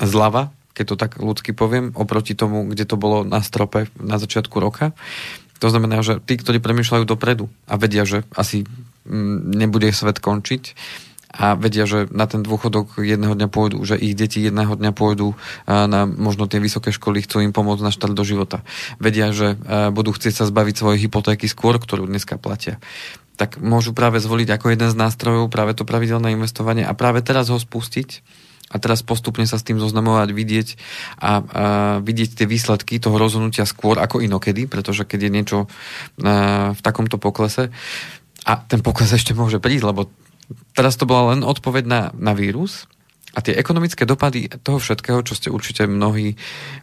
zľava, 0.00 0.56
keď 0.72 0.84
to 0.88 0.96
tak 0.96 1.12
ľudsky 1.20 1.52
poviem, 1.52 1.92
oproti 1.92 2.32
tomu, 2.32 2.64
kde 2.64 2.88
to 2.88 2.96
bolo 2.96 3.28
na 3.28 3.44
strope 3.44 3.92
na 4.00 4.16
začiatku 4.16 4.56
roka. 4.56 4.96
To 5.60 5.68
znamená, 5.68 6.00
že 6.00 6.18
tí, 6.24 6.40
ktorí 6.40 6.58
premýšľajú 6.58 7.04
dopredu 7.04 7.52
a 7.68 7.76
vedia, 7.76 8.08
že 8.08 8.24
asi 8.32 8.64
mm, 9.04 9.52
nebude 9.52 9.92
svet 9.92 10.18
končiť, 10.18 10.74
a 11.32 11.56
vedia, 11.56 11.88
že 11.88 12.06
na 12.12 12.28
ten 12.28 12.44
dôchodok 12.44 13.00
jedného 13.00 13.32
dňa 13.32 13.48
pôjdu, 13.48 13.80
že 13.88 13.96
ich 13.96 14.12
deti 14.12 14.44
jedného 14.44 14.76
dňa 14.76 14.92
pôjdu 14.92 15.32
na 15.64 16.04
možno 16.04 16.44
tie 16.44 16.60
vysoké 16.60 16.92
školy, 16.92 17.24
chcú 17.24 17.40
im 17.40 17.56
pomôcť 17.56 17.82
na 17.82 17.90
štart 17.90 18.12
do 18.12 18.20
života. 18.20 18.60
Vedia, 19.00 19.32
že 19.32 19.56
budú 19.96 20.12
chcieť 20.12 20.44
sa 20.44 20.44
zbaviť 20.44 20.74
svojej 20.76 21.08
hypotéky 21.08 21.48
skôr, 21.48 21.80
ktorú 21.80 22.04
dneska 22.04 22.36
platia 22.36 22.76
tak 23.32 23.58
môžu 23.58 23.96
práve 23.96 24.20
zvoliť 24.22 24.54
ako 24.54 24.66
jeden 24.70 24.86
z 24.92 24.94
nástrojov 24.94 25.50
práve 25.50 25.74
to 25.74 25.88
pravidelné 25.88 26.36
investovanie 26.36 26.84
a 26.84 26.92
práve 26.94 27.24
teraz 27.24 27.48
ho 27.48 27.58
spustiť 27.58 28.22
a 28.72 28.80
teraz 28.80 29.04
postupne 29.04 29.44
sa 29.44 29.60
s 29.60 29.66
tým 29.66 29.76
zoznamovať, 29.76 30.28
vidieť 30.32 30.68
a, 30.72 30.78
a 30.78 31.30
vidieť 32.00 32.38
tie 32.38 32.46
výsledky 32.48 32.96
toho 32.96 33.20
rozhodnutia 33.20 33.68
skôr 33.68 34.00
ako 34.00 34.24
inokedy, 34.24 34.64
pretože 34.64 35.04
keď 35.04 35.28
je 35.28 35.30
niečo 35.30 35.58
a, 35.60 36.72
v 36.72 36.80
takomto 36.80 37.20
poklese 37.20 37.68
a 38.48 38.52
ten 38.56 38.80
pokles 38.80 39.12
ešte 39.18 39.36
môže 39.36 39.60
prísť, 39.60 39.84
lebo 39.84 40.08
teraz 40.76 40.96
to 40.98 41.08
bola 41.08 41.36
len 41.36 41.46
odpoveď 41.46 41.84
na, 41.86 42.02
na 42.16 42.32
vírus, 42.32 42.86
a 43.32 43.40
tie 43.40 43.56
ekonomické 43.56 44.04
dopady 44.04 44.44
toho 44.60 44.76
všetkého, 44.76 45.24
čo 45.24 45.32
ste 45.32 45.48
určite 45.48 45.88
mnohí, 45.88 46.36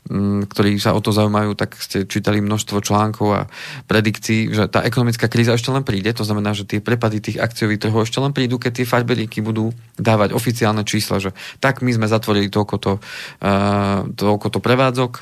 mm, 0.10 0.50
ktorí 0.50 0.82
sa 0.82 0.98
o 0.98 1.02
to 1.02 1.14
zaujímajú, 1.14 1.54
tak 1.54 1.78
ste 1.78 2.10
čítali 2.10 2.42
množstvo 2.42 2.82
článkov 2.82 3.28
a 3.30 3.42
predikcií, 3.86 4.50
že 4.50 4.66
tá 4.66 4.82
ekonomická 4.82 5.30
kríza 5.30 5.54
ešte 5.54 5.70
len 5.70 5.86
príde. 5.86 6.10
To 6.18 6.26
znamená, 6.26 6.58
že 6.58 6.66
tie 6.66 6.82
prepady 6.82 7.22
tých 7.22 7.38
akciových 7.38 7.86
trhov 7.86 8.02
ešte 8.02 8.18
len 8.18 8.34
prídu, 8.34 8.58
keď 8.58 8.82
tie 8.82 8.90
farberíky 8.90 9.46
budú 9.46 9.70
dávať 10.02 10.34
oficiálne 10.34 10.82
čísla, 10.82 11.22
že 11.22 11.38
tak 11.62 11.86
my 11.86 11.94
sme 11.94 12.10
zatvorili 12.10 12.50
toľko 12.50 12.76
uh, 12.82 14.50
to 14.50 14.60
prevádzok, 14.60 15.22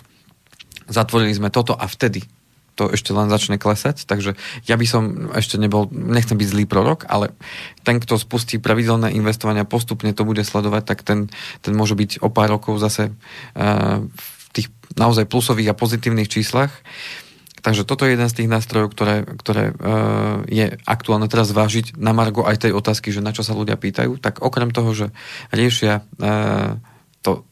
zatvorili 0.88 1.36
sme 1.36 1.52
toto 1.52 1.76
a 1.76 1.92
vtedy 1.92 2.24
to 2.78 2.94
ešte 2.94 3.10
len 3.10 3.28
začne 3.28 3.58
klesať, 3.58 4.06
takže 4.06 4.38
ja 4.70 4.78
by 4.78 4.86
som 4.86 5.34
ešte 5.34 5.58
nebol, 5.58 5.90
nechcem 5.90 6.38
byť 6.38 6.48
zlý 6.54 6.64
prorok, 6.70 7.10
ale 7.10 7.34
ten, 7.82 7.98
kto 7.98 8.22
spustí 8.22 8.62
pravidelné 8.62 9.18
investovania, 9.18 9.66
postupne 9.66 10.14
to 10.14 10.22
bude 10.22 10.46
sledovať, 10.46 10.84
tak 10.86 11.02
ten, 11.02 11.34
ten 11.66 11.74
môže 11.74 11.98
byť 11.98 12.22
o 12.22 12.30
pár 12.30 12.54
rokov 12.54 12.78
zase 12.78 13.10
uh, 13.10 14.06
v 14.06 14.48
tých 14.54 14.70
naozaj 14.94 15.26
plusových 15.26 15.74
a 15.74 15.78
pozitívnych 15.78 16.30
číslach. 16.30 16.70
Takže 17.58 17.84
toto 17.84 18.06
je 18.06 18.14
jeden 18.14 18.30
z 18.30 18.38
tých 18.38 18.50
nástrojov, 18.54 18.94
ktoré, 18.94 19.26
ktoré 19.26 19.74
uh, 19.74 20.46
je 20.46 20.78
aktuálne 20.86 21.26
teraz 21.26 21.50
zvážiť 21.50 21.98
na 21.98 22.14
margo 22.14 22.46
aj 22.46 22.70
tej 22.70 22.72
otázky, 22.72 23.10
že 23.10 23.26
na 23.26 23.34
čo 23.34 23.42
sa 23.42 23.58
ľudia 23.58 23.76
pýtajú. 23.76 24.22
Tak 24.22 24.46
okrem 24.46 24.70
toho, 24.70 24.94
že 24.94 25.10
riešia 25.50 26.06
uh, 26.22 26.78
to, 27.26 27.44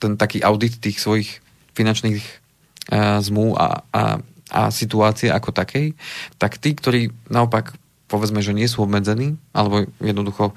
ten 0.00 0.16
taký 0.16 0.40
audit 0.40 0.80
tých 0.80 0.98
svojich 0.98 1.44
finančných 1.76 2.18
uh, 2.24 3.20
zmluv 3.20 3.60
a, 3.60 3.68
a 3.92 4.02
a 4.52 4.68
situácie 4.68 5.32
ako 5.32 5.56
takej, 5.56 5.96
tak 6.36 6.60
tí, 6.60 6.76
ktorí 6.76 7.12
naopak 7.32 7.76
povedzme, 8.04 8.44
že 8.44 8.54
nie 8.54 8.68
sú 8.68 8.84
obmedzení, 8.84 9.34
alebo 9.56 9.88
jednoducho, 9.98 10.52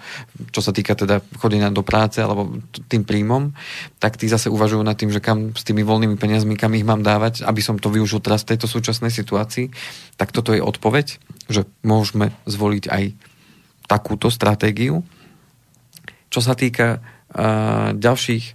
čo 0.53 0.61
sa 0.61 0.75
týka 0.75 0.93
teda 0.93 1.23
chodenia 1.39 1.71
do 1.73 1.81
práce 1.81 2.19
alebo 2.21 2.59
tým 2.91 3.07
príjmom, 3.07 3.55
tak 3.97 4.19
tí 4.19 4.27
zase 4.29 4.51
uvažujú 4.51 4.83
nad 4.83 4.99
tým, 4.99 5.09
že 5.09 5.23
kam 5.23 5.55
s 5.55 5.63
tými 5.63 5.81
voľnými 5.81 6.19
peniazmi, 6.19 6.59
kam 6.59 6.75
ich 6.75 6.85
mám 6.85 7.01
dávať, 7.01 7.47
aby 7.47 7.61
som 7.63 7.79
to 7.79 7.89
využil 7.89 8.19
teraz 8.19 8.43
v 8.43 8.53
tejto 8.53 8.67
súčasnej 8.69 9.09
situácii. 9.09 9.71
Tak 10.19 10.35
toto 10.35 10.51
je 10.51 10.61
odpoveď, 10.61 11.17
že 11.47 11.65
môžeme 11.81 12.35
zvoliť 12.45 12.83
aj 12.91 13.03
takúto 13.87 14.27
stratégiu. 14.27 15.07
Čo 16.27 16.43
sa 16.43 16.53
týka 16.53 16.99
uh, 16.99 17.95
ďalších 17.95 18.53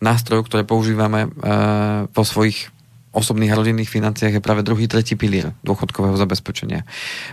nástrojov, 0.00 0.48
ktoré 0.48 0.64
používame 0.64 1.28
uh, 1.28 2.08
vo 2.08 2.24
svojich 2.24 2.72
osobných 3.10 3.50
a 3.50 3.58
rodinných 3.58 3.90
financiách 3.90 4.38
je 4.38 4.44
práve 4.44 4.62
druhý, 4.62 4.86
tretí 4.86 5.18
pilier 5.18 5.50
dôchodkového 5.66 6.14
zabezpečenia. 6.14 6.86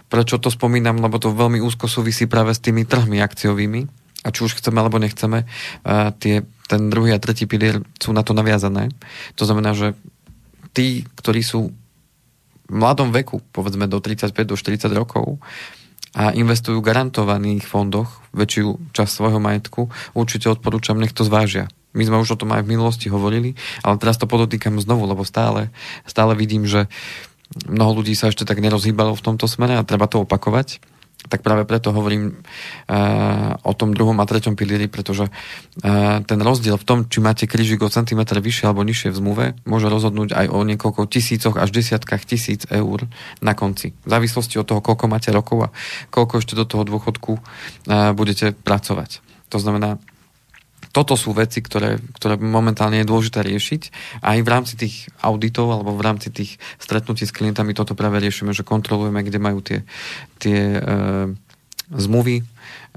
Prečo 0.10 0.42
to 0.42 0.50
spomínam? 0.50 0.98
Lebo 0.98 1.22
to 1.22 1.30
veľmi 1.30 1.62
úzko 1.62 1.86
súvisí 1.86 2.26
práve 2.26 2.58
s 2.58 2.60
tými 2.62 2.82
trhmi 2.82 3.22
akciovými 3.22 3.86
a 4.26 4.34
či 4.34 4.42
už 4.42 4.58
chceme 4.58 4.82
alebo 4.82 4.98
nechceme, 4.98 5.46
tie, 6.18 6.42
ten 6.66 6.82
druhý 6.90 7.14
a 7.14 7.22
tretí 7.22 7.46
pilier 7.46 7.86
sú 8.02 8.12
na 8.12 8.26
to 8.26 8.34
naviazané. 8.34 8.90
To 9.38 9.46
znamená, 9.46 9.78
že 9.78 9.94
tí, 10.74 11.06
ktorí 11.16 11.46
sú 11.46 11.70
v 12.68 12.74
mladom 12.74 13.14
veku, 13.14 13.40
povedzme 13.54 13.86
do 13.88 14.02
35 14.04 14.34
do 14.44 14.58
40 14.58 14.92
rokov, 14.92 15.40
a 16.18 16.34
investujú 16.34 16.82
v 16.82 16.88
garantovaných 16.90 17.70
fondoch 17.70 18.26
väčšiu 18.34 18.92
časť 18.98 19.12
svojho 19.12 19.38
majetku, 19.38 19.86
určite 20.18 20.50
odporúčam, 20.50 20.98
nech 20.98 21.14
to 21.14 21.22
zvážia. 21.22 21.70
My 21.96 22.04
sme 22.04 22.20
už 22.20 22.36
o 22.36 22.40
tom 22.40 22.52
aj 22.52 22.68
v 22.68 22.72
minulosti 22.76 23.08
hovorili, 23.08 23.56
ale 23.86 24.00
teraz 24.02 24.20
to 24.20 24.28
podotýkam 24.28 24.78
znovu, 24.82 25.08
lebo 25.08 25.24
stále, 25.24 25.72
stále 26.04 26.36
vidím, 26.36 26.68
že 26.68 26.92
mnoho 27.68 28.04
ľudí 28.04 28.14
sa 28.14 28.28
ešte 28.28 28.44
tak 28.44 28.60
nerozhýbalo 28.60 29.16
v 29.16 29.26
tomto 29.26 29.48
smere 29.48 29.80
a 29.80 29.88
treba 29.88 30.06
to 30.06 30.28
opakovať. 30.28 30.84
Tak 31.28 31.42
práve 31.42 31.66
preto 31.66 31.92
hovorím 31.92 32.30
uh, 32.30 33.58
o 33.66 33.74
tom 33.74 33.92
druhom 33.92 34.16
a 34.22 34.30
treťom 34.30 34.54
pilieri, 34.54 34.86
pretože 34.86 35.28
uh, 35.28 36.22
ten 36.24 36.40
rozdiel 36.40 36.78
v 36.78 36.86
tom, 36.88 37.00
či 37.10 37.20
máte 37.20 37.50
krížik 37.50 37.82
o 37.84 37.90
centimetr 37.90 38.38
vyššie 38.38 38.70
alebo 38.70 38.86
nižšie 38.86 39.12
v 39.12 39.18
zmluve, 39.18 39.46
môže 39.66 39.90
rozhodnúť 39.90 40.38
aj 40.38 40.46
o 40.54 40.62
niekoľko 40.62 41.10
tisícoch 41.10 41.58
až 41.58 41.74
desiatkách 41.74 42.24
tisíc 42.24 42.64
eur 42.70 43.10
na 43.42 43.58
konci. 43.58 43.98
V 44.06 44.10
závislosti 44.14 44.62
od 44.62 44.70
toho, 44.70 44.80
koľko 44.80 45.10
máte 45.10 45.34
rokov 45.34 45.68
a 45.68 45.74
koľko 46.14 46.40
ešte 46.40 46.54
do 46.54 46.70
toho 46.70 46.86
dôchodku 46.86 47.34
uh, 47.34 48.14
budete 48.14 48.54
pracovať. 48.54 49.20
To 49.52 49.58
znamená, 49.58 49.98
toto 50.92 51.14
sú 51.20 51.36
veci, 51.36 51.60
ktoré, 51.62 52.00
ktoré 52.18 52.40
momentálne 52.40 53.02
je 53.04 53.10
dôležité 53.10 53.46
riešiť. 53.46 53.82
Aj 54.24 54.38
v 54.40 54.50
rámci 54.50 54.80
tých 54.80 55.12
auditov 55.22 55.70
alebo 55.70 55.94
v 55.94 56.06
rámci 56.06 56.30
tých 56.34 56.58
stretnutí 56.82 57.28
s 57.28 57.36
klientami 57.36 57.76
toto 57.76 57.94
práve 57.94 58.18
riešime, 58.18 58.56
že 58.56 58.68
kontrolujeme, 58.68 59.22
kde 59.22 59.40
majú 59.40 59.60
tie, 59.62 59.86
tie 60.42 60.60
e, 60.78 60.82
zmluvy, 61.94 62.42
e, 62.42 62.44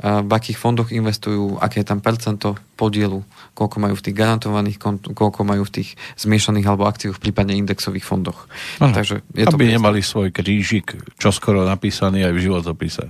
v 0.01 0.31
akých 0.31 0.59
fondoch 0.59 0.91
investujú, 0.91 1.61
aké 1.63 1.83
je 1.83 1.91
tam 1.91 2.03
percento 2.03 2.59
podielu, 2.75 3.23
koľko 3.55 3.77
majú 3.79 3.95
v 3.95 4.05
tých 4.09 4.17
garantovaných, 4.17 4.79
koľko 5.13 5.41
majú 5.45 5.63
v 5.69 5.75
tých 5.83 5.89
zmiešaných 6.19 6.67
alebo 6.67 6.89
akciách, 6.89 7.21
prípadne 7.21 7.55
indexových 7.59 8.07
fondoch. 8.07 8.49
Aha, 8.81 8.91
Takže 8.97 9.23
je 9.37 9.45
aby 9.45 9.69
to 9.69 9.75
nemali 9.77 10.01
svoj 10.01 10.33
krížik 10.33 10.97
čoskoro 11.21 11.63
napísaný 11.69 12.27
aj 12.27 12.33
v 12.33 12.43
životopise. 12.49 13.05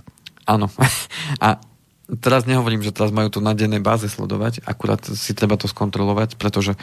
Áno. 0.51 0.67
A 1.47 1.70
teraz 2.19 2.49
nehovorím, 2.51 2.83
že 2.83 2.91
teraz 2.91 3.15
majú 3.15 3.31
to 3.31 3.39
na 3.39 3.55
dennej 3.55 3.79
báze 3.79 4.11
sledovať, 4.11 4.67
akurát 4.67 4.99
si 5.07 5.31
treba 5.37 5.55
to 5.55 5.71
skontrolovať, 5.71 6.35
pretože 6.35 6.75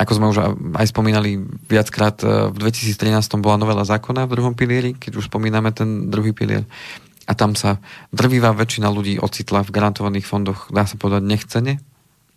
ako 0.00 0.12
sme 0.16 0.26
už 0.32 0.38
aj 0.80 0.86
spomínali 0.88 1.36
viackrát, 1.68 2.16
e, 2.24 2.48
v 2.48 2.56
2013 2.56 3.44
bola 3.44 3.60
novela 3.60 3.84
zákona 3.84 4.24
v 4.24 4.34
druhom 4.40 4.54
pilieri, 4.56 4.96
keď 4.96 5.20
už 5.20 5.28
spomíname 5.28 5.68
ten 5.76 6.08
druhý 6.08 6.32
pilier, 6.32 6.64
a 7.28 7.32
tam 7.36 7.54
sa 7.54 7.78
drvivá 8.10 8.50
väčšina 8.56 8.90
ľudí 8.90 9.20
ocitla 9.22 9.62
v 9.62 9.70
garantovaných 9.70 10.26
fondoch, 10.26 10.66
dá 10.72 10.88
sa 10.88 10.98
povedať, 10.98 11.22
nechcene, 11.22 11.78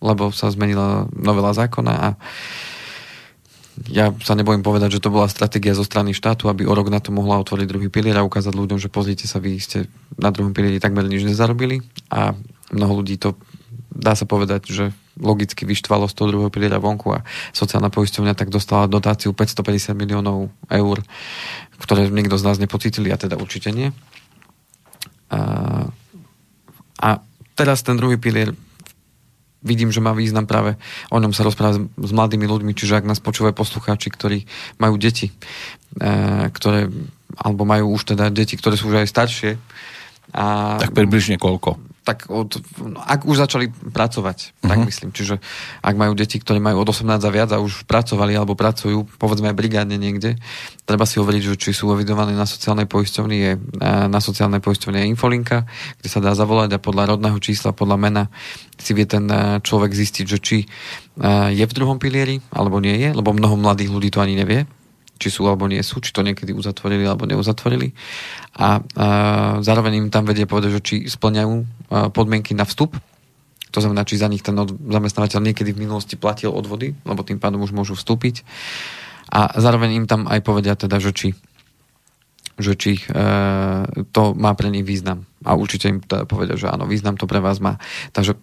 lebo 0.04 0.30
sa 0.30 0.52
zmenila 0.52 1.08
novela 1.16 1.56
zákona 1.56 1.94
a 1.96 2.08
ja 3.90 4.14
sa 4.22 4.38
nebojím 4.38 4.62
povedať, 4.62 4.98
že 4.98 5.04
to 5.04 5.10
bola 5.10 5.26
stratégia 5.26 5.74
zo 5.74 5.82
strany 5.82 6.14
štátu, 6.14 6.46
aby 6.50 6.70
o 6.70 6.74
rok 6.74 6.94
na 6.94 7.02
to 7.02 7.10
mohla 7.10 7.42
otvoriť 7.42 7.66
druhý 7.66 7.90
pilier 7.90 8.14
a 8.22 8.28
ukázať 8.28 8.54
ľuďom, 8.54 8.78
že 8.78 8.94
pozrite 8.94 9.26
sa, 9.26 9.42
vy 9.42 9.58
ste 9.58 9.90
na 10.18 10.30
druhom 10.30 10.54
pilieri 10.54 10.78
takmer 10.78 11.10
nič 11.10 11.26
nezarobili 11.26 11.82
a 12.14 12.38
mnoho 12.70 13.02
ľudí 13.02 13.18
to 13.18 13.34
dá 13.94 14.18
sa 14.18 14.26
povedať, 14.26 14.74
že 14.74 14.86
logicky 15.22 15.70
vyštvalo 15.70 16.10
z 16.10 16.14
toho 16.18 16.30
druhého 16.34 16.50
piliera 16.50 16.82
vonku 16.82 17.14
a 17.14 17.22
sociálna 17.54 17.94
poisťovňa 17.94 18.34
tak 18.34 18.50
dostala 18.50 18.90
dotáciu 18.90 19.30
550 19.38 19.94
miliónov 19.94 20.50
eur, 20.74 20.98
ktoré 21.78 22.10
nikto 22.10 22.42
z 22.42 22.46
nás 22.50 22.58
nepocítili 22.58 23.14
a 23.14 23.22
teda 23.22 23.38
určite 23.38 23.70
nie. 23.70 23.94
A, 25.30 25.40
a 26.98 27.10
teraz 27.54 27.86
ten 27.86 27.98
druhý 27.98 28.18
pilier 28.18 28.58
vidím, 29.64 29.90
že 29.90 30.04
má 30.04 30.12
význam 30.12 30.44
práve 30.44 30.76
o 31.10 31.18
ňom 31.18 31.32
sa 31.32 31.48
rozprávať 31.48 31.88
s 31.88 32.12
mladými 32.12 32.46
ľuďmi, 32.46 32.72
čiže 32.76 33.00
ak 33.00 33.08
nás 33.08 33.24
počúvajú 33.24 33.56
poslucháči, 33.56 34.12
ktorí 34.12 34.44
majú 34.78 35.00
deti, 35.00 35.32
e, 35.98 36.52
ktoré, 36.52 36.92
alebo 37.40 37.64
majú 37.64 37.96
už 37.96 38.14
teda 38.14 38.28
deti, 38.30 38.60
ktoré 38.60 38.76
sú 38.76 38.92
už 38.92 39.04
aj 39.04 39.08
staršie. 39.10 39.52
A, 40.36 40.78
tak 40.84 40.92
približne 40.92 41.40
koľko? 41.40 41.93
Tak 42.04 42.28
od, 42.28 42.60
no, 42.84 43.00
ak 43.00 43.24
už 43.24 43.48
začali 43.48 43.72
pracovať, 43.72 44.38
uh-huh. 44.52 44.70
tak 44.70 44.78
mhm. 44.84 44.88
myslím. 44.92 45.10
Čiže 45.16 45.40
ak 45.80 45.96
majú 45.96 46.14
deti, 46.14 46.38
ktoré 46.38 46.60
majú 46.60 46.84
od 46.84 46.92
18 46.92 47.08
a 47.08 47.32
viac 47.32 47.50
a 47.56 47.64
už 47.64 47.88
pracovali 47.88 48.36
alebo 48.36 48.60
pracujú, 48.60 49.08
povedzme 49.16 49.50
aj 49.50 49.58
brigádne 49.58 49.96
niekde, 49.96 50.36
treba 50.84 51.08
si 51.08 51.18
hovoriť, 51.18 51.56
že 51.56 51.56
či 51.56 51.72
sú 51.72 51.90
evidovaní 51.96 52.36
na 52.36 52.44
sociálnej 52.44 52.86
poisťovni, 52.92 53.38
je 53.40 53.52
na 54.12 54.20
sociálnej 54.20 54.60
poisťovni 54.60 55.08
je 55.08 55.12
infolinka, 55.16 55.64
kde 56.04 56.10
sa 56.12 56.20
dá 56.20 56.36
zavolať 56.36 56.76
a 56.76 56.84
podľa 56.84 57.16
rodného 57.16 57.40
čísla, 57.40 57.72
podľa 57.72 57.98
mena 57.98 58.24
si 58.76 58.92
vie 58.92 59.08
ten 59.08 59.26
človek 59.64 59.96
zistiť, 59.96 60.26
že 60.28 60.38
či 60.44 60.58
je 61.56 61.64
v 61.64 61.76
druhom 61.76 61.98
pilieri 62.04 62.44
alebo 62.52 62.84
nie 62.84 63.00
je, 63.00 63.16
lebo 63.16 63.32
mnoho 63.32 63.56
mladých 63.56 63.90
ľudí 63.96 64.12
to 64.12 64.20
ani 64.20 64.36
nevie 64.36 64.68
či 65.24 65.32
sú 65.32 65.48
alebo 65.48 65.72
nie 65.72 65.80
sú, 65.80 66.04
či 66.04 66.12
to 66.12 66.20
niekedy 66.20 66.52
uzatvorili 66.52 67.08
alebo 67.08 67.24
neuzatvorili. 67.24 67.96
A, 68.60 68.60
a 68.60 68.70
zároveň 69.64 70.04
im 70.04 70.10
tam 70.12 70.28
vedie 70.28 70.44
povedať, 70.44 70.72
že 70.80 70.82
či 70.84 70.96
splňajú 71.08 71.54
podmienky 72.12 72.52
na 72.52 72.68
vstup, 72.68 73.00
to 73.74 73.82
znamená, 73.82 74.06
či 74.06 74.22
za 74.22 74.30
nich 74.30 74.46
ten 74.46 74.54
zamestnávateľ 74.70 75.42
niekedy 75.50 75.74
v 75.74 75.82
minulosti 75.90 76.14
platil 76.14 76.54
odvody, 76.54 76.94
lebo 77.10 77.26
tým 77.26 77.42
pádom 77.42 77.66
už 77.66 77.74
môžu 77.74 77.98
vstúpiť. 77.98 78.46
A 79.34 79.58
zároveň 79.58 79.98
im 79.98 80.06
tam 80.06 80.30
aj 80.30 80.46
povedia 80.46 80.78
teda, 80.78 81.02
že 81.02 81.10
či, 81.10 81.30
že 82.62 82.78
či 82.78 83.02
e, 83.02 83.04
to 84.14 84.38
má 84.38 84.54
pre 84.54 84.70
nich 84.70 84.86
význam. 84.86 85.26
A 85.42 85.58
určite 85.58 85.90
im 85.90 86.06
teda 86.06 86.30
povedia, 86.30 86.54
že 86.54 86.70
áno, 86.70 86.86
význam 86.86 87.18
to 87.18 87.26
pre 87.26 87.42
vás 87.42 87.58
má. 87.58 87.82
Takže 88.14 88.38
e, 88.38 88.40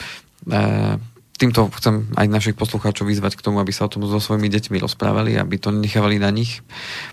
týmto 1.40 1.72
chcem 1.72 2.12
aj 2.20 2.28
našich 2.28 2.56
poslucháčov 2.60 3.08
vyzvať 3.08 3.40
k 3.40 3.44
tomu, 3.48 3.64
aby 3.64 3.72
sa 3.72 3.88
o 3.88 3.92
tom 3.92 4.04
so 4.04 4.20
svojimi 4.20 4.52
deťmi 4.52 4.76
rozprávali, 4.76 5.40
aby 5.40 5.56
to 5.56 5.72
nechávali 5.72 6.20
na 6.20 6.28
nich, 6.28 6.60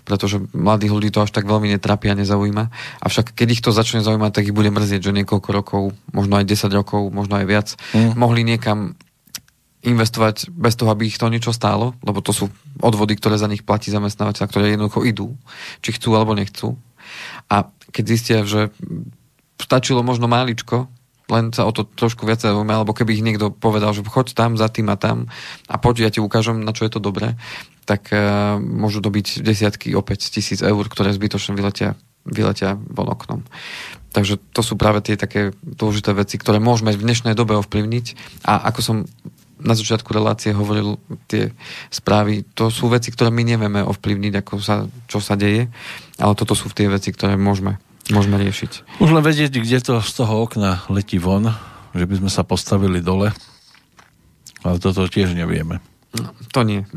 pretože 0.04 0.44
mladých 0.52 0.92
ľudí 0.92 1.08
to 1.08 1.24
až 1.24 1.32
tak 1.32 1.48
veľmi 1.48 1.72
netrapia 1.72 2.12
a 2.12 2.20
nezaujíma. 2.20 2.68
Avšak 3.00 3.32
keď 3.32 3.48
ich 3.56 3.64
to 3.64 3.72
začne 3.72 4.04
zaujímať, 4.04 4.36
tak 4.36 4.44
ich 4.44 4.56
bude 4.56 4.68
mrzieť, 4.68 5.08
že 5.08 5.16
niekoľko 5.16 5.48
rokov, 5.48 5.82
možno 6.12 6.36
aj 6.36 6.44
10 6.44 6.68
rokov, 6.76 7.08
možno 7.08 7.40
aj 7.40 7.46
viac, 7.48 7.68
mm. 7.96 8.20
mohli 8.20 8.44
niekam 8.44 8.92
investovať 9.80 10.52
bez 10.52 10.76
toho, 10.76 10.92
aby 10.92 11.08
ich 11.08 11.16
to 11.16 11.32
niečo 11.32 11.54
stálo, 11.56 11.96
lebo 12.04 12.20
to 12.20 12.36
sú 12.36 12.52
odvody, 12.84 13.16
ktoré 13.16 13.40
za 13.40 13.48
nich 13.48 13.64
platí 13.64 13.88
zamestnávateľ, 13.88 14.44
ktoré 14.44 14.76
jednoducho 14.76 15.06
idú, 15.08 15.32
či 15.80 15.96
chcú 15.96 16.18
alebo 16.18 16.36
nechcú. 16.36 16.76
A 17.48 17.64
keď 17.94 18.04
zistia, 18.04 18.38
že 18.44 18.68
stačilo 19.56 20.04
možno 20.04 20.28
máličko, 20.28 20.90
len 21.28 21.52
sa 21.52 21.68
o 21.68 21.72
to 21.72 21.84
trošku 21.84 22.24
viac 22.24 22.40
zaujíma, 22.40 22.80
alebo 22.82 22.96
keby 22.96 23.20
ich 23.20 23.24
niekto 23.24 23.52
povedal, 23.52 23.92
že 23.92 24.04
choď 24.04 24.32
tam, 24.32 24.56
za 24.56 24.72
tým 24.72 24.88
a 24.88 24.96
tam 24.96 25.28
a 25.68 25.76
poď, 25.76 26.08
ja 26.08 26.10
ti 26.12 26.20
ukážem, 26.24 26.64
na 26.64 26.72
čo 26.72 26.88
je 26.88 26.92
to 26.96 27.00
dobré, 27.04 27.36
tak 27.84 28.12
uh, 28.12 28.56
môžu 28.60 29.00
dobiť 29.00 29.40
desiatky, 29.44 29.92
opäť 29.96 30.32
tisíc 30.32 30.60
eur, 30.60 30.84
ktoré 30.88 31.12
zbytočne 31.12 31.56
vyletia, 31.56 31.96
vyletia 32.24 32.76
von 32.76 33.08
oknom. 33.08 33.40
Takže 34.12 34.40
to 34.56 34.64
sú 34.64 34.80
práve 34.80 35.04
tie 35.04 35.20
také 35.20 35.52
dôležité 35.60 36.16
veci, 36.16 36.40
ktoré 36.40 36.60
môžeme 36.60 36.96
v 36.96 37.04
dnešnej 37.04 37.36
dobe 37.36 37.56
ovplyvniť 37.60 38.06
a 38.48 38.68
ako 38.72 38.80
som 38.80 38.96
na 39.58 39.74
začiatku 39.74 40.14
relácie 40.14 40.54
hovoril 40.54 41.02
tie 41.26 41.50
správy, 41.90 42.46
to 42.54 42.70
sú 42.70 42.86
veci, 42.86 43.10
ktoré 43.10 43.34
my 43.34 43.42
nevieme 43.42 43.82
ovplyvniť, 43.82 44.32
ako 44.38 44.54
sa, 44.62 44.86
čo 45.10 45.18
sa 45.18 45.34
deje, 45.34 45.66
ale 46.16 46.32
toto 46.38 46.54
sú 46.54 46.70
tie 46.70 46.86
veci, 46.86 47.10
ktoré 47.10 47.34
môžeme 47.34 47.82
môžeme 48.12 48.36
riešiť. 48.40 49.00
Už 49.00 49.10
len 49.12 49.24
vedieť, 49.24 49.58
kde 49.58 49.78
to 49.80 50.00
z 50.00 50.12
toho 50.16 50.44
okna 50.44 50.84
letí 50.88 51.20
von, 51.20 51.52
že 51.92 52.04
by 52.04 52.14
sme 52.20 52.30
sa 52.32 52.44
postavili 52.44 53.04
dole, 53.04 53.32
ale 54.64 54.76
toto 54.80 55.06
tiež 55.06 55.32
nevieme. 55.34 55.80
No, 56.08 56.32
to 56.56 56.64
nie. 56.64 56.88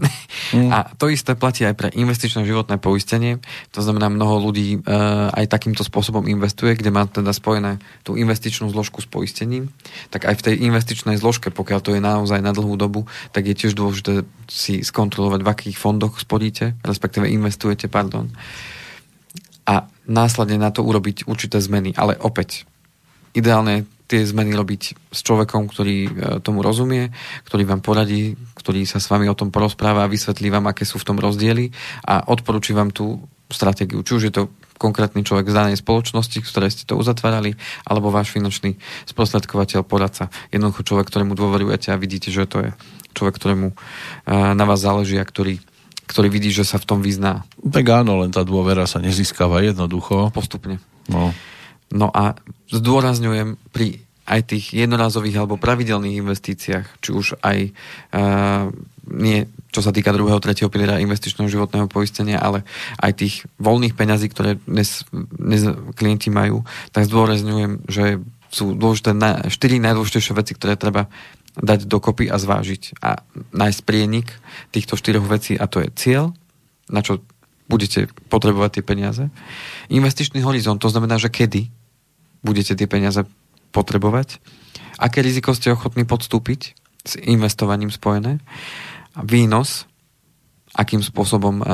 Mm. 0.56 0.72
A 0.72 0.88
to 0.96 1.12
isté 1.12 1.36
platí 1.36 1.68
aj 1.68 1.76
pre 1.76 1.90
investičné 1.92 2.48
životné 2.48 2.80
poistenie. 2.80 3.44
To 3.76 3.84
znamená, 3.84 4.08
mnoho 4.08 4.40
ľudí 4.40 4.80
e, 4.80 4.98
aj 5.36 5.52
takýmto 5.52 5.84
spôsobom 5.84 6.32
investuje, 6.32 6.80
kde 6.80 6.96
má 6.96 7.04
teda 7.04 7.36
spojené 7.36 7.84
tú 8.08 8.16
investičnú 8.16 8.72
zložku 8.72 9.04
s 9.04 9.08
poistením. 9.12 9.68
Tak 10.16 10.32
aj 10.32 10.36
v 10.40 10.46
tej 10.48 10.56
investičnej 10.64 11.20
zložke, 11.20 11.52
pokiaľ 11.52 11.80
to 11.84 11.92
je 11.92 12.00
naozaj 12.00 12.40
na 12.40 12.56
dlhú 12.56 12.80
dobu, 12.80 13.04
tak 13.36 13.52
je 13.52 13.56
tiež 13.60 13.76
dôležité 13.76 14.24
si 14.48 14.80
skontrolovať, 14.80 15.44
v 15.44 15.52
akých 15.52 15.78
fondoch 15.78 16.16
sporíte, 16.16 16.80
respektíve 16.80 17.28
investujete, 17.28 17.92
pardon. 17.92 18.32
Následne 20.10 20.58
na 20.58 20.74
to 20.74 20.82
urobiť 20.82 21.30
určité 21.30 21.62
zmeny. 21.62 21.94
Ale 21.98 22.18
opäť, 22.18 22.66
ideálne 23.36 23.86
tie 24.12 24.28
zmeny 24.28 24.52
robiť 24.52 24.82
s 25.08 25.20
človekom, 25.24 25.72
ktorý 25.72 25.98
e, 26.04 26.10
tomu 26.44 26.60
rozumie, 26.60 27.16
ktorý 27.48 27.64
vám 27.64 27.80
poradí, 27.80 28.36
ktorý 28.60 28.84
sa 28.84 29.00
s 29.00 29.08
vami 29.08 29.32
o 29.32 29.38
tom 29.40 29.56
porozpráva 29.56 30.04
a 30.04 30.12
vysvetlí 30.12 30.52
vám, 30.52 30.68
aké 30.68 30.84
sú 30.84 31.00
v 31.00 31.08
tom 31.08 31.16
rozdiely 31.16 31.72
a 32.04 32.28
odporúči 32.28 32.76
vám 32.76 32.92
tú 32.92 33.24
stratégiu. 33.48 34.04
Či 34.04 34.12
už 34.20 34.24
je 34.28 34.34
to 34.36 34.44
konkrétny 34.76 35.24
človek 35.24 35.48
z 35.48 35.56
danej 35.56 35.78
spoločnosti, 35.80 36.44
ktoré 36.44 36.68
ste 36.68 36.84
to 36.84 37.00
uzatvárali, 37.00 37.56
alebo 37.88 38.12
váš 38.12 38.36
finančný 38.36 38.76
sprostredkovateľ, 39.08 39.88
poradca. 39.88 40.28
Jednoducho 40.52 40.84
človek, 40.84 41.08
ktorému 41.08 41.32
dôverujete 41.32 41.96
a 41.96 42.02
vidíte, 42.02 42.36
že 42.36 42.50
to 42.52 42.68
je 42.68 42.70
človek, 43.16 43.40
ktorému 43.40 43.68
e, 43.72 43.76
na 44.28 44.66
vás 44.68 44.84
záleží 44.84 45.16
a 45.16 45.24
ktorý 45.24 45.64
ktorý 46.12 46.28
vidí, 46.28 46.52
že 46.52 46.68
sa 46.68 46.76
v 46.76 46.88
tom 46.88 47.00
vyzná. 47.00 47.48
Tak 47.64 47.88
áno, 47.88 48.20
len 48.20 48.36
tá 48.36 48.44
dôvera 48.44 48.84
sa 48.84 49.00
nezískava 49.00 49.64
jednoducho. 49.64 50.36
Postupne. 50.36 50.84
No. 51.08 51.32
No 51.92 52.08
a 52.12 52.36
zdôrazňujem 52.68 53.56
pri 53.72 54.04
aj 54.28 54.54
tých 54.54 54.76
jednorazových 54.76 55.44
alebo 55.44 55.60
pravidelných 55.60 56.20
investíciách, 56.24 56.86
či 57.04 57.10
už 57.12 57.42
aj 57.44 57.74
uh, 58.16 58.70
nie 59.12 59.50
čo 59.72 59.80
sa 59.80 59.96
týka 59.96 60.12
druhého, 60.12 60.44
tretieho 60.44 60.68
piliera 60.68 61.00
investičného 61.00 61.48
životného 61.48 61.88
poistenia, 61.88 62.44
ale 62.44 62.68
aj 63.00 63.12
tých 63.24 63.36
voľných 63.56 63.96
peňazí, 63.96 64.28
ktoré 64.28 64.60
dnes, 64.68 65.08
dnes 65.16 65.64
klienti 65.96 66.28
majú, 66.28 66.68
tak 66.92 67.08
zdôrazňujem, 67.08 67.88
že 67.88 68.20
sú 68.52 68.76
dôležité 68.76 69.16
na, 69.16 69.48
štyri 69.48 69.80
najdôležitejšie 69.80 70.34
veci, 70.36 70.52
ktoré 70.60 70.76
treba 70.76 71.08
dať 71.60 71.88
dokopy 71.88 72.32
a 72.32 72.40
zvážiť 72.40 73.04
a 73.04 73.24
nájsť 73.52 73.80
prienik 73.84 74.32
týchto 74.72 74.96
štyroch 74.96 75.28
vecí 75.28 75.60
a 75.60 75.68
to 75.68 75.84
je 75.84 75.90
cieľ, 75.96 76.32
na 76.88 77.04
čo 77.04 77.20
budete 77.68 78.12
potrebovať 78.28 78.80
tie 78.80 78.84
peniaze. 78.84 79.24
Investičný 79.88 80.44
horizont, 80.44 80.80
to 80.80 80.92
znamená, 80.92 81.16
že 81.20 81.32
kedy 81.32 81.72
budete 82.44 82.76
tie 82.76 82.88
peniaze 82.88 83.24
potrebovať, 83.72 84.44
aké 85.00 85.24
riziko 85.24 85.56
ste 85.56 85.72
ochotní 85.72 86.04
podstúpiť 86.04 86.62
s 87.08 87.14
investovaním 87.24 87.90
spojené, 87.90 88.44
výnos, 89.16 89.88
akým 90.72 91.04
spôsobom 91.04 91.60
uh, 91.60 91.68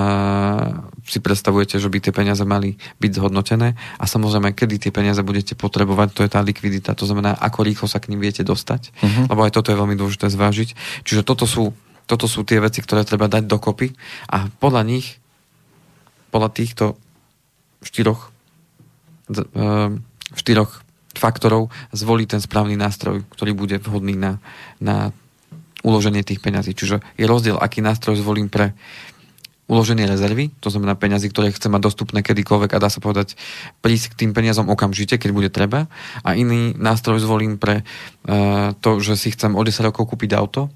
si 1.05 1.21
predstavujete, 1.21 1.77
že 1.77 1.85
by 1.85 1.97
tie 2.01 2.13
peniaze 2.13 2.41
mali 2.41 2.81
byť 2.97 3.11
zhodnotené 3.13 3.77
a 3.77 4.05
samozrejme, 4.09 4.57
kedy 4.57 4.89
tie 4.89 4.91
peniaze 4.91 5.21
budete 5.21 5.53
potrebovať, 5.53 6.07
to 6.17 6.21
je 6.25 6.31
tá 6.33 6.41
likvidita, 6.41 6.97
to 6.97 7.05
znamená, 7.05 7.37
ako 7.37 7.61
rýchlo 7.61 7.85
sa 7.85 8.01
k 8.01 8.09
ním 8.09 8.25
viete 8.25 8.41
dostať, 8.41 8.89
uh-huh. 8.89 9.25
lebo 9.29 9.45
aj 9.45 9.53
toto 9.53 9.69
je 9.69 9.77
veľmi 9.77 9.93
dôležité 9.93 10.33
zvážiť. 10.33 10.69
Čiže 11.05 11.21
toto 11.21 11.45
sú, 11.45 11.77
toto 12.09 12.25
sú 12.25 12.41
tie 12.41 12.57
veci, 12.57 12.81
ktoré 12.81 13.05
treba 13.05 13.29
dať 13.29 13.45
dokopy 13.45 13.93
a 14.33 14.49
podľa 14.57 14.83
nich, 14.89 15.21
podľa 16.33 16.49
týchto 16.57 16.85
štyroch, 17.85 18.33
uh, 19.29 19.93
štyroch 20.33 20.81
faktorov 21.17 21.73
zvolí 21.93 22.29
ten 22.29 22.41
správny 22.41 22.77
nástroj, 22.77 23.25
ktorý 23.33 23.57
bude 23.57 23.77
vhodný 23.81 24.13
na, 24.17 24.37
na 24.77 25.13
uloženie 25.85 26.25
tých 26.25 26.41
peňazí. 26.41 26.73
Čiže 26.73 27.03
je 27.19 27.25
rozdiel, 27.29 27.57
aký 27.59 27.85
nástroj 27.85 28.17
zvolím 28.17 28.49
pre 28.49 28.73
uloženie 29.67 30.07
rezervy, 30.07 30.55
to 30.63 30.71
znamená 30.71 30.95
peňazí, 30.95 31.27
ktoré 31.27 31.51
chcem 31.51 31.67
mať 31.67 31.91
dostupné 31.91 32.23
kedykoľvek 32.23 32.71
a 32.71 32.81
dá 32.81 32.87
sa 32.87 33.03
povedať 33.03 33.35
prísť 33.83 34.15
k 34.15 34.17
tým 34.23 34.31
peniazom 34.31 34.71
okamžite, 34.71 35.19
keď 35.19 35.29
bude 35.35 35.49
treba. 35.51 35.91
A 36.23 36.39
iný 36.39 36.71
nástroj 36.79 37.19
zvolím 37.19 37.59
pre 37.59 37.83
uh, 37.83 38.71
to, 38.79 39.03
že 39.03 39.19
si 39.19 39.35
chcem 39.35 39.51
o 39.53 39.61
10 39.61 39.91
rokov 39.91 40.07
kúpiť 40.07 40.39
auto, 40.39 40.71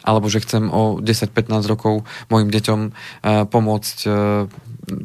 alebo 0.00 0.32
že 0.32 0.40
chcem 0.40 0.72
o 0.72 1.04
10-15 1.04 1.52
rokov 1.68 2.08
mojim 2.32 2.48
deťom 2.48 2.80
uh, 2.80 3.44
pomôcť 3.44 3.96
uh, 4.08 4.48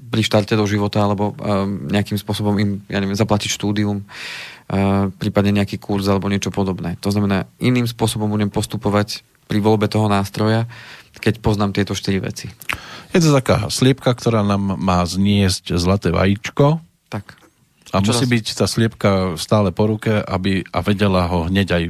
pri 0.08 0.22
štarte 0.24 0.56
do 0.56 0.64
života, 0.64 1.04
alebo 1.04 1.36
uh, 1.36 1.68
nejakým 1.68 2.16
spôsobom 2.16 2.56
im, 2.56 2.88
ja 2.88 3.04
neviem, 3.04 3.20
zaplatiť 3.20 3.52
štúdium. 3.52 4.00
Uh, 4.00 4.51
prípadne 5.20 5.60
nejaký 5.60 5.76
kurz 5.76 6.08
alebo 6.08 6.32
niečo 6.32 6.54
podobné. 6.54 6.96
To 7.04 7.12
znamená, 7.12 7.50
iným 7.60 7.86
spôsobom 7.86 8.32
budem 8.32 8.48
postupovať 8.48 9.28
pri 9.52 9.60
voľbe 9.60 9.92
toho 9.92 10.08
nástroja, 10.08 10.64
keď 11.20 11.44
poznám 11.44 11.76
tieto 11.76 11.92
štyri 11.92 12.24
veci. 12.24 12.48
Je 13.12 13.20
to 13.20 13.36
taká 13.36 13.68
sliepka, 13.68 14.16
ktorá 14.16 14.48
nám 14.48 14.80
má 14.80 15.04
zniesť 15.04 15.76
zlaté 15.76 16.16
vajíčko. 16.16 16.80
Tak. 17.12 17.36
A 17.92 18.00
musí 18.00 18.24
byť 18.24 18.46
tá 18.56 18.64
sliepka 18.72 19.36
stále 19.36 19.76
po 19.76 19.92
ruke, 19.92 20.24
aby, 20.24 20.64
a 20.72 20.80
vedela 20.80 21.28
ho 21.28 21.52
hneď 21.52 21.68
aj, 21.76 21.84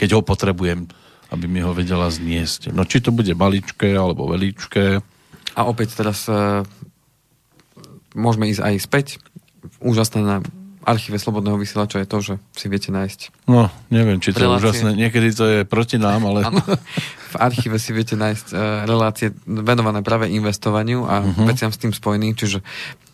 keď 0.00 0.08
ho 0.16 0.20
potrebujem, 0.24 0.88
aby 1.28 1.44
mi 1.44 1.60
ho 1.60 1.76
vedela 1.76 2.08
zniesť. 2.08 2.72
No 2.72 2.88
či 2.88 3.04
to 3.04 3.12
bude 3.12 3.28
maličké 3.36 3.92
alebo 3.92 4.32
veľičké. 4.32 5.04
A 5.52 5.60
opäť 5.68 6.00
teraz 6.00 6.24
uh, 6.32 6.64
môžeme 8.16 8.48
ísť 8.48 8.64
aj 8.64 8.74
späť. 8.80 9.06
Úžasné 9.84 10.24
na 10.24 10.40
archíve 10.84 11.18
Slobodného 11.18 11.58
vysielača 11.58 12.02
je 12.02 12.08
to, 12.08 12.18
že 12.20 12.34
si 12.54 12.66
viete 12.66 12.90
nájsť. 12.90 13.48
No, 13.48 13.70
neviem, 13.88 14.18
či 14.18 14.34
to 14.34 14.42
relácie. 14.42 14.50
je 14.50 14.58
úžasné. 14.58 14.90
Niekedy 14.98 15.28
to 15.34 15.44
je 15.46 15.58
proti 15.66 15.96
nám, 15.96 16.22
ale... 16.26 16.46
Ano, 16.46 16.62
v 17.32 17.36
archíve 17.40 17.80
si 17.80 17.96
viete 17.96 18.12
nájsť 18.12 18.46
uh, 18.52 18.84
relácie 18.84 19.32
venované 19.48 20.04
práve 20.04 20.28
investovaniu 20.28 21.08
a 21.08 21.24
uh-huh. 21.24 21.48
veciam 21.48 21.72
s 21.72 21.80
tým 21.80 21.96
spojeným, 21.96 22.36
čiže 22.36 22.60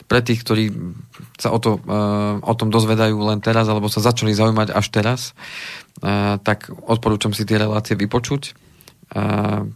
pre 0.09 0.25
tých, 0.25 0.41
ktorí 0.43 0.73
sa 1.37 1.53
o, 1.53 1.59
to, 1.61 1.79
uh, 1.85 2.41
o 2.41 2.55
tom 2.57 2.73
dozvedajú 2.73 3.15
len 3.29 3.39
teraz, 3.45 3.69
alebo 3.69 3.93
sa 3.93 4.01
začali 4.03 4.33
zaujímať 4.33 4.73
až 4.73 4.87
teraz, 4.89 5.21
uh, 6.03 6.41
tak 6.41 6.73
odporúčam 6.73 7.37
si 7.37 7.45
tie 7.45 7.61
relácie 7.61 7.95
vypočuť. 7.95 8.57
Uh, 9.15 9.69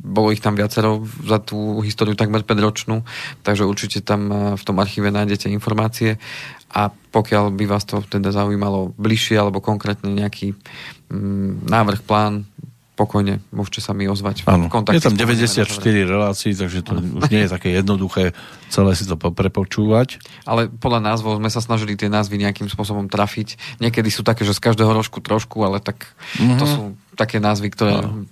bolo 0.00 0.32
ich 0.32 0.40
tam 0.40 0.56
viacero 0.56 1.04
za 1.28 1.44
tú 1.44 1.84
históriu 1.84 2.16
takmer 2.16 2.40
5 2.40 2.56
ročnú, 2.56 3.04
takže 3.44 3.68
určite 3.68 4.00
tam 4.00 4.56
v 4.56 4.62
tom 4.64 4.80
archíve 4.80 5.12
nájdete 5.12 5.52
informácie 5.52 6.16
a 6.70 6.90
pokiaľ 6.90 7.50
by 7.50 7.64
vás 7.66 7.82
to 7.82 7.98
teda 8.06 8.30
zaujímalo 8.30 8.94
bližšie 8.94 9.34
alebo 9.34 9.58
konkrétne 9.58 10.14
nejaký 10.14 10.54
mm, 11.10 11.66
návrh, 11.66 12.00
plán, 12.06 12.46
pokojne 12.94 13.40
môžete 13.48 13.80
sa 13.80 13.96
mi 13.96 14.04
ozvať. 14.06 14.44
Áno, 14.44 14.68
je 14.68 15.00
tam 15.00 15.16
94 15.16 15.64
relácií, 16.04 16.52
takže 16.52 16.84
to 16.84 17.00
ano. 17.00 17.16
už 17.24 17.32
nie 17.32 17.48
je 17.48 17.50
také 17.50 17.72
jednoduché 17.72 18.36
celé 18.68 18.92
si 18.92 19.08
to 19.08 19.16
prepočúvať. 19.16 20.20
Ale 20.44 20.68
podľa 20.68 21.10
názvov 21.10 21.40
sme 21.40 21.48
sa 21.48 21.64
snažili 21.64 21.96
tie 21.96 22.12
názvy 22.12 22.38
nejakým 22.38 22.68
spôsobom 22.68 23.08
trafiť. 23.08 23.80
Niekedy 23.80 24.12
sú 24.12 24.20
také, 24.20 24.44
že 24.44 24.52
z 24.52 24.60
každého 24.60 24.92
rožku 24.92 25.24
trošku, 25.24 25.58
ale 25.64 25.80
tak 25.80 26.12
mm-hmm. 26.38 26.58
to 26.60 26.64
sú 26.68 26.82
také 27.16 27.40
názvy, 27.40 27.72
ktoré 27.72 28.04
ano 28.04 28.28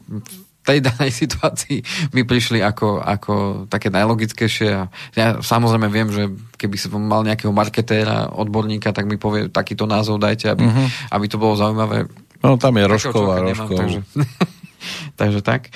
tej 0.68 0.84
danej 0.84 1.10
situácii 1.16 1.80
mi 2.12 2.28
prišli 2.28 2.60
ako, 2.60 3.00
ako 3.00 3.34
také 3.72 3.88
najlogickejšie. 3.88 4.68
A 4.76 4.82
ja 5.16 5.40
samozrejme 5.40 5.88
viem, 5.88 6.12
že 6.12 6.28
keby 6.60 6.76
som 6.76 7.00
mal 7.00 7.24
nejakého 7.24 7.50
marketéra, 7.56 8.28
odborníka, 8.28 8.92
tak 8.92 9.08
mi 9.08 9.16
povie 9.16 9.48
takýto 9.48 9.88
názov 9.88 10.20
dajte, 10.20 10.52
aby, 10.52 10.68
uh-huh. 10.68 10.86
aby 11.16 11.24
to 11.24 11.40
bolo 11.40 11.56
zaujímavé. 11.56 12.04
No 12.44 12.60
tam 12.60 12.76
je 12.76 12.84
Rožková, 12.84 13.40
Rožkov. 13.40 13.80
Takže, 13.80 14.00
takže 15.20 15.40
tak. 15.40 15.72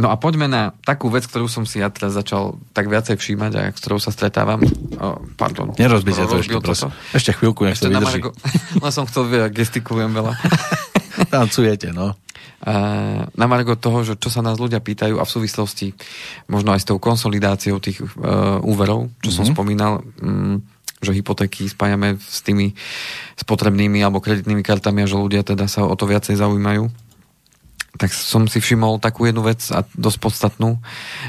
No 0.00 0.08
a 0.08 0.16
poďme 0.16 0.48
na 0.48 0.72
takú 0.86 1.12
vec, 1.12 1.28
ktorú 1.28 1.44
som 1.44 1.68
si 1.68 1.84
ja 1.84 1.92
teraz 1.92 2.16
začal 2.16 2.56
tak 2.72 2.88
viacej 2.88 3.20
všímať 3.20 3.52
a 3.58 3.62
s 3.68 3.78
ktorou 3.84 4.00
sa 4.00 4.08
stretávam. 4.08 4.64
Oh, 4.96 5.20
pardon. 5.36 5.76
Nerozbite 5.76 6.24
to 6.24 6.40
ešte, 6.40 6.56
prosím. 6.56 6.94
Ešte 7.12 7.36
chvíľku, 7.36 7.68
nech 7.68 7.76
ešte 7.76 7.92
to 7.92 8.00
vydrží. 8.00 8.20
Len 8.86 8.92
som 8.94 9.04
chcel, 9.04 9.52
gestikulujem 9.52 10.16
veľa. 10.16 10.32
Tancujete, 11.28 11.92
no. 11.92 12.16
Na 12.60 13.46
margo 13.48 13.72
toho, 13.72 14.04
že 14.04 14.20
čo 14.20 14.28
sa 14.28 14.44
nás 14.44 14.60
ľudia 14.60 14.84
pýtajú 14.84 15.16
a 15.16 15.24
v 15.24 15.32
súvislosti 15.32 15.96
možno 16.52 16.76
aj 16.76 16.84
s 16.84 16.88
tou 16.92 17.00
konsolidáciou 17.00 17.80
tých 17.80 18.04
uh, 18.04 18.60
úverov, 18.60 19.08
čo 19.24 19.32
mm-hmm. 19.32 19.36
som 19.40 19.44
spomínal, 19.48 20.04
um, 20.20 20.60
že 21.00 21.16
hypotéky 21.16 21.72
spájame 21.72 22.20
s 22.20 22.44
tými 22.44 22.76
spotrebnými 23.40 24.04
alebo 24.04 24.20
kreditnými 24.20 24.60
kartami 24.60 25.00
a 25.00 25.08
že 25.08 25.16
ľudia 25.16 25.40
teda 25.40 25.64
sa 25.72 25.88
o 25.88 25.96
to 25.96 26.04
viacej 26.04 26.36
zaujímajú 26.36 26.92
tak 28.00 28.16
som 28.16 28.48
si 28.48 28.64
všimol 28.64 28.96
takú 28.96 29.28
jednu 29.28 29.44
vec 29.44 29.60
a 29.74 29.84
dosť 29.92 30.18
podstatnú, 30.24 30.80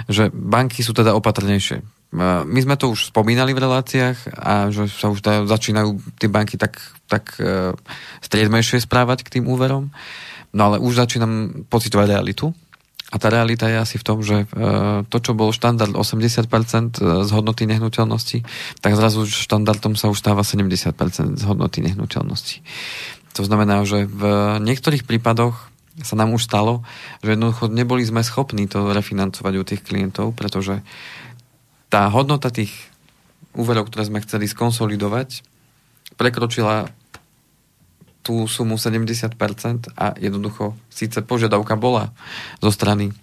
že 0.07 0.31
banky 0.31 0.85
sú 0.85 0.95
teda 0.95 1.11
opatrnejšie. 1.17 1.83
My 2.15 2.59
sme 2.63 2.75
to 2.75 2.91
už 2.91 3.11
spomínali 3.11 3.55
v 3.55 3.63
reláciách 3.63 4.35
a 4.35 4.67
že 4.71 4.87
sa 4.91 5.11
už 5.11 5.23
začínajú 5.23 5.99
tie 6.19 6.27
banky 6.27 6.59
tak, 6.59 6.79
tak 7.07 7.39
uh, 7.39 7.71
striedmejšie 8.19 8.83
správať 8.83 9.23
k 9.23 9.39
tým 9.39 9.47
úverom. 9.47 9.95
No 10.51 10.71
ale 10.71 10.77
už 10.83 10.99
začínam 10.99 11.63
pocitovať 11.67 12.07
realitu. 12.17 12.51
A 13.11 13.19
tá 13.19 13.27
realita 13.27 13.67
je 13.67 13.75
asi 13.75 13.99
v 13.99 14.07
tom, 14.07 14.23
že 14.23 14.47
uh, 14.47 15.03
to, 15.11 15.17
čo 15.19 15.35
bol 15.35 15.51
štandard 15.51 15.91
80% 15.91 16.47
z 17.03 17.29
hodnoty 17.35 17.67
nehnuteľnosti, 17.67 18.39
tak 18.79 18.95
zrazu 18.95 19.27
štandardom 19.27 19.99
sa 19.99 20.07
už 20.07 20.23
stáva 20.23 20.47
70% 20.47 20.95
z 21.35 21.43
hodnoty 21.43 21.83
nehnuteľnosti. 21.83 22.63
To 23.35 23.43
znamená, 23.43 23.83
že 23.83 24.07
v 24.07 24.23
niektorých 24.63 25.03
prípadoch 25.03 25.71
sa 25.99 26.15
nám 26.15 26.31
už 26.31 26.47
stalo, 26.47 26.87
že 27.19 27.35
jednoducho 27.35 27.67
neboli 27.67 28.07
sme 28.07 28.23
schopní 28.23 28.71
to 28.71 28.95
refinancovať 28.95 29.53
u 29.59 29.63
tých 29.67 29.83
klientov, 29.83 30.31
pretože 30.31 30.79
tá 31.91 32.07
hodnota 32.07 32.47
tých 32.47 32.71
úverov, 33.51 33.91
ktoré 33.91 34.07
sme 34.07 34.23
chceli 34.23 34.47
skonsolidovať, 34.47 35.43
prekročila 36.15 36.87
tú 38.21 38.45
sumu 38.45 38.77
70% 38.77 39.33
a 39.97 40.13
jednoducho 40.17 40.77
síce 40.93 41.25
požiadavka 41.25 41.73
bola 41.75 42.13
zo 42.61 42.69
strany 42.69 43.13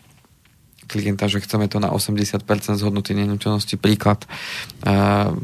klienta, 0.88 1.28
že 1.28 1.44
chceme 1.44 1.68
to 1.68 1.78
na 1.78 1.92
80% 1.92 2.42
z 2.74 2.82
hodnoty 2.82 3.12
nehnuteľnosti. 3.12 3.76
Príklad, 3.76 4.24
uh, 4.88 5.36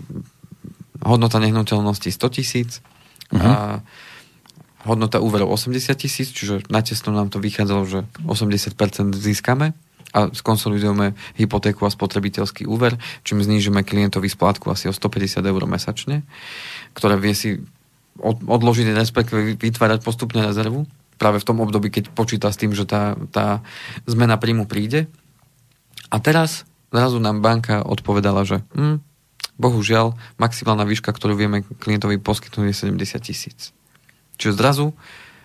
hodnota 1.04 1.36
nehnuteľnosti 1.38 2.08
100 2.08 2.36
tisíc, 2.40 2.80
uh-huh. 3.30 3.44
a 3.44 3.54
hodnota 4.88 5.20
úverov 5.20 5.52
80 5.52 5.94
tisíc, 5.96 6.32
čiže 6.32 6.68
na 6.68 6.84
tesno 6.84 7.12
nám 7.12 7.32
to 7.32 7.40
vychádzalo, 7.40 7.82
že 7.84 8.00
80% 8.24 9.16
získame 9.16 9.76
a 10.14 10.30
skonsolidujeme 10.30 11.18
hypotéku 11.34 11.82
a 11.88 11.90
spotrebiteľský 11.90 12.70
úver, 12.70 12.94
čím 13.26 13.42
znížime 13.42 13.82
klientovi 13.82 14.30
splátku 14.30 14.70
asi 14.70 14.86
o 14.86 14.94
150 14.94 15.42
eur 15.42 15.62
mesačne, 15.66 16.22
ktoré 16.94 17.18
vie 17.18 17.34
si 17.34 17.58
odložiť, 18.22 18.94
respektíve 18.94 19.58
vytvárať 19.58 20.00
postupne 20.06 20.44
rezervu 20.44 20.86
práve 21.18 21.38
v 21.38 21.46
tom 21.46 21.62
období, 21.62 21.90
keď 21.90 22.10
počíta 22.10 22.50
s 22.50 22.58
tým, 22.58 22.74
že 22.74 22.86
tá, 22.86 23.14
tá 23.30 23.62
zmena 24.06 24.38
príjmu 24.38 24.66
príde. 24.66 25.06
A 26.10 26.18
teraz 26.18 26.66
zrazu 26.90 27.18
nám 27.18 27.42
banka 27.42 27.82
odpovedala, 27.82 28.46
že 28.46 28.62
hm, 28.74 29.02
bohužiaľ 29.58 30.18
maximálna 30.38 30.86
výška, 30.86 31.10
ktorú 31.10 31.38
vieme 31.38 31.62
klientovi 31.82 32.18
poskytnúť 32.18 32.70
je 32.70 32.76
70 32.90 33.26
tisíc. 33.26 33.60
Čiže 34.38 34.58
zrazu 34.58 34.86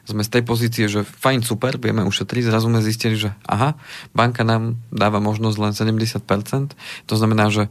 sme 0.09 0.25
z 0.25 0.33
tej 0.33 0.43
pozície, 0.45 0.85
že 0.89 1.05
fajn, 1.05 1.45
super, 1.45 1.77
vieme 1.77 2.01
ušetriť, 2.01 2.49
zrazu 2.49 2.65
sme 2.73 2.81
zistili, 2.81 3.13
že 3.13 3.37
aha, 3.45 3.77
banka 4.17 4.41
nám 4.41 4.81
dáva 4.89 5.21
možnosť 5.21 5.57
len 5.61 5.73
70%, 5.77 6.73
to 7.05 7.13
znamená, 7.13 7.53
že 7.53 7.69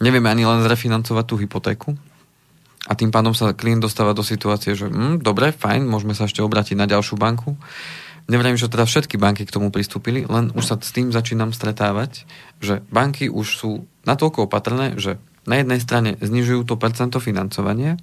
nevieme 0.00 0.32
ani 0.32 0.48
len 0.48 0.64
zrefinancovať 0.64 1.24
tú 1.28 1.36
hypotéku 1.36 1.92
a 2.84 2.92
tým 2.92 3.08
pádom 3.08 3.32
sa 3.32 3.56
klient 3.56 3.80
dostáva 3.80 4.12
do 4.12 4.20
situácie, 4.20 4.76
že 4.76 4.92
hm, 4.92 5.24
dobre, 5.24 5.56
fajn, 5.56 5.88
môžeme 5.88 6.12
sa 6.12 6.28
ešte 6.28 6.44
obrátiť 6.44 6.76
na 6.76 6.84
ďalšiu 6.84 7.16
banku. 7.16 7.56
Nevrajím, 8.28 8.56
že 8.56 8.72
teda 8.72 8.88
všetky 8.88 9.20
banky 9.20 9.44
k 9.44 9.52
tomu 9.52 9.68
pristúpili, 9.68 10.24
len 10.24 10.48
už 10.56 10.64
sa 10.64 10.76
s 10.80 10.92
tým 10.92 11.12
začínam 11.12 11.52
stretávať, 11.52 12.24
že 12.60 12.80
banky 12.88 13.28
už 13.28 13.46
sú 13.56 13.70
natoľko 14.08 14.48
opatrné, 14.48 14.96
že 14.96 15.20
na 15.44 15.60
jednej 15.60 15.80
strane 15.80 16.16
znižujú 16.24 16.64
to 16.64 16.80
percento 16.80 17.20
financovania 17.20 18.00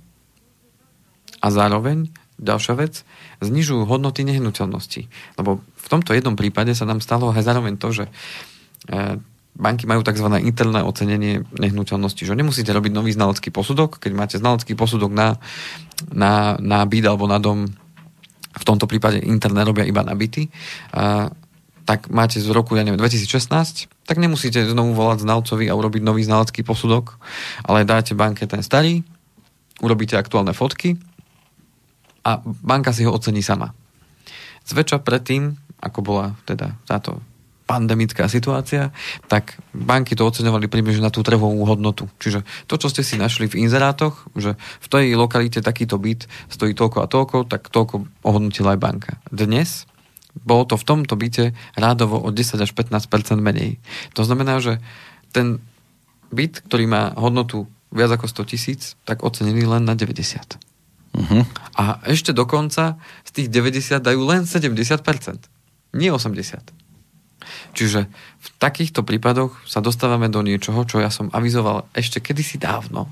a 1.41 1.47
zároveň 1.49 2.13
ďalšia 2.41 2.73
vec, 2.77 3.05
znižujú 3.41 3.85
hodnoty 3.85 4.25
nehnuteľností. 4.25 5.09
Lebo 5.37 5.61
v 5.61 5.87
tomto 5.89 6.13
jednom 6.13 6.33
prípade 6.33 6.73
sa 6.73 6.89
nám 6.89 7.01
stalo 7.01 7.29
aj 7.29 7.45
zároveň 7.45 7.77
to, 7.77 7.93
že 7.93 8.05
e, 8.09 8.11
banky 9.55 9.83
majú 9.85 10.01
tzv. 10.01 10.27
interné 10.41 10.79
ocenenie 10.81 11.43
nehnuteľnosti, 11.59 12.23
že 12.23 12.37
nemusíte 12.37 12.71
robiť 12.71 12.91
nový 12.95 13.11
znalecký 13.11 13.51
posudok, 13.51 13.99
keď 13.99 14.11
máte 14.15 14.35
znalecký 14.39 14.73
posudok 14.79 15.11
na, 15.11 15.37
na, 16.11 16.55
na 16.57 16.79
byt 16.87 17.05
alebo 17.05 17.27
na 17.27 17.37
dom, 17.37 17.67
v 18.51 18.63
tomto 18.67 18.87
prípade 18.87 19.19
interné 19.19 19.63
robia 19.63 19.87
iba 19.87 20.03
na 20.03 20.15
byty, 20.15 20.47
a, 20.95 21.31
tak 21.83 22.07
máte 22.07 22.39
z 22.39 22.47
roku, 22.53 22.77
ja 22.79 22.85
neviem, 22.85 23.01
2016, 23.01 23.91
tak 24.07 24.17
nemusíte 24.21 24.63
znovu 24.63 24.95
volať 24.95 25.27
znalcovi 25.27 25.67
a 25.67 25.75
urobiť 25.75 26.01
nový 26.05 26.23
znalecký 26.23 26.63
posudok, 26.63 27.19
ale 27.67 27.83
dáte 27.83 28.15
banke 28.15 28.47
ten 28.47 28.63
starý, 28.63 29.03
urobíte 29.83 30.15
aktuálne 30.15 30.55
fotky 30.55 30.95
a 32.21 32.39
banka 32.45 32.93
si 32.93 33.03
ho 33.03 33.11
ocení 33.11 33.41
sama. 33.41 33.73
Zväčša 34.69 35.01
predtým, 35.01 35.57
ako 35.81 35.99
bola 36.05 36.37
teda 36.45 36.77
táto 36.85 37.17
pandemická 37.71 38.27
situácia, 38.27 38.91
tak 39.31 39.55
banky 39.71 40.11
to 40.19 40.27
oceňovali 40.27 40.67
približne 40.67 41.07
na 41.07 41.13
tú 41.13 41.23
trhovú 41.23 41.63
hodnotu. 41.63 42.11
Čiže 42.19 42.43
to, 42.67 42.75
čo 42.75 42.91
ste 42.91 42.99
si 42.99 43.15
našli 43.15 43.47
v 43.47 43.63
inzerátoch, 43.63 44.27
že 44.35 44.59
v 44.59 44.87
tej 44.91 45.15
lokalite 45.15 45.63
takýto 45.63 45.95
byt 45.95 46.27
stojí 46.51 46.75
toľko 46.75 46.97
a 46.99 47.07
toľko, 47.07 47.37
tak 47.47 47.71
toľko 47.71 48.27
ohodnotila 48.27 48.75
aj 48.75 48.79
banka. 48.83 49.11
Dnes 49.31 49.87
bolo 50.35 50.67
to 50.67 50.75
v 50.75 50.87
tomto 50.87 51.15
byte 51.15 51.55
rádovo 51.79 52.19
o 52.19 52.27
10 52.27 52.59
až 52.59 52.71
15% 52.75 53.39
menej. 53.39 53.79
To 54.19 54.27
znamená, 54.27 54.59
že 54.59 54.83
ten 55.31 55.63
byt, 56.31 56.67
ktorý 56.67 56.91
má 56.91 57.15
hodnotu 57.15 57.71
viac 57.91 58.11
ako 58.15 58.27
100 58.27 58.51
tisíc, 58.51 58.81
tak 59.07 59.23
ocenený 59.23 59.67
len 59.67 59.83
na 59.83 59.95
90. 59.95 60.59
Uh-huh. 61.11 61.43
A 61.75 61.99
ešte 62.07 62.31
dokonca 62.31 62.95
z 63.27 63.31
tých 63.35 63.47
90 63.51 63.99
dajú 63.99 64.21
len 64.23 64.47
70%. 64.47 64.79
Nie 65.91 66.15
80%. 66.15 66.80
Čiže 67.73 68.07
v 68.41 68.47
takýchto 68.57 69.05
prípadoch 69.05 69.53
sa 69.69 69.83
dostávame 69.83 70.31
do 70.31 70.41
niečoho, 70.41 70.83
čo 70.85 71.01
ja 71.01 71.13
som 71.13 71.29
avizoval 71.29 71.89
ešte 71.93 72.21
kedysi 72.21 72.57
dávno. 72.61 73.09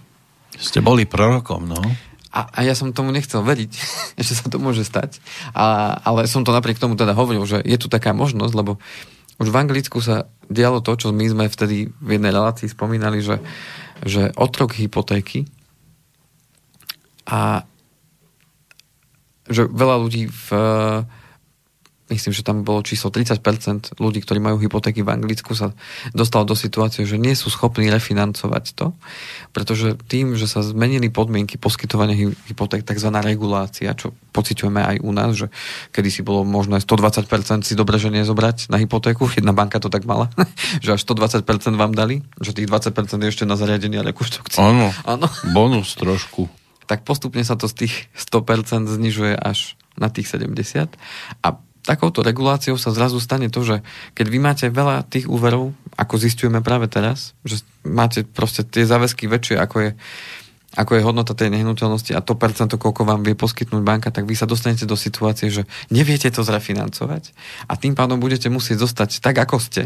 Ste 0.57 0.81
boli 0.81 1.05
prorokom, 1.05 1.69
no. 1.69 1.81
A, 2.29 2.45
a 2.45 2.59
ja 2.61 2.77
som 2.77 2.93
tomu 2.93 3.09
nechcel 3.09 3.41
veriť, 3.41 3.71
že 4.25 4.33
sa 4.37 4.45
to 4.49 4.61
môže 4.61 4.85
stať. 4.85 5.17
A, 5.53 5.97
ale 6.01 6.29
som 6.29 6.45
to 6.45 6.53
napriek 6.53 6.77
tomu 6.81 6.93
teda 6.93 7.17
hovoril, 7.17 7.45
že 7.45 7.61
je 7.65 7.77
tu 7.77 7.89
taká 7.89 8.13
možnosť, 8.13 8.53
lebo 8.53 8.77
už 9.39 9.47
v 9.47 9.59
Anglicku 9.59 10.03
sa 10.03 10.27
dialo 10.51 10.83
to, 10.83 10.99
čo 10.99 11.15
my 11.15 11.25
sme 11.31 11.45
vtedy 11.47 11.87
v 11.87 12.09
jednej 12.19 12.35
relácii 12.35 12.67
spomínali, 12.67 13.23
že, 13.23 13.39
že 14.03 14.35
otrok 14.35 14.75
hypotéky 14.75 15.47
a 17.23 17.63
že 19.49 19.65
veľa 19.65 19.95
ľudí 20.03 20.27
v 20.27 20.47
myslím, 22.09 22.33
že 22.33 22.43
tam 22.45 22.65
bolo 22.65 22.81
číslo 22.81 23.13
30% 23.13 23.97
ľudí, 24.01 24.19
ktorí 24.25 24.41
majú 24.41 24.57
hypotéky 24.57 25.05
v 25.05 25.13
Anglicku, 25.13 25.53
sa 25.53 25.73
dostalo 26.11 26.45
do 26.45 26.57
situácie, 26.57 27.05
že 27.05 27.21
nie 27.21 27.37
sú 27.37 27.53
schopní 27.53 27.87
refinancovať 27.93 28.73
to, 28.73 28.93
pretože 29.53 29.95
tým, 30.09 30.33
že 30.35 30.49
sa 30.49 30.65
zmenili 30.65 31.07
podmienky 31.13 31.61
poskytovania 31.61 32.17
hypoték, 32.49 32.83
tzv. 32.83 33.09
regulácia, 33.21 33.93
čo 33.93 34.13
pociťujeme 34.33 34.81
aj 34.81 34.97
u 35.05 35.11
nás, 35.13 35.31
že 35.37 35.47
kedy 35.93 36.09
si 36.09 36.21
bolo 36.25 36.41
možné 36.41 36.81
120% 36.81 37.63
si 37.65 37.73
dobre, 37.77 38.01
že 38.01 38.09
nezobrať 38.09 38.73
na 38.73 38.81
hypotéku, 38.81 39.29
jedna 39.37 39.53
banka 39.53 39.77
to 39.77 39.93
tak 39.93 40.03
mala, 40.09 40.33
že 40.83 40.97
až 40.97 41.01
120% 41.05 41.45
vám 41.77 41.93
dali, 41.93 42.25
že 42.41 42.51
tých 42.51 42.67
20% 42.67 42.93
je 43.21 43.29
ešte 43.29 43.45
na 43.45 43.55
zariadenie 43.55 44.01
a 44.01 44.05
rekonštrukciu. 44.05 44.59
Áno, 44.59 45.27
bonus 45.53 45.93
trošku 45.95 46.49
tak 46.89 47.05
postupne 47.05 47.45
sa 47.45 47.53
to 47.53 47.69
z 47.69 47.85
tých 47.85 47.95
100% 48.17 48.89
znižuje 48.89 49.37
až 49.37 49.77
na 49.93 50.09
tých 50.09 50.25
70. 50.25 50.89
A 51.45 51.47
takouto 51.83 52.23
reguláciou 52.25 52.75
sa 52.75 52.91
zrazu 52.91 53.17
stane 53.23 53.47
to, 53.47 53.63
že 53.63 53.81
keď 54.13 54.25
vy 54.27 54.39
máte 54.39 54.65
veľa 54.67 55.07
tých 55.07 55.25
úverov, 55.27 55.71
ako 55.95 56.15
zistujeme 56.19 56.59
práve 56.63 56.91
teraz, 56.91 57.33
že 57.43 57.63
máte 57.87 58.23
proste 58.23 58.63
tie 58.67 58.83
záväzky 58.87 59.27
väčšie, 59.27 59.55
ako 59.59 59.77
je, 59.83 59.91
ako 60.75 60.91
je 60.95 61.05
hodnota 61.05 61.33
tej 61.33 61.49
nehnuteľnosti 61.55 62.11
a 62.15 62.23
to 62.23 62.37
percento, 62.37 62.75
koľko 62.77 63.07
vám 63.07 63.21
vie 63.23 63.35
poskytnúť 63.35 63.83
banka, 63.83 64.09
tak 64.11 64.27
vy 64.27 64.35
sa 64.35 64.47
dostanete 64.47 64.85
do 64.85 64.99
situácie, 64.99 65.49
že 65.49 65.67
neviete 65.91 66.29
to 66.29 66.45
zrefinancovať 66.45 67.35
a 67.67 67.73
tým 67.75 67.95
pádom 67.95 68.21
budete 68.21 68.47
musieť 68.51 68.83
zostať 68.83 69.19
tak, 69.23 69.39
ako 69.39 69.57
ste 69.59 69.83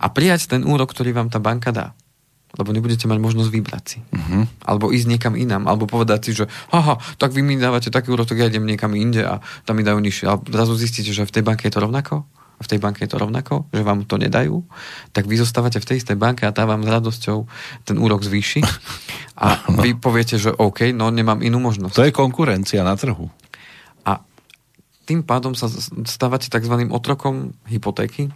a 0.00 0.06
prijať 0.08 0.50
ten 0.50 0.62
úrok, 0.62 0.94
ktorý 0.94 1.14
vám 1.14 1.28
tá 1.28 1.42
banka 1.42 1.74
dá 1.74 1.92
lebo 2.58 2.74
nebudete 2.74 3.06
mať 3.06 3.18
možnosť 3.22 3.50
vybrať 3.50 3.84
si. 3.86 3.98
Uh-huh. 4.10 4.42
Alebo 4.66 4.90
ísť 4.90 5.06
niekam 5.06 5.34
inám, 5.38 5.70
alebo 5.70 5.86
povedať 5.86 6.20
si, 6.26 6.30
že 6.34 6.44
haha, 6.74 6.98
tak 7.20 7.30
vy 7.30 7.46
mi 7.46 7.54
dávate 7.60 7.94
taký 7.94 8.10
úrok, 8.10 8.26
tak 8.26 8.42
ja 8.42 8.50
idem 8.50 8.66
niekam 8.66 8.90
inde 8.98 9.22
a 9.22 9.38
tam 9.62 9.78
mi 9.78 9.86
dajú 9.86 10.02
nižšie. 10.02 10.26
A 10.26 10.34
zrazu 10.38 10.74
zistíte, 10.74 11.14
že 11.14 11.22
v 11.22 11.34
tej 11.34 11.46
banke 11.46 11.70
je 11.70 11.74
to 11.74 11.82
rovnako, 11.82 12.26
a 12.60 12.62
v 12.62 12.70
tej 12.76 12.80
banke 12.84 13.00
je 13.08 13.10
to 13.10 13.16
rovnako, 13.16 13.72
že 13.72 13.80
vám 13.80 14.04
to 14.04 14.20
nedajú, 14.20 14.60
tak 15.16 15.24
vy 15.24 15.40
zostávate 15.40 15.80
v 15.80 15.88
tej 15.88 15.96
istej 16.04 16.20
banke 16.20 16.44
a 16.44 16.52
tá 16.52 16.68
vám 16.68 16.84
s 16.84 16.92
radosťou 16.92 17.48
ten 17.88 17.96
úrok 17.96 18.20
zvýši 18.20 18.60
a 19.40 19.64
vy 19.80 19.96
poviete, 19.96 20.36
že 20.36 20.52
OK, 20.52 20.92
no 20.92 21.08
nemám 21.08 21.40
inú 21.40 21.56
možnosť. 21.56 21.96
To 21.96 22.04
je 22.04 22.12
konkurencia 22.12 22.84
na 22.84 22.92
trhu. 23.00 23.32
A 24.04 24.20
tým 25.08 25.24
pádom 25.24 25.56
sa 25.56 25.72
stávate 26.04 26.52
tzv. 26.52 26.74
otrokom 26.92 27.56
hypotéky 27.64 28.28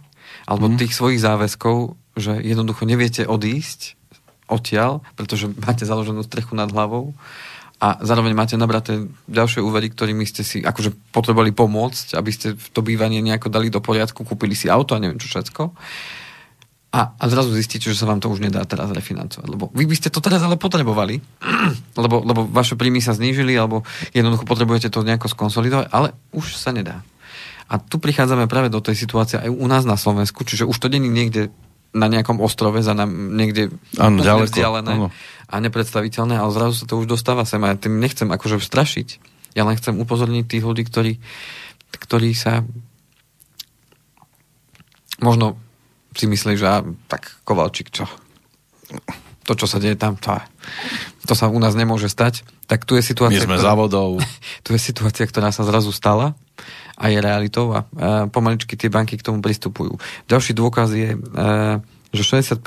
alebo 0.49 0.73
mm. 0.73 0.81
tých 0.81 0.97
svojich 0.97 1.21
záväzkov, 1.21 1.93
že 2.17 2.41
jednoducho 2.41 2.89
neviete 2.89 3.29
odísť 3.29 3.93
odtiaľ, 4.45 5.01
pretože 5.17 5.49
máte 5.49 5.85
založenú 5.85 6.21
strechu 6.21 6.53
nad 6.53 6.69
hlavou 6.69 7.13
a 7.75 7.99
zároveň 7.99 8.31
máte 8.31 8.55
nabraté 8.55 9.03
ďalšie 9.27 9.59
úvery, 9.59 9.91
ktorými 9.91 10.23
ste 10.23 10.47
si 10.47 10.63
akože 10.63 11.11
potrebovali 11.11 11.51
pomôcť, 11.51 12.15
aby 12.15 12.31
ste 12.31 12.55
to 12.71 12.79
bývanie 12.79 13.19
nejako 13.19 13.51
dali 13.51 13.67
do 13.67 13.83
poriadku, 13.83 14.23
kúpili 14.23 14.55
si 14.55 14.71
auto 14.71 14.95
a 14.95 15.01
neviem 15.03 15.19
čo 15.19 15.27
všetko. 15.27 15.75
A, 16.95 17.11
a 17.19 17.23
zrazu 17.27 17.51
zistíte, 17.51 17.91
že 17.91 17.99
sa 17.99 18.07
vám 18.07 18.23
to 18.23 18.31
už 18.31 18.39
nedá 18.39 18.63
teraz 18.63 18.87
refinancovať. 18.87 19.51
Lebo 19.51 19.67
vy 19.75 19.83
by 19.83 19.95
ste 19.99 20.07
to 20.07 20.23
teraz 20.23 20.39
ale 20.39 20.55
potrebovali, 20.55 21.19
lebo, 22.03 22.23
lebo 22.23 22.47
vaše 22.47 22.79
príjmy 22.79 23.03
sa 23.03 23.11
znížili, 23.11 23.51
alebo 23.59 23.83
jednoducho 24.15 24.47
potrebujete 24.47 24.87
to 24.87 25.03
nejako 25.03 25.27
skonsolidovať, 25.27 25.91
ale 25.91 26.15
už 26.31 26.55
sa 26.55 26.71
nedá. 26.71 27.03
A 27.67 27.81
tu 27.83 27.99
prichádzame 27.99 28.47
práve 28.47 28.71
do 28.71 28.79
tej 28.79 28.95
situácie 28.95 29.35
aj 29.35 29.51
u 29.51 29.67
nás 29.67 29.83
na 29.83 29.99
Slovensku, 29.99 30.47
čiže 30.47 30.63
už 30.63 30.77
to 30.79 30.87
není 30.87 31.11
niekde 31.11 31.51
na 31.95 32.11
nejakom 32.11 32.43
ostrove 32.43 32.75
za 32.83 32.91
nám 32.91 33.07
niekde 33.09 33.71
ano, 33.95 34.19
ďaleko, 34.19 34.51
vzdialené 34.51 34.93
ano. 34.99 35.07
a 35.47 35.55
nepredstaviteľné, 35.63 36.35
ale 36.35 36.51
zrazu 36.51 36.83
sa 36.83 36.85
to 36.85 36.99
už 36.99 37.07
dostáva 37.07 37.47
sem 37.47 37.63
a 37.63 37.71
ja 37.71 37.79
tým 37.79 38.03
nechcem 38.03 38.27
akože 38.27 38.59
strašiť. 38.59 39.07
Ja 39.55 39.63
len 39.63 39.79
chcem 39.79 39.95
upozorniť 39.95 40.45
tých 40.51 40.67
ľudí, 40.67 40.83
ktorí, 40.83 41.23
ktorí 41.95 42.35
sa 42.35 42.67
možno 45.23 45.55
si 46.11 46.27
myslí, 46.27 46.59
že 46.59 46.83
tak 47.07 47.31
Kovalčík, 47.47 47.87
čo? 47.91 48.03
To, 49.47 49.53
čo 49.55 49.67
sa 49.69 49.79
deje 49.79 49.95
tam, 49.95 50.19
to, 50.19 50.35
to 51.23 51.33
sa 51.37 51.47
u 51.47 51.59
nás 51.61 51.77
nemôže 51.77 52.11
stať. 52.11 52.43
Tak 52.65 52.83
tu 52.83 52.97
je 52.97 53.03
situácia... 53.05 53.45
My 53.45 53.55
sme 53.55 53.57
ktorá, 53.61 53.67
závodov. 53.71 54.09
Tu 54.65 54.73
je 54.73 54.81
situácia, 54.81 55.23
ktorá 55.29 55.53
sa 55.53 55.61
zrazu 55.63 55.93
stala 55.93 56.33
a 56.95 57.03
je 57.11 57.17
realitou 57.19 57.75
a, 57.75 57.83
pomaličky 58.31 58.79
tie 58.79 58.91
banky 58.91 59.19
k 59.19 59.25
tomu 59.25 59.43
pristupujú. 59.43 59.99
Ďalší 60.31 60.55
dôkaz 60.55 60.89
je, 60.95 61.15
a, 61.15 61.79
že 62.15 62.23
60% 62.23 62.61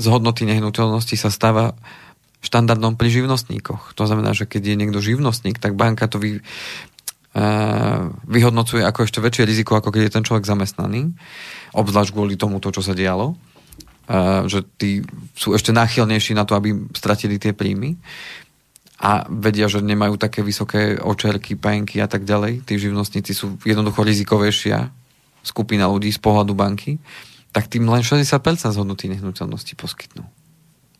z 0.00 0.04
hodnoty 0.08 0.48
nehnuteľnosti 0.48 1.14
sa 1.16 1.28
stáva 1.28 1.76
štandardom 2.42 2.98
pri 2.98 3.22
živnostníkoch. 3.22 3.94
To 3.94 4.04
znamená, 4.04 4.34
že 4.34 4.50
keď 4.50 4.74
je 4.74 4.78
niekto 4.78 4.98
živnostník, 4.98 5.62
tak 5.62 5.78
banka 5.78 6.10
to 6.10 6.18
vy, 6.18 6.42
vyhodnocuje 8.28 8.84
ako 8.84 9.08
ešte 9.08 9.22
väčšie 9.22 9.48
riziko, 9.48 9.78
ako 9.78 9.88
keď 9.94 10.02
je 10.04 10.14
ten 10.20 10.26
človek 10.26 10.44
zamestnaný, 10.44 11.16
obzvlášť 11.72 12.12
kvôli 12.12 12.36
tomu, 12.36 12.60
to, 12.60 12.74
čo 12.74 12.84
sa 12.84 12.92
dialo, 12.92 13.38
že 14.50 14.66
tí 14.76 15.00
sú 15.32 15.56
ešte 15.56 15.72
náchylnejší 15.72 16.36
na 16.36 16.44
to, 16.44 16.58
aby 16.58 16.76
stratili 16.92 17.40
tie 17.40 17.56
príjmy 17.56 17.96
a 19.02 19.26
vedia, 19.26 19.66
že 19.66 19.82
nemajú 19.82 20.14
také 20.14 20.46
vysoké 20.46 20.94
očerky, 20.94 21.58
penky 21.58 21.98
a 21.98 22.06
tak 22.06 22.22
ďalej. 22.22 22.62
Tí 22.62 22.78
živnostníci 22.78 23.34
sú 23.34 23.58
jednoducho 23.66 24.06
rizikovejšia 24.06 24.94
skupina 25.42 25.90
ľudí 25.90 26.14
z 26.14 26.22
pohľadu 26.22 26.54
banky, 26.54 27.02
tak 27.50 27.66
tým 27.66 27.90
len 27.90 28.06
60% 28.06 28.38
z 28.70 28.76
hodnoty 28.78 29.10
nehnuteľnosti 29.10 29.74
poskytnú. 29.74 30.22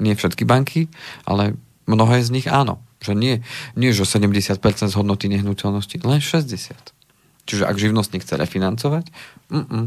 Nie 0.02 0.18
všetky 0.18 0.42
banky, 0.42 0.90
ale 1.22 1.54
mnohé 1.86 2.26
z 2.26 2.34
nich 2.34 2.50
áno. 2.50 2.82
Že 2.98 3.14
nie, 3.14 3.34
nie 3.78 3.94
že 3.94 4.02
70% 4.02 4.58
z 4.90 4.94
hodnoty 4.98 5.30
nehnuteľnosti, 5.30 6.02
len 6.02 6.18
60%. 6.18 6.74
Čiže 7.46 7.66
ak 7.66 7.78
živnostník 7.78 8.22
chce 8.22 8.34
refinancovať, 8.38 9.10
mm-mm, 9.50 9.84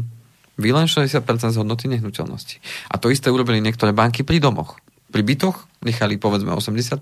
vy 0.56 0.68
len 0.72 0.88
60% 0.88 1.20
z 1.52 1.56
hodnoty 1.60 1.88
nehnuteľnosti. 1.92 2.64
A 2.88 2.96
to 2.96 3.12
isté 3.12 3.28
urobili 3.28 3.60
niektoré 3.60 3.92
banky 3.92 4.24
pri 4.24 4.40
domoch. 4.40 4.80
Pri 5.12 5.20
bytoch 5.20 5.68
nechali 5.84 6.16
povedzme 6.16 6.52
80%, 6.56 6.96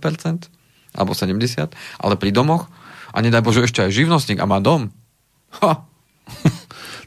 alebo 0.95 1.13
70, 1.13 1.75
ale 1.75 2.15
pri 2.15 2.31
domoch, 2.31 2.71
a 3.15 3.23
nedaj 3.23 3.47
Bože 3.47 3.63
ešte 3.63 3.83
aj 3.83 3.95
živnostník 3.95 4.43
a 4.43 4.51
má 4.51 4.59
dom. 4.59 4.91
Ha. 5.63 5.87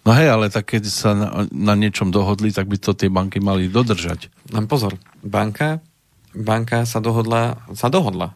No 0.07 0.15
hej, 0.15 0.31
ale 0.31 0.47
tak 0.47 0.71
keď 0.71 0.87
sa 0.87 1.11
na, 1.11 1.51
na 1.51 1.75
niečom 1.75 2.15
dohodli, 2.15 2.55
tak 2.55 2.71
by 2.71 2.79
to 2.79 2.95
tie 2.95 3.11
banky 3.11 3.43
mali 3.43 3.67
dodržať. 3.67 4.31
Len 4.55 4.63
pozor, 4.63 4.95
banka, 5.19 5.83
banka 6.31 6.87
sa 6.87 7.03
dohodla, 7.03 7.59
sa 7.75 7.91
dohodla. 7.91 8.31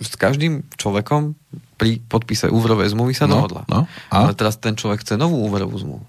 S 0.00 0.16
každým 0.16 0.64
človekom 0.80 1.36
pri 1.76 2.00
podpise 2.08 2.48
úverovej 2.48 2.96
zmluvy 2.96 3.12
sa 3.12 3.28
no, 3.28 3.36
dohodla. 3.36 3.68
No, 3.68 3.84
a? 4.08 4.16
Ale 4.16 4.32
teraz 4.32 4.56
ten 4.56 4.72
človek 4.72 5.04
chce 5.04 5.20
novú 5.20 5.44
úverovú 5.44 5.76
zmluvu. 5.76 6.04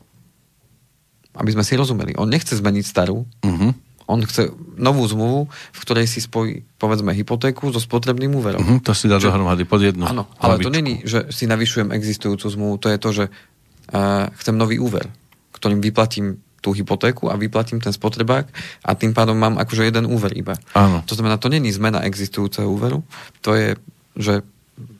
Aby 1.36 1.52
sme 1.52 1.68
si 1.68 1.76
rozumeli. 1.76 2.16
On 2.16 2.32
nechce 2.32 2.56
zmeniť 2.56 2.86
starú, 2.88 3.28
uh-huh 3.44 3.87
on 4.08 4.24
chce 4.24 4.50
novú 4.80 5.04
zmluvu, 5.04 5.52
v 5.52 5.80
ktorej 5.84 6.08
si 6.08 6.24
spojí, 6.24 6.64
povedzme, 6.80 7.12
hypotéku 7.12 7.70
so 7.76 7.84
spotrebným 7.84 8.32
úverom. 8.32 8.64
Uh-huh, 8.64 8.80
to 8.80 8.96
si 8.96 9.12
dá 9.12 9.20
dohromady 9.20 9.68
pod 9.68 9.84
jednu. 9.84 10.08
Áno, 10.08 10.32
ale 10.40 10.64
to 10.64 10.72
není, 10.72 11.04
že 11.04 11.28
si 11.30 11.44
navyšujem 11.44 11.92
existujúcu 11.92 12.48
zmluvu, 12.48 12.76
to 12.80 12.88
je 12.88 12.98
to, 12.98 13.10
že 13.12 13.26
uh, 13.28 14.32
chcem 14.40 14.56
nový 14.56 14.80
úver, 14.80 15.12
ktorým 15.52 15.84
vyplatím 15.84 16.40
tú 16.64 16.72
hypotéku 16.74 17.30
a 17.30 17.38
vyplatím 17.38 17.84
ten 17.84 17.94
spotrebák 17.94 18.50
a 18.82 18.90
tým 18.98 19.14
pádom 19.14 19.38
mám 19.38 19.60
akože 19.62 19.86
jeden 19.86 20.10
úver 20.10 20.34
iba. 20.34 20.58
Áno. 20.74 21.06
To 21.06 21.14
znamená, 21.14 21.38
to 21.38 21.52
není 21.52 21.70
zmena 21.70 22.02
existujúceho 22.02 22.66
úveru, 22.66 23.04
to 23.44 23.54
je, 23.54 23.76
že 24.18 24.42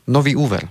nový 0.06 0.36
úver. 0.36 0.68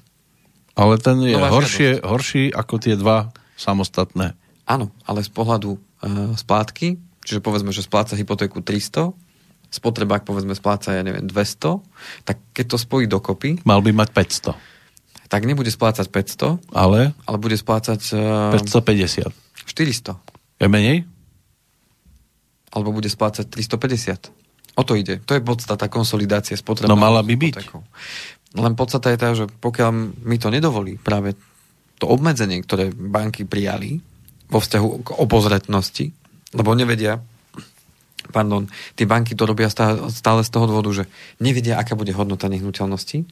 Ale 0.78 1.02
ten 1.02 1.18
je 1.26 1.34
horšie, 1.34 2.06
horší 2.06 2.54
ako 2.54 2.78
tie 2.78 2.94
dva 2.94 3.34
samostatné. 3.58 4.38
Áno, 4.70 4.94
ale 5.10 5.26
z 5.26 5.32
pohľadu 5.34 5.74
uh, 5.74 5.80
splátky 6.38 7.07
čiže 7.28 7.44
povedzme, 7.44 7.76
že 7.76 7.84
spláca 7.84 8.16
hypotéku 8.16 8.64
300, 8.64 9.12
spotrebák 9.68 10.24
povedzme 10.24 10.56
spláca, 10.56 10.96
ja 10.96 11.04
neviem, 11.04 11.28
200, 11.28 11.84
tak 12.24 12.40
keď 12.56 12.66
to 12.72 12.78
spojí 12.80 13.06
dokopy... 13.12 13.60
Mal 13.68 13.84
by 13.84 13.92
mať 13.92 14.10
500. 14.56 15.28
Tak 15.28 15.44
nebude 15.44 15.68
splácať 15.68 16.08
500, 16.08 16.72
ale, 16.72 17.12
ale 17.28 17.38
bude 17.38 17.60
splácať... 17.60 18.16
Uh, 18.16 18.56
550. 18.56 19.28
400. 19.68 20.16
Je 20.64 20.68
menej? 20.72 21.04
Alebo 22.72 22.96
bude 22.96 23.12
splácať 23.12 23.52
350. 23.52 24.32
O 24.80 24.86
to 24.88 24.96
ide. 24.96 25.20
To 25.28 25.36
je 25.36 25.44
podstata 25.44 25.92
konsolidácie 25.92 26.56
spotrebného. 26.56 26.96
No 26.96 27.02
mala 27.02 27.20
by 27.26 27.36
byť. 27.36 27.56
Len 28.56 28.74
podstata 28.80 29.12
je 29.12 29.20
tá, 29.20 29.30
že 29.36 29.46
pokiaľ 29.52 29.92
mi 30.24 30.38
to 30.40 30.48
nedovolí 30.48 30.96
práve 30.96 31.36
to 31.98 32.06
obmedzenie, 32.08 32.62
ktoré 32.64 32.94
banky 32.94 33.44
prijali 33.44 34.00
vo 34.48 34.62
vzťahu 34.62 34.90
k 35.04 35.08
obozretnosti, 35.18 36.06
lebo 36.56 36.76
nevedia, 36.78 37.20
pardon, 38.32 38.68
tie 38.96 39.08
banky 39.08 39.36
to 39.36 39.44
robia 39.48 39.68
stále, 39.72 40.12
z 40.14 40.52
toho 40.52 40.66
dôvodu, 40.68 41.04
že 41.04 41.04
nevedia, 41.44 41.80
aká 41.80 41.96
bude 41.96 42.12
hodnota 42.16 42.48
nehnuteľnosti 42.48 43.28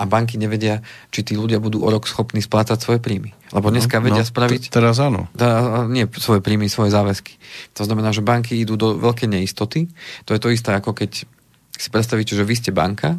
a 0.00 0.02
banky 0.06 0.38
nevedia, 0.40 0.80
či 1.12 1.26
tí 1.26 1.34
ľudia 1.34 1.60
budú 1.60 1.82
o 1.82 1.88
rok 1.90 2.06
schopní 2.06 2.40
splácať 2.40 2.78
svoje 2.80 3.00
príjmy. 3.02 3.34
Lebo 3.52 3.68
no, 3.68 3.76
dneska 3.76 3.98
no, 3.98 4.08
vedia 4.08 4.24
no, 4.24 4.30
spraviť... 4.30 4.72
Teraz 4.72 4.96
áno. 5.02 5.26
Da, 5.34 5.84
nie 5.90 6.06
svoje 6.16 6.40
príjmy, 6.40 6.70
svoje 6.70 6.94
záväzky. 6.94 7.36
To 7.76 7.82
znamená, 7.84 8.14
že 8.14 8.24
banky 8.24 8.56
idú 8.56 8.78
do 8.78 8.96
veľkej 8.96 9.28
neistoty. 9.28 9.90
To 10.24 10.32
je 10.32 10.40
to 10.40 10.48
isté, 10.54 10.72
ako 10.72 10.94
keď 10.94 11.26
si 11.74 11.88
predstavíte, 11.90 12.32
že 12.32 12.46
vy 12.46 12.54
ste 12.54 12.70
banka 12.70 13.18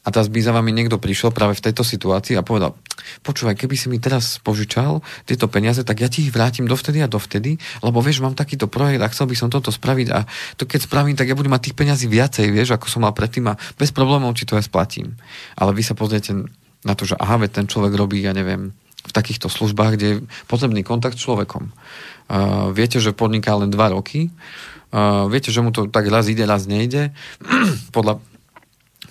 a 0.00 0.08
teraz 0.08 0.32
by 0.32 0.40
za 0.40 0.56
vami 0.56 0.72
niekto 0.72 0.96
prišiel 0.96 1.28
práve 1.28 1.60
v 1.60 1.64
tejto 1.68 1.84
situácii 1.84 2.32
a 2.36 2.46
povedal, 2.46 2.72
počúvaj, 3.20 3.52
keby 3.52 3.76
si 3.76 3.92
mi 3.92 4.00
teraz 4.00 4.40
požičal 4.40 5.04
tieto 5.28 5.44
peniaze, 5.52 5.84
tak 5.84 6.00
ja 6.00 6.08
ti 6.08 6.24
ich 6.24 6.32
vrátim 6.32 6.64
dovtedy 6.64 7.04
a 7.04 7.08
dovtedy, 7.10 7.60
lebo 7.84 8.00
vieš, 8.00 8.24
mám 8.24 8.32
takýto 8.32 8.64
projekt 8.64 9.04
a 9.04 9.12
chcel 9.12 9.28
by 9.28 9.36
som 9.36 9.52
toto 9.52 9.68
spraviť 9.68 10.08
a 10.08 10.24
to 10.56 10.64
keď 10.64 10.88
spravím, 10.88 11.16
tak 11.20 11.28
ja 11.28 11.36
budem 11.36 11.52
mať 11.52 11.68
tých 11.68 11.76
peňazí 11.76 12.06
viacej, 12.08 12.48
vieš, 12.48 12.80
ako 12.80 12.88
som 12.88 13.04
mal 13.04 13.12
predtým 13.12 13.52
a 13.52 13.60
bez 13.76 13.92
problémov 13.92 14.32
ti 14.32 14.48
to 14.48 14.56
aj 14.56 14.72
splatím. 14.72 15.20
Ale 15.60 15.76
vy 15.76 15.84
sa 15.84 15.92
pozriete 15.92 16.32
na 16.80 16.96
to, 16.96 17.04
že 17.04 17.20
aha, 17.20 17.36
veď 17.36 17.60
ten 17.60 17.66
človek 17.68 17.92
robí, 17.92 18.24
ja 18.24 18.32
neviem, 18.32 18.72
v 19.00 19.12
takýchto 19.12 19.52
službách, 19.52 19.96
kde 19.96 20.06
je 20.06 20.16
potrebný 20.48 20.84
kontakt 20.84 21.16
s 21.16 21.24
človekom. 21.24 21.72
Uh, 22.30 22.72
viete, 22.72 23.00
že 23.00 23.16
podniká 23.16 23.56
len 23.56 23.72
dva 23.72 23.92
roky, 23.92 24.28
uh, 24.92 25.28
viete, 25.28 25.48
že 25.52 25.60
mu 25.64 25.72
to 25.72 25.88
tak 25.88 26.08
raz 26.08 26.28
ide, 26.28 26.44
raz 26.44 26.68
nejde. 26.68 27.12
Podľa 27.96 28.20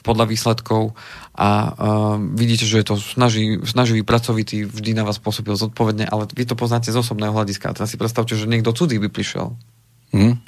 podľa 0.01 0.25
výsledkov 0.27 0.95
a 1.35 1.49
uh, 1.49 2.15
vidíte, 2.19 2.67
že 2.67 2.83
je 2.83 2.87
to 2.87 2.95
snaží, 2.99 3.59
snaživý, 3.63 4.03
pracovitý, 4.03 4.67
vždy 4.67 4.91
na 4.91 5.07
vás 5.07 5.19
pôsobil 5.23 5.55
zodpovedne, 5.55 6.03
ale 6.07 6.27
vy 6.31 6.43
to 6.43 6.59
poznáte 6.59 6.91
z 6.91 6.99
osobného 6.99 7.31
hľadiska. 7.31 7.71
A 7.71 7.75
teraz 7.75 7.91
si 7.91 7.97
predstavte, 7.99 8.35
že 8.35 8.49
niekto 8.49 8.75
cudzí 8.75 8.99
by 8.99 9.07
prišiel. 9.07 9.55
Hmm. 10.11 10.41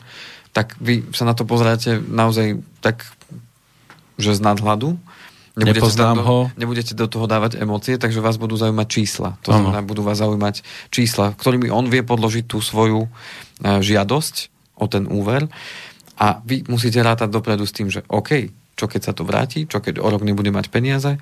Tak 0.52 0.76
vy 0.84 1.08
sa 1.16 1.24
na 1.24 1.32
to 1.32 1.48
pozeráte 1.48 1.96
naozaj 1.96 2.60
tak, 2.84 3.08
že 4.20 4.36
z 4.36 4.42
nadhľadu. 4.44 5.00
Nebudete, 5.52 5.92
do, 6.00 6.24
ho. 6.24 6.40
nebudete 6.56 6.96
do 6.96 7.12
toho 7.12 7.28
dávať 7.28 7.60
emócie, 7.60 8.00
takže 8.00 8.24
vás 8.24 8.40
budú 8.40 8.56
zaujímať 8.56 8.88
čísla. 8.88 9.36
To 9.44 9.52
znamená, 9.52 9.84
budú 9.84 10.00
vás 10.00 10.24
zaujímať 10.24 10.64
čísla, 10.88 11.36
ktorými 11.36 11.68
on 11.68 11.92
vie 11.92 12.08
podložiť 12.08 12.48
tú 12.48 12.64
svoju 12.64 13.08
uh, 13.08 13.84
žiadosť 13.84 14.48
o 14.80 14.88
ten 14.88 15.12
úver 15.12 15.52
a 16.22 16.40
vy 16.46 16.64
musíte 16.70 17.02
rátať 17.02 17.34
dopredu 17.34 17.66
s 17.68 17.76
tým, 17.76 17.90
že 17.90 18.06
OK, 18.08 18.61
čo 18.82 18.90
keď 18.90 19.02
sa 19.06 19.14
to 19.14 19.22
vráti, 19.22 19.70
čo 19.70 19.78
keď 19.78 20.02
o 20.02 20.10
rok 20.10 20.26
nebude 20.26 20.50
mať 20.50 20.74
peniaze. 20.74 21.14
E, 21.14 21.20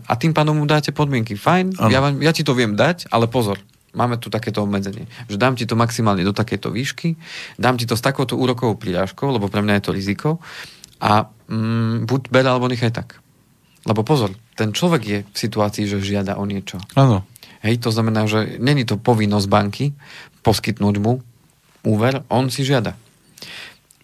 a 0.00 0.12
tým 0.16 0.32
pádom 0.32 0.56
mu 0.56 0.64
dáte 0.64 0.96
podmienky. 0.96 1.36
Fajn, 1.36 1.76
ja, 1.92 2.00
vám, 2.00 2.16
ja 2.24 2.32
ti 2.32 2.40
to 2.40 2.56
viem 2.56 2.72
dať, 2.72 3.12
ale 3.12 3.28
pozor, 3.28 3.60
máme 3.92 4.16
tu 4.16 4.32
takéto 4.32 4.64
obmedzenie. 4.64 5.04
Že 5.28 5.36
dám 5.36 5.54
ti 5.60 5.68
to 5.68 5.76
maximálne 5.76 6.24
do 6.24 6.32
takejto 6.32 6.72
výšky, 6.72 7.20
dám 7.60 7.76
ti 7.76 7.84
to 7.84 8.00
s 8.00 8.00
takouto 8.00 8.40
úrokovou 8.40 8.80
príľažkou, 8.80 9.28
lebo 9.28 9.52
pre 9.52 9.60
mňa 9.60 9.76
je 9.76 9.84
to 9.84 9.92
riziko 9.92 10.28
a 11.04 11.28
mm, 11.52 12.08
buď 12.08 12.20
ber 12.32 12.48
alebo 12.48 12.64
nechaj 12.72 12.96
tak. 12.96 13.20
Lebo 13.84 14.00
pozor, 14.00 14.32
ten 14.56 14.72
človek 14.72 15.02
je 15.04 15.18
v 15.24 15.36
situácii, 15.36 15.84
že 15.84 16.00
žiada 16.00 16.40
o 16.40 16.48
niečo. 16.48 16.80
Áno. 16.96 17.28
Hej, 17.60 17.84
to 17.84 17.92
znamená, 17.92 18.24
že 18.24 18.56
není 18.56 18.88
to 18.88 18.96
povinnosť 18.96 19.48
banky 19.52 19.92
poskytnúť 20.40 20.96
mu 20.96 21.20
úver, 21.84 22.24
on 22.32 22.48
si 22.48 22.64
žiada. 22.64 22.96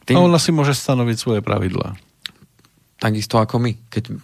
Tým... 0.09 0.17
A 0.17 0.25
ona 0.25 0.41
si 0.41 0.53
môže 0.53 0.77
stanoviť 0.77 1.17
svoje 1.17 1.41
pravidlá. 1.41 1.97
Takisto 2.97 3.37
ako 3.37 3.61
my, 3.61 3.73
keď, 3.93 4.17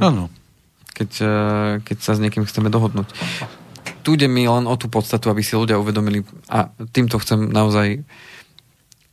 Áno. 0.00 0.32
keď, 0.96 1.10
eh, 1.20 1.72
keď 1.84 1.98
sa 2.00 2.16
s 2.16 2.22
niekým 2.22 2.48
chceme 2.48 2.72
dohodnúť. 2.72 3.08
Tu 4.04 4.16
ide 4.16 4.28
mi 4.30 4.48
len 4.48 4.64
o 4.64 4.74
tú 4.80 4.88
podstatu, 4.88 5.28
aby 5.28 5.44
si 5.44 5.52
ľudia 5.52 5.76
uvedomili 5.76 6.24
a 6.48 6.72
týmto 6.92 7.20
chcem 7.20 7.52
naozaj 7.52 8.04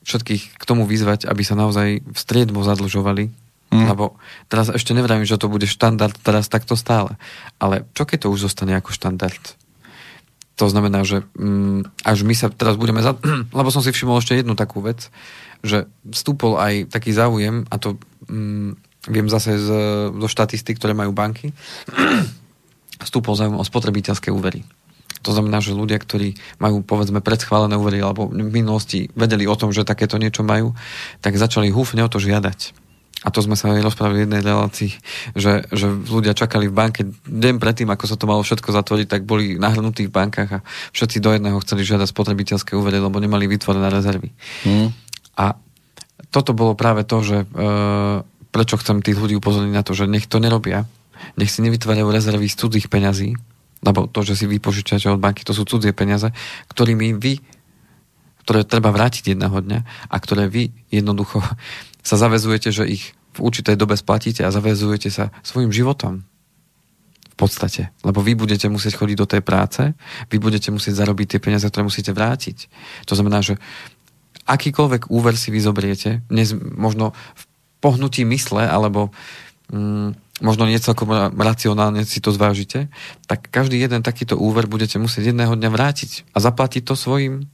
všetkých 0.05 0.55
k 0.55 0.63
tomu 0.63 0.85
vyzvať, 0.85 1.25
aby 1.25 1.41
sa 1.41 1.57
naozaj 1.57 2.05
v 2.05 2.17
striedmo 2.17 2.61
zadlžovali, 2.61 3.33
mm. 3.73 3.85
lebo 3.89 4.15
teraz 4.47 4.69
ešte 4.69 4.93
nevravím, 4.93 5.25
že 5.25 5.41
to 5.41 5.49
bude 5.49 5.65
štandard 5.65 6.13
teraz 6.21 6.47
takto 6.47 6.77
stále. 6.77 7.17
Ale 7.57 7.89
čo 7.97 8.05
keď 8.05 8.29
to 8.29 8.31
už 8.31 8.47
zostane 8.47 8.77
ako 8.77 8.93
štandard? 8.93 9.41
To 10.55 10.71
znamená, 10.71 11.03
že 11.03 11.27
mm, 11.35 12.05
až 12.07 12.23
my 12.23 12.31
sa 12.37 12.47
teraz 12.47 12.79
budeme... 12.79 13.03
Za... 13.03 13.17
lebo 13.57 13.67
som 13.73 13.83
si 13.83 13.91
všimol 13.91 14.23
ešte 14.23 14.39
jednu 14.39 14.55
takú 14.55 14.79
vec, 14.79 15.11
že 15.65 15.89
vstúpol 16.05 16.55
aj 16.61 16.93
taký 16.93 17.11
záujem, 17.11 17.65
a 17.67 17.75
to 17.81 17.99
mm, 18.29 18.77
viem 19.09 19.27
zase 19.29 19.57
z, 19.57 19.69
zo 20.13 20.27
štatistik, 20.29 20.77
ktoré 20.77 20.97
majú 20.97 21.13
banky, 21.13 21.53
vstúpol 23.07 23.37
záujem 23.37 23.57
o 23.57 23.65
spotrebiteľské 23.65 24.31
úvery. 24.31 24.65
To 25.25 25.33
znamená, 25.33 25.57
že 25.57 25.73
ľudia, 25.73 25.97
ktorí 25.97 26.37
majú 26.61 26.85
povedzme 26.85 27.17
predschválené 27.17 27.73
úvery 27.73 27.97
alebo 27.97 28.29
v 28.29 28.53
minulosti 28.53 29.09
vedeli 29.17 29.49
o 29.49 29.57
tom, 29.57 29.73
že 29.73 29.81
takéto 29.81 30.21
niečo 30.21 30.45
majú, 30.45 30.77
tak 31.25 31.33
začali 31.33 31.73
húfne 31.73 32.05
o 32.05 32.09
to 32.11 32.21
žiadať. 32.21 32.85
A 33.25 33.33
to 33.33 33.41
sme 33.41 33.57
sa 33.57 33.73
aj 33.73 33.81
rozprávali 33.81 34.21
v 34.21 34.23
jednej 34.29 34.45
relácii, 34.45 34.91
že, 35.33 35.65
že 35.73 35.89
ľudia 35.89 36.37
čakali 36.37 36.69
v 36.69 36.77
banke 36.77 37.01
deň 37.25 37.57
predtým, 37.57 37.89
ako 37.89 38.05
sa 38.05 38.21
to 38.21 38.29
malo 38.29 38.45
všetko 38.45 38.69
zatvoriť, 38.69 39.07
tak 39.09 39.21
boli 39.25 39.57
nahrnutí 39.57 40.05
v 40.05 40.13
bankách 40.13 40.61
a 40.61 40.63
všetci 40.93 41.25
do 41.25 41.33
jedného 41.33 41.57
chceli 41.65 41.89
žiadať 41.89 42.05
spotrebiteľské 42.05 42.77
úvery, 42.77 43.01
lebo 43.01 43.17
nemali 43.17 43.49
vytvorené 43.49 43.89
rezervy. 43.89 44.29
Mm. 44.69 44.93
A 45.41 45.57
toto 46.29 46.53
bolo 46.53 46.77
práve 46.77 47.01
to, 47.01 47.25
že 47.25 47.37
e, 47.41 47.47
prečo 48.55 48.79
chcem 48.79 49.03
tých 49.03 49.19
ľudí 49.19 49.35
upozorniť 49.35 49.75
na 49.75 49.83
to, 49.83 49.91
že 49.91 50.07
nech 50.07 50.31
to 50.31 50.39
nerobia, 50.39 50.87
nech 51.35 51.51
si 51.51 51.59
nevytvárajú 51.59 52.07
rezervy 52.07 52.47
z 52.47 52.55
cudzích 52.55 52.87
peňazí, 52.87 53.35
lebo 53.83 54.07
to, 54.07 54.23
že 54.23 54.39
si 54.39 54.45
vy 54.47 54.63
požičate 54.63 55.11
od 55.11 55.19
banky, 55.19 55.43
to 55.43 55.51
sú 55.51 55.67
cudzie 55.67 55.91
peniaze, 55.91 56.31
ktorými 56.71 57.19
vy, 57.19 57.43
ktoré 58.47 58.63
treba 58.63 58.95
vrátiť 58.95 59.35
jedného 59.35 59.59
dňa 59.59 59.79
a 60.07 60.15
ktoré 60.15 60.47
vy 60.47 60.71
jednoducho 60.87 61.43
sa 62.09 62.15
zavezujete, 62.15 62.71
že 62.71 62.87
ich 62.87 63.11
v 63.35 63.43
určitej 63.43 63.75
dobe 63.75 63.99
splatíte 63.99 64.47
a 64.47 64.55
zavezujete 64.55 65.11
sa 65.11 65.35
svojim 65.43 65.75
životom. 65.75 66.23
V 67.35 67.43
podstate. 67.43 67.91
Lebo 68.07 68.23
vy 68.23 68.31
budete 68.31 68.71
musieť 68.71 68.95
chodiť 68.95 69.17
do 69.19 69.27
tej 69.27 69.43
práce, 69.43 69.91
vy 70.31 70.37
budete 70.39 70.71
musieť 70.71 71.03
zarobiť 71.03 71.35
tie 71.35 71.43
peniaze, 71.43 71.67
ktoré 71.67 71.83
musíte 71.83 72.15
vrátiť. 72.15 72.71
To 73.11 73.19
znamená, 73.19 73.43
že 73.43 73.59
akýkoľvek 74.47 75.11
úver 75.11 75.35
si 75.35 75.51
vy 75.51 75.59
zobriete, 75.59 76.23
dnes 76.31 76.55
možno 76.55 77.11
pohnutí 77.85 78.25
mysle, 78.25 78.65
alebo 78.65 79.13
mm, 79.69 80.41
možno 80.41 80.65
nie 80.65 80.81
celkom 80.81 81.13
racionálne 81.37 82.01
si 82.01 82.17
to 82.17 82.33
zvážite, 82.33 82.89
tak 83.29 83.53
každý 83.53 83.77
jeden 83.77 84.01
takýto 84.01 84.33
úver 84.33 84.65
budete 84.65 84.97
musieť 84.97 85.29
jedného 85.29 85.53
dňa 85.53 85.69
vrátiť 85.69 86.25
a 86.33 86.41
zaplatiť 86.41 86.81
to 86.81 86.97
svojim 86.97 87.45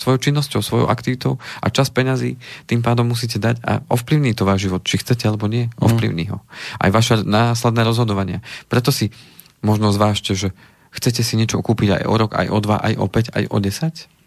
svojou 0.00 0.16
činnosťou, 0.16 0.64
svojou 0.64 0.88
aktivitou 0.88 1.36
a 1.60 1.68
čas 1.68 1.92
peňazí 1.92 2.40
tým 2.64 2.80
pádom 2.80 3.04
musíte 3.04 3.36
dať 3.36 3.60
a 3.60 3.84
ovplyvní 3.92 4.32
to 4.32 4.48
váš 4.48 4.64
život, 4.64 4.80
či 4.80 4.96
chcete 4.96 5.28
alebo 5.28 5.44
nie, 5.44 5.68
mhm. 5.68 5.76
ovplyvní 5.76 6.24
ho. 6.32 6.40
Aj 6.80 6.88
vaše 6.88 7.20
následné 7.20 7.84
rozhodovania. 7.84 8.40
Preto 8.72 8.88
si 8.90 9.12
možno 9.60 9.92
zvážte, 9.92 10.32
že 10.32 10.56
chcete 10.90 11.20
si 11.20 11.36
niečo 11.36 11.60
kúpiť 11.60 12.00
aj 12.00 12.04
o 12.08 12.14
rok, 12.16 12.32
aj 12.32 12.48
o 12.48 12.58
dva, 12.64 12.80
aj 12.80 12.94
o 12.96 13.06
5, 13.06 13.36
aj 13.36 13.44
o 13.52 13.58
10? 13.60 14.19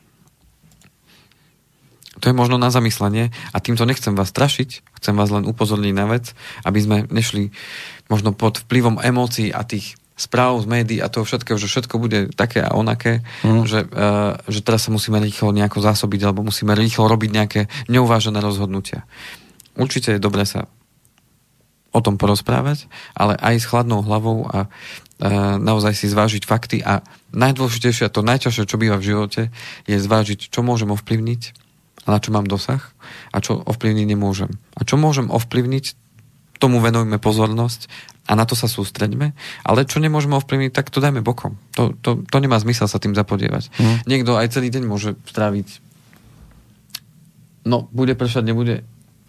To 2.23 2.31
je 2.31 2.39
možno 2.39 2.55
na 2.55 2.71
zamyslenie 2.71 3.35
a 3.51 3.57
týmto 3.59 3.83
nechcem 3.83 4.15
vás 4.15 4.31
strašiť, 4.31 4.95
chcem 4.95 5.15
vás 5.19 5.27
len 5.27 5.43
upozorniť 5.43 5.91
na 5.91 6.07
vec, 6.07 6.31
aby 6.63 6.79
sme 6.79 6.97
nešli 7.11 7.51
možno 8.07 8.31
pod 8.31 8.63
vplyvom 8.63 9.03
emócií 9.03 9.51
a 9.51 9.67
tých 9.67 9.99
správ 10.15 10.63
z 10.63 10.71
médií 10.71 10.99
a 11.03 11.11
toho 11.11 11.27
všetkého, 11.27 11.59
že 11.59 11.67
všetko 11.67 11.99
bude 11.99 12.31
také 12.31 12.63
a 12.63 12.71
onaké, 12.79 13.27
mm. 13.43 13.67
že, 13.67 13.83
uh, 13.91 14.39
že 14.47 14.63
teraz 14.63 14.87
sa 14.87 14.95
musíme 14.95 15.19
rýchlo 15.19 15.51
nejako 15.51 15.83
zásobiť 15.83 16.23
alebo 16.23 16.47
musíme 16.47 16.71
rýchlo 16.71 17.11
robiť 17.11 17.29
nejaké 17.33 17.61
neuvážené 17.91 18.39
rozhodnutia. 18.39 19.03
Určite 19.75 20.15
je 20.15 20.23
dobré 20.23 20.47
sa 20.47 20.71
o 21.91 21.99
tom 21.99 22.15
porozprávať, 22.15 22.87
ale 23.13 23.35
aj 23.35 23.55
s 23.57 23.67
chladnou 23.67 23.99
hlavou 23.99 24.47
a 24.47 24.69
uh, 24.69 25.59
naozaj 25.59 25.91
si 25.91 26.07
zvážiť 26.07 26.47
fakty 26.47 26.79
a 26.85 27.03
najdôležitejšie 27.35 28.07
a 28.07 28.13
to 28.13 28.23
najťažšie, 28.23 28.63
čo 28.69 28.79
býva 28.79 29.01
v 29.01 29.11
živote, 29.11 29.41
je 29.89 29.97
zvážiť, 29.99 30.47
čo 30.47 30.63
môžem 30.63 30.93
ovplyvniť 30.93 31.72
a 32.03 32.07
na 32.11 32.19
čo 32.19 32.35
mám 32.35 32.47
dosah 32.47 32.83
a 33.31 33.37
čo 33.39 33.59
ovplyvniť 33.59 34.05
nemôžem. 34.07 34.51
A 34.75 34.83
čo 34.83 34.99
môžem 34.99 35.31
ovplyvniť, 35.31 35.95
tomu 36.59 36.79
venujme 36.79 37.19
pozornosť 37.19 37.91
a 38.23 38.39
na 38.39 38.47
to 38.47 38.55
sa 38.55 38.71
sústreďme, 38.71 39.35
ale 39.67 39.83
čo 39.83 39.99
nemôžeme 39.99 40.39
ovplyvniť, 40.39 40.71
tak 40.71 40.87
to 40.87 41.03
dajme 41.03 41.19
bokom. 41.19 41.59
To, 41.75 41.91
to, 41.99 42.23
to 42.23 42.37
nemá 42.39 42.55
zmysel 42.55 42.87
sa 42.87 43.03
tým 43.03 43.11
zapodievať. 43.11 43.67
Mm. 43.75 43.97
Niekto 44.07 44.39
aj 44.39 44.47
celý 44.55 44.71
deň 44.71 44.83
môže 44.87 45.19
stráviť 45.27 45.83
no, 47.67 47.87
bude 47.91 48.15
pršať, 48.15 48.43
nebude. 48.47 48.83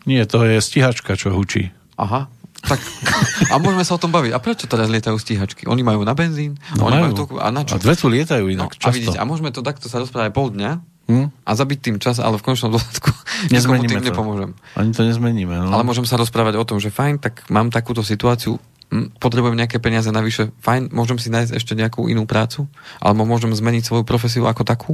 Nie, 0.04 0.26
to 0.28 0.46
je 0.46 0.62
stíhačka, 0.62 1.16
čo 1.18 1.32
hučí. 1.32 1.74
Aha, 1.98 2.30
tak, 2.64 2.80
a 3.52 3.58
môžeme 3.58 3.84
sa 3.86 3.96
o 3.96 4.02
tom 4.02 4.10
baviť. 4.12 4.32
A 4.34 4.38
prečo 4.38 4.66
teraz 4.66 4.90
lietajú 4.90 5.16
stíhačky? 5.16 5.66
Oni 5.70 5.82
majú 5.82 6.02
na 6.02 6.12
benzín? 6.16 6.58
No 6.76 6.90
oni 6.90 6.98
majú. 7.00 7.04
majú 7.10 7.14
toku, 7.14 7.34
a 7.40 7.48
na 7.50 7.62
čo? 7.66 7.76
A 7.76 7.82
dve 7.82 7.94
tu 7.98 8.06
lietajú 8.10 8.46
inak 8.50 8.72
no, 8.72 8.78
často. 8.78 8.90
A, 8.90 8.94
vidíte, 8.94 9.18
a 9.20 9.24
môžeme 9.24 9.50
to 9.54 9.64
takto 9.64 9.86
sa 9.90 10.02
rozprávať 10.02 10.30
pol 10.34 10.52
dňa 10.52 10.93
hmm? 11.08 11.26
a 11.44 11.50
zabiť 11.52 11.78
tým 11.80 11.96
čas, 12.00 12.20
ale 12.20 12.40
v 12.40 12.44
konečnom 12.44 12.72
dôsledku 12.72 13.10
Nezmeníme 13.54 14.00
tým 14.00 14.02
to. 14.04 14.08
nepomôžem. 14.12 14.50
Ani 14.76 14.90
to 14.92 15.04
nezmeníme. 15.04 15.52
No. 15.52 15.68
Ale 15.72 15.84
môžem 15.84 16.06
sa 16.08 16.16
rozprávať 16.16 16.56
o 16.56 16.64
tom, 16.64 16.78
že 16.80 16.92
fajn, 16.92 17.20
tak 17.20 17.44
mám 17.52 17.68
takúto 17.68 18.00
situáciu, 18.00 18.56
hm, 18.88 19.20
potrebujem 19.20 19.56
nejaké 19.56 19.80
peniaze 19.80 20.08
navyše, 20.08 20.52
fajn, 20.64 20.92
môžem 20.92 21.20
si 21.20 21.28
nájsť 21.28 21.52
ešte 21.56 21.72
nejakú 21.76 22.08
inú 22.08 22.24
prácu, 22.24 22.68
alebo 23.00 23.28
môžem 23.28 23.52
zmeniť 23.52 23.84
svoju 23.84 24.04
profesiu 24.08 24.48
ako 24.48 24.62
takú, 24.64 24.92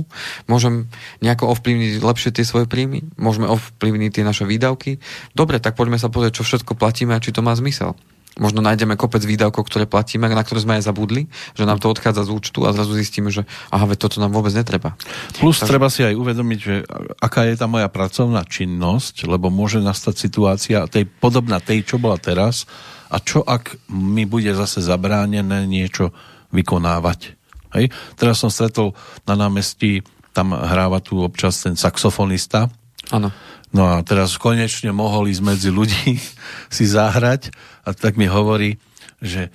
môžem 0.50 0.90
nejako 1.22 1.54
ovplyvniť 1.54 2.02
lepšie 2.02 2.30
tie 2.34 2.44
svoje 2.46 2.66
príjmy, 2.66 3.06
môžeme 3.14 3.46
ovplyvniť 3.46 4.10
tie 4.20 4.24
naše 4.26 4.44
výdavky. 4.46 4.98
Dobre, 5.34 5.62
tak 5.62 5.78
poďme 5.78 5.98
sa 5.98 6.10
pozrieť, 6.10 6.42
čo 6.42 6.46
všetko 6.46 6.74
platíme 6.74 7.14
a 7.14 7.22
či 7.22 7.30
to 7.30 7.42
má 7.42 7.54
zmysel. 7.54 7.94
Možno 8.38 8.62
nájdeme 8.62 8.94
kopec 8.94 9.26
výdavkov, 9.26 9.66
ktoré 9.66 9.90
platíme, 9.90 10.30
na 10.30 10.44
ktoré 10.46 10.62
sme 10.62 10.78
aj 10.78 10.86
zabudli, 10.86 11.26
že 11.58 11.66
nám 11.66 11.82
to 11.82 11.90
odchádza 11.90 12.30
z 12.30 12.30
účtu 12.30 12.62
a 12.62 12.70
zrazu 12.70 12.94
zistíme, 12.94 13.26
že 13.26 13.42
aha, 13.74 13.90
veď 13.90 14.06
toto 14.06 14.22
nám 14.22 14.30
vôbec 14.30 14.54
netreba. 14.54 14.94
Plus 15.42 15.58
Takže... 15.58 15.66
treba 15.66 15.90
si 15.90 16.06
aj 16.06 16.14
uvedomiť, 16.14 16.58
že 16.62 16.74
aká 17.18 17.50
je 17.50 17.58
tá 17.58 17.66
moja 17.66 17.90
pracovná 17.90 18.46
činnosť, 18.46 19.26
lebo 19.26 19.50
môže 19.50 19.82
nastať 19.82 20.14
situácia 20.14 20.86
tej, 20.86 21.10
podobná 21.10 21.58
tej, 21.58 21.82
čo 21.82 21.96
bola 21.98 22.22
teraz 22.22 22.70
a 23.10 23.18
čo 23.18 23.42
ak 23.42 23.90
mi 23.90 24.22
bude 24.30 24.54
zase 24.54 24.78
zabránené 24.78 25.66
niečo 25.66 26.14
vykonávať. 26.54 27.34
Hej? 27.74 27.90
Teraz 28.14 28.38
som 28.38 28.50
stretol 28.50 28.94
na 29.26 29.34
námestí, 29.34 30.06
tam 30.30 30.54
hráva 30.54 31.02
tu 31.02 31.18
občas 31.18 31.58
ten 31.58 31.74
saxofonista. 31.74 32.70
Áno. 33.10 33.34
No 33.70 33.86
a 33.86 34.02
teraz 34.02 34.34
konečne 34.34 34.90
mohol 34.90 35.30
ísť 35.30 35.42
medzi 35.46 35.70
ľudí 35.70 36.18
si 36.74 36.84
zahrať 36.86 37.54
a 37.84 37.90
tak 37.96 38.16
mi 38.20 38.28
hovorí, 38.28 38.76
že 39.20 39.48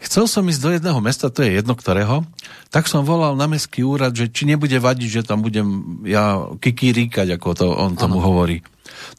chcel 0.00 0.28
som 0.28 0.44
ísť 0.44 0.60
do 0.62 0.70
jedného 0.76 1.00
mesta, 1.00 1.32
to 1.32 1.44
je 1.44 1.60
jedno 1.60 1.72
ktorého, 1.76 2.24
tak 2.68 2.88
som 2.88 3.04
volal 3.04 3.36
na 3.36 3.48
mestský 3.48 3.84
úrad, 3.84 4.12
že 4.12 4.28
či 4.28 4.44
nebude 4.44 4.76
vadiť, 4.76 5.08
že 5.08 5.26
tam 5.26 5.40
budem 5.40 6.00
ja 6.04 6.52
kikiríkať, 6.60 7.36
ako 7.36 7.48
to 7.56 7.66
on 7.72 7.96
tomu 7.96 8.20
ano. 8.20 8.26
hovorí. 8.28 8.60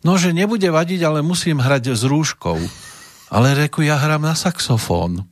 No, 0.02 0.18
že 0.18 0.34
nebude 0.34 0.68
vadiť, 0.70 1.02
ale 1.06 1.26
musím 1.26 1.62
hrať 1.62 1.98
s 1.98 2.04
rúškou. 2.06 2.58
Ale 3.28 3.48
reku, 3.60 3.84
ja 3.84 4.00
hrám 4.00 4.24
na 4.24 4.36
saxofón. 4.38 5.28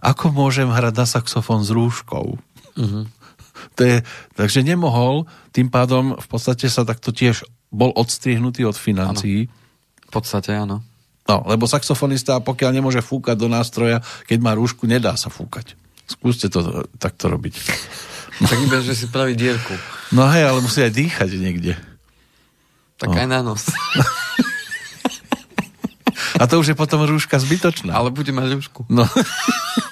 Ako 0.00 0.32
môžem 0.32 0.72
hrať 0.72 0.94
na 0.96 1.06
saxofón 1.06 1.60
s 1.60 1.70
rúškou? 1.70 2.26
Uh-huh. 2.76 3.04
To 3.76 3.84
je, 3.84 4.00
takže 4.40 4.64
nemohol, 4.64 5.28
tým 5.52 5.68
pádom 5.68 6.16
v 6.16 6.26
podstate 6.32 6.64
sa 6.72 6.80
takto 6.80 7.12
tiež 7.12 7.44
bol 7.68 7.92
odstrihnutý 7.92 8.64
od 8.64 8.72
financií. 8.72 9.46
Ano. 9.46 9.52
V 10.00 10.10
podstate 10.10 10.56
áno. 10.56 10.80
No, 11.28 11.44
lebo 11.46 11.68
saxofonista, 11.68 12.40
pokiaľ 12.40 12.80
nemôže 12.80 13.04
fúkať 13.04 13.36
do 13.36 13.48
nástroja, 13.50 14.00
keď 14.26 14.38
má 14.40 14.56
rúšku, 14.56 14.88
nedá 14.88 15.14
sa 15.14 15.28
fúkať. 15.28 15.76
Skúste 16.08 16.50
to 16.50 16.86
takto 16.98 17.30
robiť. 17.30 17.54
Tak 18.40 18.56
iba, 18.56 18.80
že 18.80 18.96
si 18.96 19.04
praví 19.04 19.36
dierku. 19.36 19.76
No 20.16 20.24
hej, 20.32 20.48
ale 20.48 20.64
musí 20.64 20.80
aj 20.80 20.96
dýchať 20.96 21.36
niekde. 21.36 21.76
Tak 22.96 23.12
no. 23.12 23.20
aj 23.20 23.28
na 23.28 23.44
nos. 23.44 23.68
A 26.40 26.48
to 26.48 26.56
už 26.56 26.72
je 26.72 26.76
potom 26.78 27.04
rúška 27.04 27.36
zbytočná. 27.36 27.92
Ale 27.92 28.08
bude 28.08 28.32
mať 28.32 28.56
rúšku. 28.56 28.88
No. 28.88 29.04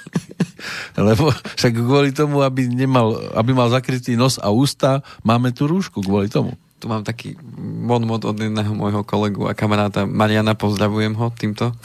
Lebo 0.97 1.29
však 1.29 1.77
kvôli 1.77 2.09
tomu, 2.09 2.41
aby, 2.41 2.65
nemal, 2.65 3.21
aby 3.37 3.53
mal 3.53 3.69
zakrytý 3.69 4.17
nos 4.17 4.41
a 4.41 4.49
ústa, 4.49 5.05
máme 5.21 5.53
tu 5.53 5.69
rúšku 5.69 6.01
kvôli 6.01 6.25
tomu. 6.25 6.57
Tu 6.79 6.87
mám 6.87 7.03
taký 7.03 7.35
mod 7.59 8.23
od 8.23 8.39
jedného 8.39 8.71
môjho 8.71 9.03
kolegu 9.03 9.51
a 9.51 9.53
kamaráta 9.53 10.07
Mariana, 10.07 10.55
pozdravujem 10.55 11.11
ho 11.19 11.27
týmto. 11.35 11.75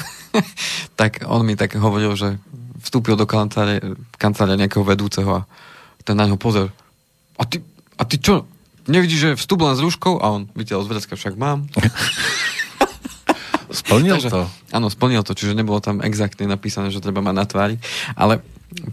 tak 1.00 1.26
on 1.26 1.42
mi 1.42 1.58
tak 1.58 1.74
hovoril, 1.74 2.14
že 2.14 2.38
vstúpil 2.78 3.18
do 3.18 3.26
kancelárie, 3.26 3.82
kancelárie 4.14 4.62
nejakého 4.62 4.86
vedúceho 4.86 5.42
a 5.42 5.46
ten 6.06 6.14
na 6.14 6.30
ňo 6.30 6.38
pozor. 6.38 6.70
A 7.34 7.42
ty, 7.42 7.58
a 7.98 8.06
ty 8.06 8.22
čo? 8.22 8.46
Nevidíš, 8.86 9.20
že 9.20 9.40
vstup 9.40 9.64
len 9.64 9.74
s 9.74 9.82
rúškou? 9.82 10.20
A 10.20 10.30
on 10.30 10.46
videl 10.54 10.84
z 10.84 10.92
však 11.16 11.34
mám. 11.34 11.66
Splnil 13.74 14.22
Takže, 14.22 14.30
to? 14.30 14.42
Áno, 14.70 14.86
splnil 14.86 15.26
to, 15.26 15.34
čiže 15.34 15.58
nebolo 15.58 15.82
tam 15.82 15.98
exaktne 15.98 16.46
napísané, 16.46 16.94
že 16.94 17.02
treba 17.02 17.18
mať 17.18 17.34
na 17.34 17.44
tvári. 17.44 17.76
Ale 18.14 18.40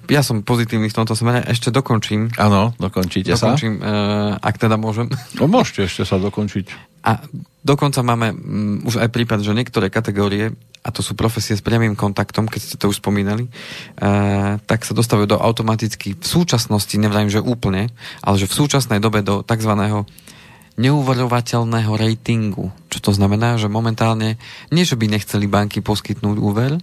ja 0.10 0.22
som 0.22 0.46
pozitívny 0.46 0.90
v 0.90 0.98
tomto 0.98 1.18
smere. 1.18 1.42
Ešte 1.50 1.74
dokončím. 1.74 2.30
Áno, 2.38 2.74
dokončíte 2.78 3.34
dokončím, 3.34 3.82
sa. 3.82 4.38
Uh, 4.38 4.46
ak 4.46 4.62
teda 4.62 4.78
môžem. 4.78 5.10
No 5.38 5.50
môžete 5.50 5.90
ešte 5.90 6.06
sa 6.06 6.22
dokončiť. 6.22 6.66
A 7.02 7.18
dokonca 7.66 8.06
máme 8.06 8.34
um, 8.34 8.86
už 8.86 9.02
aj 9.02 9.10
prípad, 9.10 9.42
že 9.42 9.58
niektoré 9.58 9.90
kategórie, 9.90 10.54
a 10.86 10.90
to 10.94 11.02
sú 11.02 11.18
profesie 11.18 11.58
s 11.58 11.66
priamým 11.66 11.98
kontaktom, 11.98 12.46
keď 12.46 12.62
ste 12.62 12.76
to 12.78 12.94
už 12.94 13.02
spomínali, 13.02 13.50
uh, 13.50 14.62
tak 14.70 14.86
sa 14.86 14.94
dostávajú 14.94 15.34
do 15.34 15.42
automaticky 15.42 16.14
v 16.14 16.26
súčasnosti, 16.26 16.94
neviem, 17.02 17.30
že 17.30 17.42
úplne, 17.42 17.90
ale 18.22 18.36
že 18.38 18.46
v 18.46 18.58
súčasnej 18.62 19.02
dobe 19.02 19.26
do 19.26 19.42
tzv 19.42 20.06
neuverovateľného 20.82 21.94
ratingu. 21.94 22.74
Čo 22.90 23.00
to 23.00 23.12
znamená, 23.14 23.62
že 23.62 23.70
momentálne, 23.70 24.42
nie 24.74 24.82
že 24.82 24.98
by 24.98 25.06
nechceli 25.06 25.46
banky 25.46 25.86
poskytnúť 25.86 26.38
úver, 26.42 26.82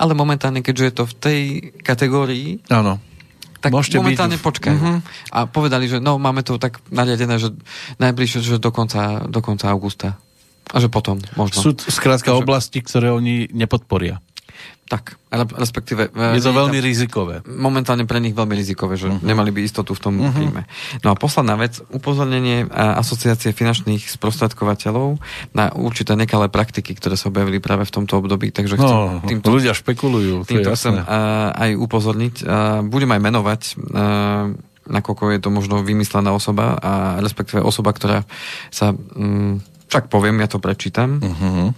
ale 0.00 0.12
momentálne, 0.16 0.64
keďže 0.64 0.84
je 0.86 0.94
to 0.96 1.04
v 1.04 1.14
tej 1.20 1.40
kategórii, 1.84 2.64
Áno. 2.72 2.96
tak 3.60 3.76
Môžete 3.76 4.00
momentálne 4.00 4.40
byť... 4.40 4.46
počkajú. 4.48 4.78
Uh-huh. 4.80 4.98
A 5.36 5.44
povedali, 5.44 5.92
že 5.92 6.00
no, 6.00 6.16
máme 6.16 6.40
to 6.40 6.56
tak 6.56 6.80
nariadené, 6.88 7.36
že 7.36 7.52
najbližšie, 8.00 8.40
že 8.40 8.56
do 8.56 8.72
konca, 8.72 9.28
do 9.28 9.44
konca 9.44 9.68
augusta. 9.68 10.16
A 10.70 10.78
že 10.78 10.86
potom 10.86 11.18
možno. 11.34 11.60
Sú 11.60 11.70
skrátka 11.76 12.30
oblasti, 12.32 12.80
ktoré 12.80 13.10
oni 13.10 13.50
nepodporia. 13.50 14.22
Tak, 14.90 15.14
respektíve... 15.54 16.10
Je 16.10 16.42
to 16.42 16.50
veľmi 16.50 16.82
rizikové. 16.82 17.46
Momentálne 17.46 18.10
pre 18.10 18.18
nich 18.18 18.34
veľmi 18.34 18.58
rizikové, 18.58 18.98
že 18.98 19.06
uh-huh. 19.06 19.22
nemali 19.22 19.54
by 19.54 19.62
istotu 19.62 19.94
v 19.94 20.02
tom 20.02 20.18
uh-huh. 20.18 20.34
príjme. 20.34 20.66
No 21.06 21.14
a 21.14 21.16
posledná 21.16 21.54
vec, 21.54 21.78
upozornenie 21.94 22.66
asociácie 22.74 23.54
finančných 23.54 24.10
sprostredkovateľov 24.10 25.22
na 25.54 25.70
určité 25.78 26.18
nekalé 26.18 26.50
praktiky, 26.50 26.98
ktoré 26.98 27.14
sa 27.14 27.30
objavili 27.30 27.62
práve 27.62 27.86
v 27.86 27.92
tomto 28.02 28.18
období. 28.18 28.50
Takže 28.50 28.82
chcem 28.82 28.98
no, 28.98 29.22
týmto, 29.22 29.54
ľudia 29.54 29.78
špekulujú, 29.78 30.42
to 30.42 30.58
týmto 30.58 30.74
je 30.74 30.76
chcem 30.76 30.98
aj 31.54 31.70
upozorniť. 31.78 32.34
Budem 32.90 33.14
aj 33.14 33.20
menovať 33.22 33.60
nakoľko 34.90 35.38
je 35.38 35.40
to 35.40 35.54
možno 35.54 35.86
vymyslená 35.86 36.34
osoba 36.34 36.74
a 36.82 36.92
respektíve 37.22 37.62
osoba, 37.62 37.94
ktorá 37.94 38.26
sa... 38.74 38.90
Mm, 38.90 39.62
však 39.86 40.06
poviem, 40.06 40.38
ja 40.42 40.46
to 40.50 40.62
prečítam. 40.62 41.18
Uh-huh. 41.18 41.74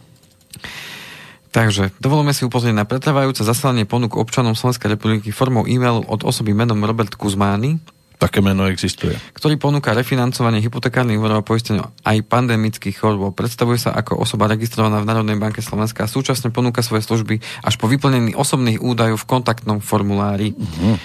Takže 1.53 1.93
dovolíme 2.01 2.33
si 2.33 2.49
upozorniť 2.49 2.77
na 2.81 2.89
pretrvajúce 2.89 3.45
zaslanie 3.45 3.85
ponúk 3.85 4.17
občanom 4.17 4.57
Slovenskej 4.57 4.97
republiky 4.97 5.29
formou 5.37 5.69
e-mailu 5.69 6.01
od 6.09 6.25
osoby 6.25 6.57
menom 6.57 6.81
Robert 6.81 7.13
Kuzmány, 7.13 7.77
Také 8.23 8.39
meno 8.39 8.71
existuje. 8.71 9.19
Ktorý 9.35 9.59
ponúka 9.59 9.91
refinancovanie 9.91 10.63
hypotekárnych 10.63 11.19
úverov 11.19 11.43
a 11.43 11.49
poistenia 11.49 11.91
aj 12.07 12.23
pandemických 12.23 12.95
chorôb. 12.95 13.35
Predstavuje 13.35 13.83
sa 13.83 13.99
ako 13.99 14.23
osoba 14.23 14.47
registrovaná 14.47 15.03
v 15.03 15.11
Národnej 15.11 15.35
banke 15.43 15.59
Slovenska 15.59 16.07
a 16.07 16.13
súčasne 16.13 16.55
ponúka 16.55 16.87
svoje 16.87 17.03
služby 17.03 17.43
až 17.67 17.75
po 17.83 17.91
vyplnení 17.91 18.39
osobných 18.39 18.79
údajov 18.79 19.27
v 19.27 19.27
kontaktnom 19.27 19.83
formulári. 19.83 20.55
Uh-huh. 20.55 21.03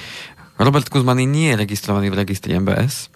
Robert 0.62 0.94
Kuzmany 0.94 1.26
nie 1.26 1.58
je 1.58 1.66
registrovaný 1.66 2.14
v 2.14 2.22
registri 2.22 2.54
MBS 2.54 3.10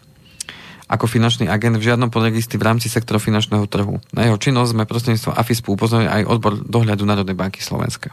ako 0.92 1.08
finančný 1.08 1.48
agent 1.48 1.80
v 1.80 1.88
žiadnom 1.88 2.12
podregistri 2.12 2.60
v 2.60 2.68
rámci 2.68 2.92
sektora 2.92 3.16
finančného 3.16 3.64
trhu. 3.72 4.04
Na 4.12 4.28
jeho 4.28 4.36
činnosť 4.36 4.76
sme 4.76 4.84
prostredníctvom 4.84 5.40
AFISPu 5.40 5.80
upozorili 5.80 6.12
aj 6.12 6.28
odbor 6.28 6.60
dohľadu 6.60 7.08
Národnej 7.08 7.40
banky 7.40 7.64
Slovenska. 7.64 8.12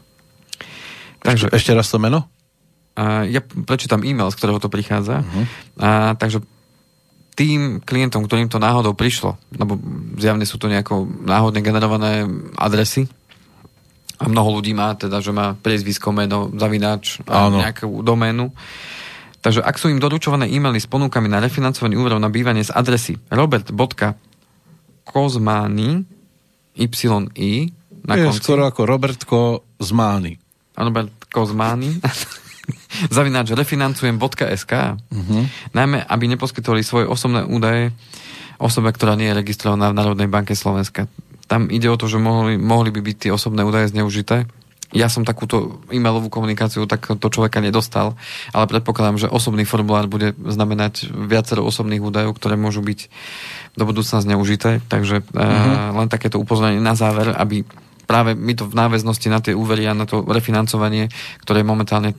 Takže, 1.19 1.51
ešte, 1.51 1.59
ešte 1.59 1.73
raz 1.75 1.91
to 1.91 1.99
meno? 1.99 2.31
A 2.95 3.27
ja 3.27 3.43
prečítam 3.43 4.07
e-mail, 4.07 4.31
z 4.31 4.39
ktorého 4.39 4.63
to 4.63 4.71
prichádza. 4.71 5.27
Uh-huh. 5.27 5.45
A, 5.83 6.15
takže 6.15 6.39
tým 7.35 7.83
klientom, 7.83 8.27
ktorým 8.27 8.47
to 8.47 8.63
náhodou 8.63 8.95
prišlo, 8.95 9.39
lebo 9.55 9.79
zjavne 10.19 10.47
sú 10.47 10.59
to 10.59 10.71
nejako 10.71 11.07
náhodne 11.27 11.63
generované 11.63 12.27
adresy, 12.55 13.11
a 14.19 14.27
mnoho 14.27 14.59
ľudí 14.59 14.75
má 14.75 14.99
teda, 14.99 15.23
že 15.23 15.31
má 15.31 15.55
priezvisko, 15.55 16.11
meno, 16.11 16.51
zavináč 16.59 17.23
a 17.31 17.47
nejakú 17.47 18.03
doménu, 18.03 18.51
Takže 19.39 19.63
ak 19.63 19.79
sú 19.79 19.87
im 19.89 20.03
doručované 20.03 20.51
e-maily 20.51 20.83
s 20.83 20.91
ponúkami 20.91 21.31
na 21.31 21.39
refinancovanie 21.39 21.95
úverov 21.95 22.19
na 22.19 22.27
bývanie 22.27 22.67
z 22.67 22.75
adresy 22.75 23.15
robert.kozmány 23.31 26.03
y 26.79 26.87
na 28.09 28.15
je 28.17 28.25
konci. 28.25 28.41
skoro 28.41 28.65
ako 28.65 28.89
Robertko 28.89 29.39
Zmány. 29.83 30.41
Robert 30.79 31.13
Kozmány 31.29 32.01
zavináč 33.17 33.53
refinancujem.sk 33.53 34.73
uh-huh. 34.97 35.43
najmä, 35.75 36.07
aby 36.07 36.25
neposkytovali 36.33 36.87
svoje 36.87 37.07
osobné 37.11 37.45
údaje 37.45 37.91
osobe, 38.59 38.91
ktorá 38.91 39.15
nie 39.15 39.31
je 39.31 39.39
registrovaná 39.39 39.91
v 39.91 39.99
Národnej 39.99 40.29
banke 40.31 40.55
Slovenska. 40.55 41.07
Tam 41.49 41.73
ide 41.73 41.89
o 41.89 41.97
to, 41.97 42.11
že 42.11 42.21
mohli, 42.21 42.61
mohli 42.61 42.93
by 42.93 43.01
byť 43.01 43.17
tie 43.29 43.31
osobné 43.33 43.65
údaje 43.65 43.93
zneužité 43.93 44.45
ja 44.89 45.13
som 45.13 45.21
takúto 45.21 45.85
e-mailovú 45.93 46.33
komunikáciu 46.33 46.89
takto 46.89 47.29
človeka 47.29 47.61
nedostal, 47.61 48.17
ale 48.57 48.65
predpokladám, 48.65 49.21
že 49.21 49.29
osobný 49.29 49.69
formulár 49.69 50.09
bude 50.09 50.33
znamenať 50.33 51.13
viacero 51.13 51.61
osobných 51.69 52.01
údajov, 52.01 52.33
ktoré 52.41 52.57
môžu 52.57 52.81
byť 52.81 53.13
do 53.77 53.85
budúcna 53.85 54.25
zneužité. 54.25 54.81
Takže 54.89 55.21
uh, 55.21 55.93
len 55.93 56.09
takéto 56.09 56.41
upozornenie 56.41 56.81
na 56.81 56.97
záver, 56.97 57.37
aby 57.37 57.69
práve 58.09 58.33
my 58.33 58.57
to 58.57 58.65
v 58.65 58.79
náväznosti 58.81 59.29
na 59.29 59.45
tie 59.45 59.53
úvery 59.53 59.85
a 59.85 59.93
na 59.93 60.09
to 60.09 60.25
refinancovanie, 60.25 61.13
ktoré 61.45 61.61
je 61.61 61.69
momentálne 61.69 62.11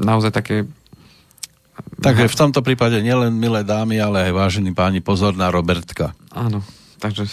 naozaj 0.00 0.32
také 0.32 0.56
Takže 1.78 2.26
v 2.26 2.38
tomto 2.38 2.60
prípade 2.62 2.98
nielen 2.98 3.38
milé 3.38 3.62
dámy, 3.62 4.02
ale 4.02 4.30
aj 4.30 4.32
vážení 4.34 4.74
páni, 4.74 4.98
pozor 4.98 5.38
na 5.38 5.46
Robertka. 5.46 6.10
Áno, 6.34 6.66
takže 6.98 7.30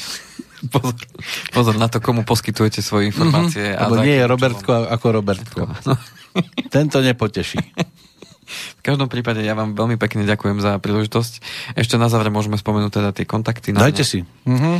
pozor, 0.71 0.95
pozor 1.51 1.75
na 1.75 1.87
to, 1.87 1.99
komu 1.99 2.23
poskytujete 2.23 2.79
svoje 2.79 3.09
informácie. 3.09 3.75
Mm-hmm, 3.75 3.91
a 3.91 4.03
nie 4.03 4.15
je 4.15 4.25
Robertko 4.25 4.71
ako 4.91 5.05
Robertko. 5.11 5.61
No. 5.85 5.95
Tento 6.75 6.99
nepoteší. 6.99 7.59
V 8.45 8.81
každom 8.85 9.09
prípade 9.09 9.41
ja 9.41 9.57
vám 9.57 9.73
veľmi 9.73 9.97
pekne 9.97 10.21
ďakujem 10.21 10.61
za 10.61 10.77
príležitosť. 10.77 11.33
Ešte 11.73 11.97
na 11.97 12.07
záver 12.13 12.29
môžeme 12.29 12.61
spomenúť 12.61 12.91
teda 12.93 13.09
tie 13.09 13.25
kontakty. 13.25 13.73
Dajte 13.73 14.05
si. 14.05 14.21
Mm-hmm. 14.45 14.75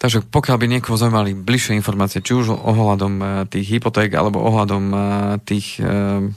Takže 0.00 0.24
pokiaľ 0.24 0.56
by 0.56 0.66
niekoho 0.70 0.96
zaujímali 0.96 1.36
bližšie 1.36 1.76
informácie, 1.76 2.24
či 2.24 2.32
už 2.32 2.56
ohľadom 2.56 3.14
e, 3.20 3.24
tých 3.52 3.76
hypoték, 3.76 4.16
alebo 4.16 4.40
ohľadom 4.40 4.84
e, 4.88 4.98
tých 5.44 5.76
e, 5.76 6.32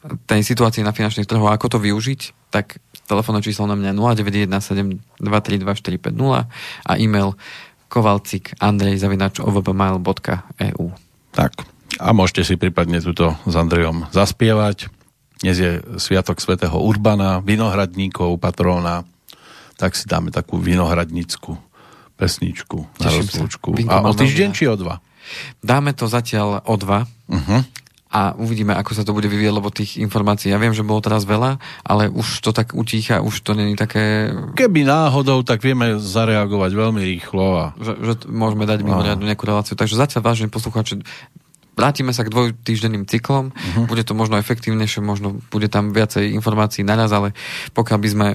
tej 0.00 0.40
situácii 0.40 0.80
na 0.80 0.96
finančných 0.96 1.28
trhoch, 1.28 1.52
ako 1.52 1.76
to 1.76 1.78
využiť, 1.80 2.52
tak 2.52 2.80
telefónne 3.04 3.44
číslo 3.44 3.68
na 3.68 3.76
mňa 3.76 3.92
0917 3.92 5.20
232 5.20 6.16
a 6.88 6.92
e-mail 6.96 7.36
kovalcik 7.90 8.54
andrej 8.62 9.02
zavinač 9.02 9.42
ovbmail.eu 9.42 10.86
Tak, 11.34 11.52
a 11.98 12.14
môžete 12.14 12.42
si 12.46 12.54
prípadne 12.54 13.02
túto 13.02 13.34
s 13.44 13.54
Andrejom 13.58 14.06
zaspievať. 14.14 14.86
Dnes 15.42 15.56
je 15.58 15.82
Sviatok 15.98 16.38
svätého 16.38 16.78
Urbana, 16.78 17.42
vinohradníkov, 17.42 18.38
patróna, 18.38 19.02
tak 19.74 19.98
si 19.98 20.06
dáme 20.06 20.30
takú 20.30 20.62
vinohradnícku 20.62 21.58
pesničku 22.14 22.84
na 23.00 23.08
rozlúčku. 23.10 23.74
A 23.88 24.04
o 24.04 24.12
týždeň 24.12 24.50
či 24.52 24.68
o 24.68 24.76
dva? 24.76 25.00
Dáme 25.64 25.96
to 25.96 26.06
zatiaľ 26.06 26.62
o 26.68 26.74
dva. 26.78 27.08
Uh-huh 27.26 27.64
a 28.10 28.34
uvidíme, 28.34 28.74
ako 28.74 28.90
sa 28.90 29.06
to 29.06 29.14
bude 29.14 29.30
vyvieť, 29.30 29.54
lebo 29.54 29.70
tých 29.70 30.02
informácií, 30.02 30.50
ja 30.50 30.58
viem, 30.58 30.74
že 30.74 30.82
bolo 30.82 30.98
teraz 30.98 31.22
veľa, 31.22 31.62
ale 31.86 32.10
už 32.10 32.42
to 32.42 32.50
tak 32.50 32.74
utícha, 32.74 33.22
už 33.22 33.46
to 33.46 33.54
není 33.54 33.78
také... 33.78 34.34
Keby 34.58 34.82
náhodou, 34.82 35.46
tak 35.46 35.62
vieme 35.62 35.94
zareagovať 35.94 36.74
veľmi 36.74 36.98
rýchlo. 37.06 37.46
A... 37.54 37.64
Že, 37.78 37.92
že 38.02 38.12
môžeme 38.26 38.66
dať 38.66 38.82
mimoriadnu 38.82 39.22
nejakú 39.30 39.46
reláciu. 39.46 39.78
Takže 39.78 39.94
zatiaľ 39.94 40.26
vážne 40.26 40.50
poslucháči, 40.50 41.06
vrátime 41.78 42.10
sa 42.10 42.26
k 42.26 42.34
dvojtýždenným 42.34 43.06
cyklom, 43.06 43.54
uh-huh. 43.54 43.86
bude 43.86 44.02
to 44.02 44.18
možno 44.18 44.42
efektívnejšie, 44.42 45.06
možno 45.06 45.38
bude 45.54 45.70
tam 45.70 45.94
viacej 45.94 46.34
informácií 46.34 46.82
naraz, 46.82 47.14
ale 47.14 47.30
pokiaľ 47.78 47.98
by 48.02 48.08
sme 48.10 48.26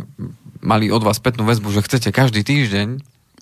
mali 0.64 0.88
od 0.88 1.04
vás 1.04 1.20
spätnú 1.20 1.44
väzbu, 1.44 1.76
že 1.76 1.84
chcete 1.84 2.16
každý 2.16 2.48
týždeň, 2.48 2.88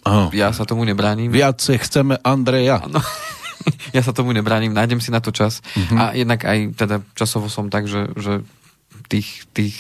uh-huh. 0.01 0.33
ja 0.33 0.49
sa 0.49 0.65
tomu 0.65 0.81
nebránim. 0.81 1.29
Viacej 1.29 1.77
chceme 1.85 2.17
Andreja. 2.25 2.81
No. 2.89 2.99
ja 3.95 4.01
sa 4.01 4.15
tomu 4.15 4.35
nebránim, 4.35 4.73
nájdem 4.73 4.99
si 4.99 5.09
na 5.09 5.19
to 5.19 5.33
čas. 5.33 5.63
Uh-huh. 5.75 5.97
A 5.99 6.03
jednak 6.13 6.43
aj 6.43 6.77
teda 6.77 7.01
časovo 7.17 7.47
som 7.47 7.67
tak, 7.67 7.89
že, 7.89 8.11
že 8.17 8.43
tých, 9.07 9.45
tých 9.51 9.77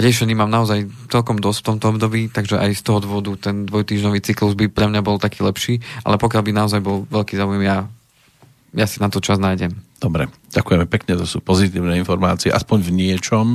riešení 0.00 0.32
mám 0.32 0.48
naozaj 0.48 0.88
celkom 1.12 1.38
dosť 1.38 1.58
v 1.60 1.68
tomto 1.68 1.86
období, 1.92 2.22
takže 2.32 2.56
aj 2.56 2.72
z 2.72 2.82
toho 2.82 2.98
dôvodu 3.04 3.36
ten 3.36 3.68
dvojtýždňový 3.68 4.20
cyklus 4.24 4.56
by 4.56 4.72
pre 4.72 4.88
mňa 4.88 5.04
bol 5.04 5.20
taký 5.20 5.44
lepší, 5.44 5.84
ale 6.02 6.16
pokiaľ 6.16 6.42
by 6.42 6.52
naozaj 6.56 6.80
bol 6.80 7.04
veľký 7.12 7.36
záujem, 7.36 7.62
ja, 7.68 7.84
ja 8.72 8.86
si 8.88 8.98
na 9.04 9.12
to 9.12 9.20
čas 9.20 9.36
nájdem. 9.36 9.76
Dobre, 10.00 10.32
ďakujeme 10.56 10.88
pekne, 10.88 11.20
to 11.20 11.28
sú 11.28 11.44
pozitívne 11.44 11.92
informácie, 12.00 12.48
aspoň 12.48 12.88
v 12.88 12.90
niečom. 12.96 13.46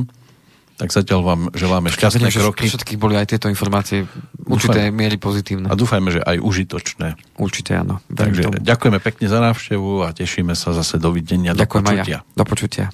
Tak 0.75 0.91
zatiaľ 0.91 1.19
vám 1.23 1.41
želáme 1.55 1.87
šťastné 1.87 2.27
že 2.27 2.43
kroky. 2.43 2.67
všetkých 2.67 2.99
boli 2.99 3.15
aj 3.15 3.31
tieto 3.31 3.47
informácie 3.47 4.03
určité 4.43 4.91
miery 4.91 5.15
pozitívne. 5.15 5.71
A 5.71 5.75
dúfajme, 5.79 6.11
že 6.11 6.19
aj 6.19 6.43
užitočné. 6.43 7.15
Určite 7.39 7.79
áno. 7.79 8.03
Takže 8.11 8.51
tomu. 8.51 8.59
ďakujeme 8.59 8.99
pekne 8.99 9.25
za 9.31 9.39
návštevu 9.39 10.03
a 10.03 10.11
tešíme 10.11 10.51
sa 10.51 10.75
zase 10.75 10.99
dovidenia, 10.99 11.55
do 11.55 11.63
Ďakujem 11.63 11.85
aj 11.87 11.95
počutia. 11.95 12.19
ja. 12.19 12.19
Do 12.35 12.43
počutia. 12.43 12.85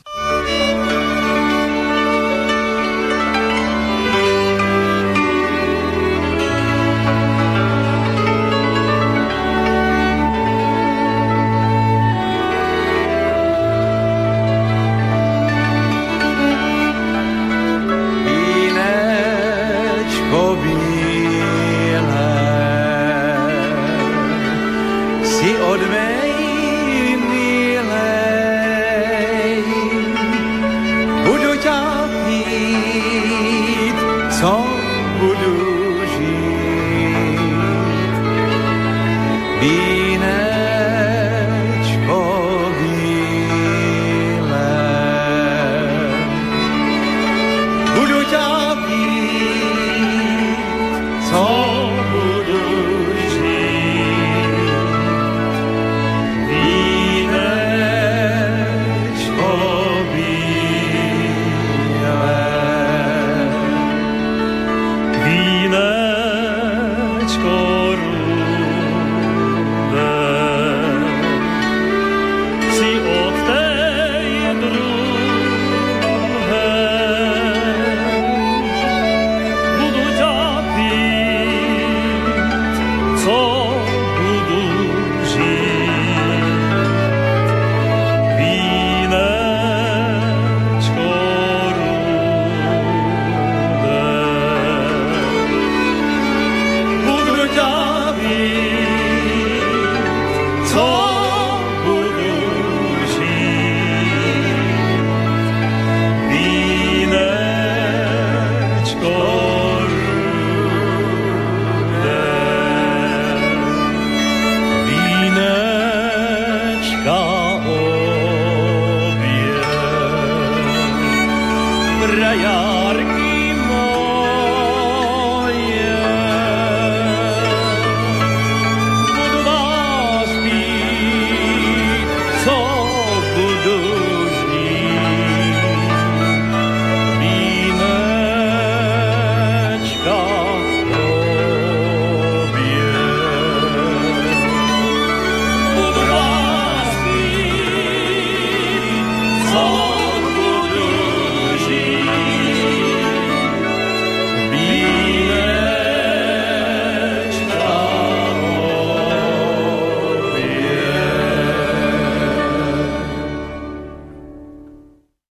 be 39.62 40.01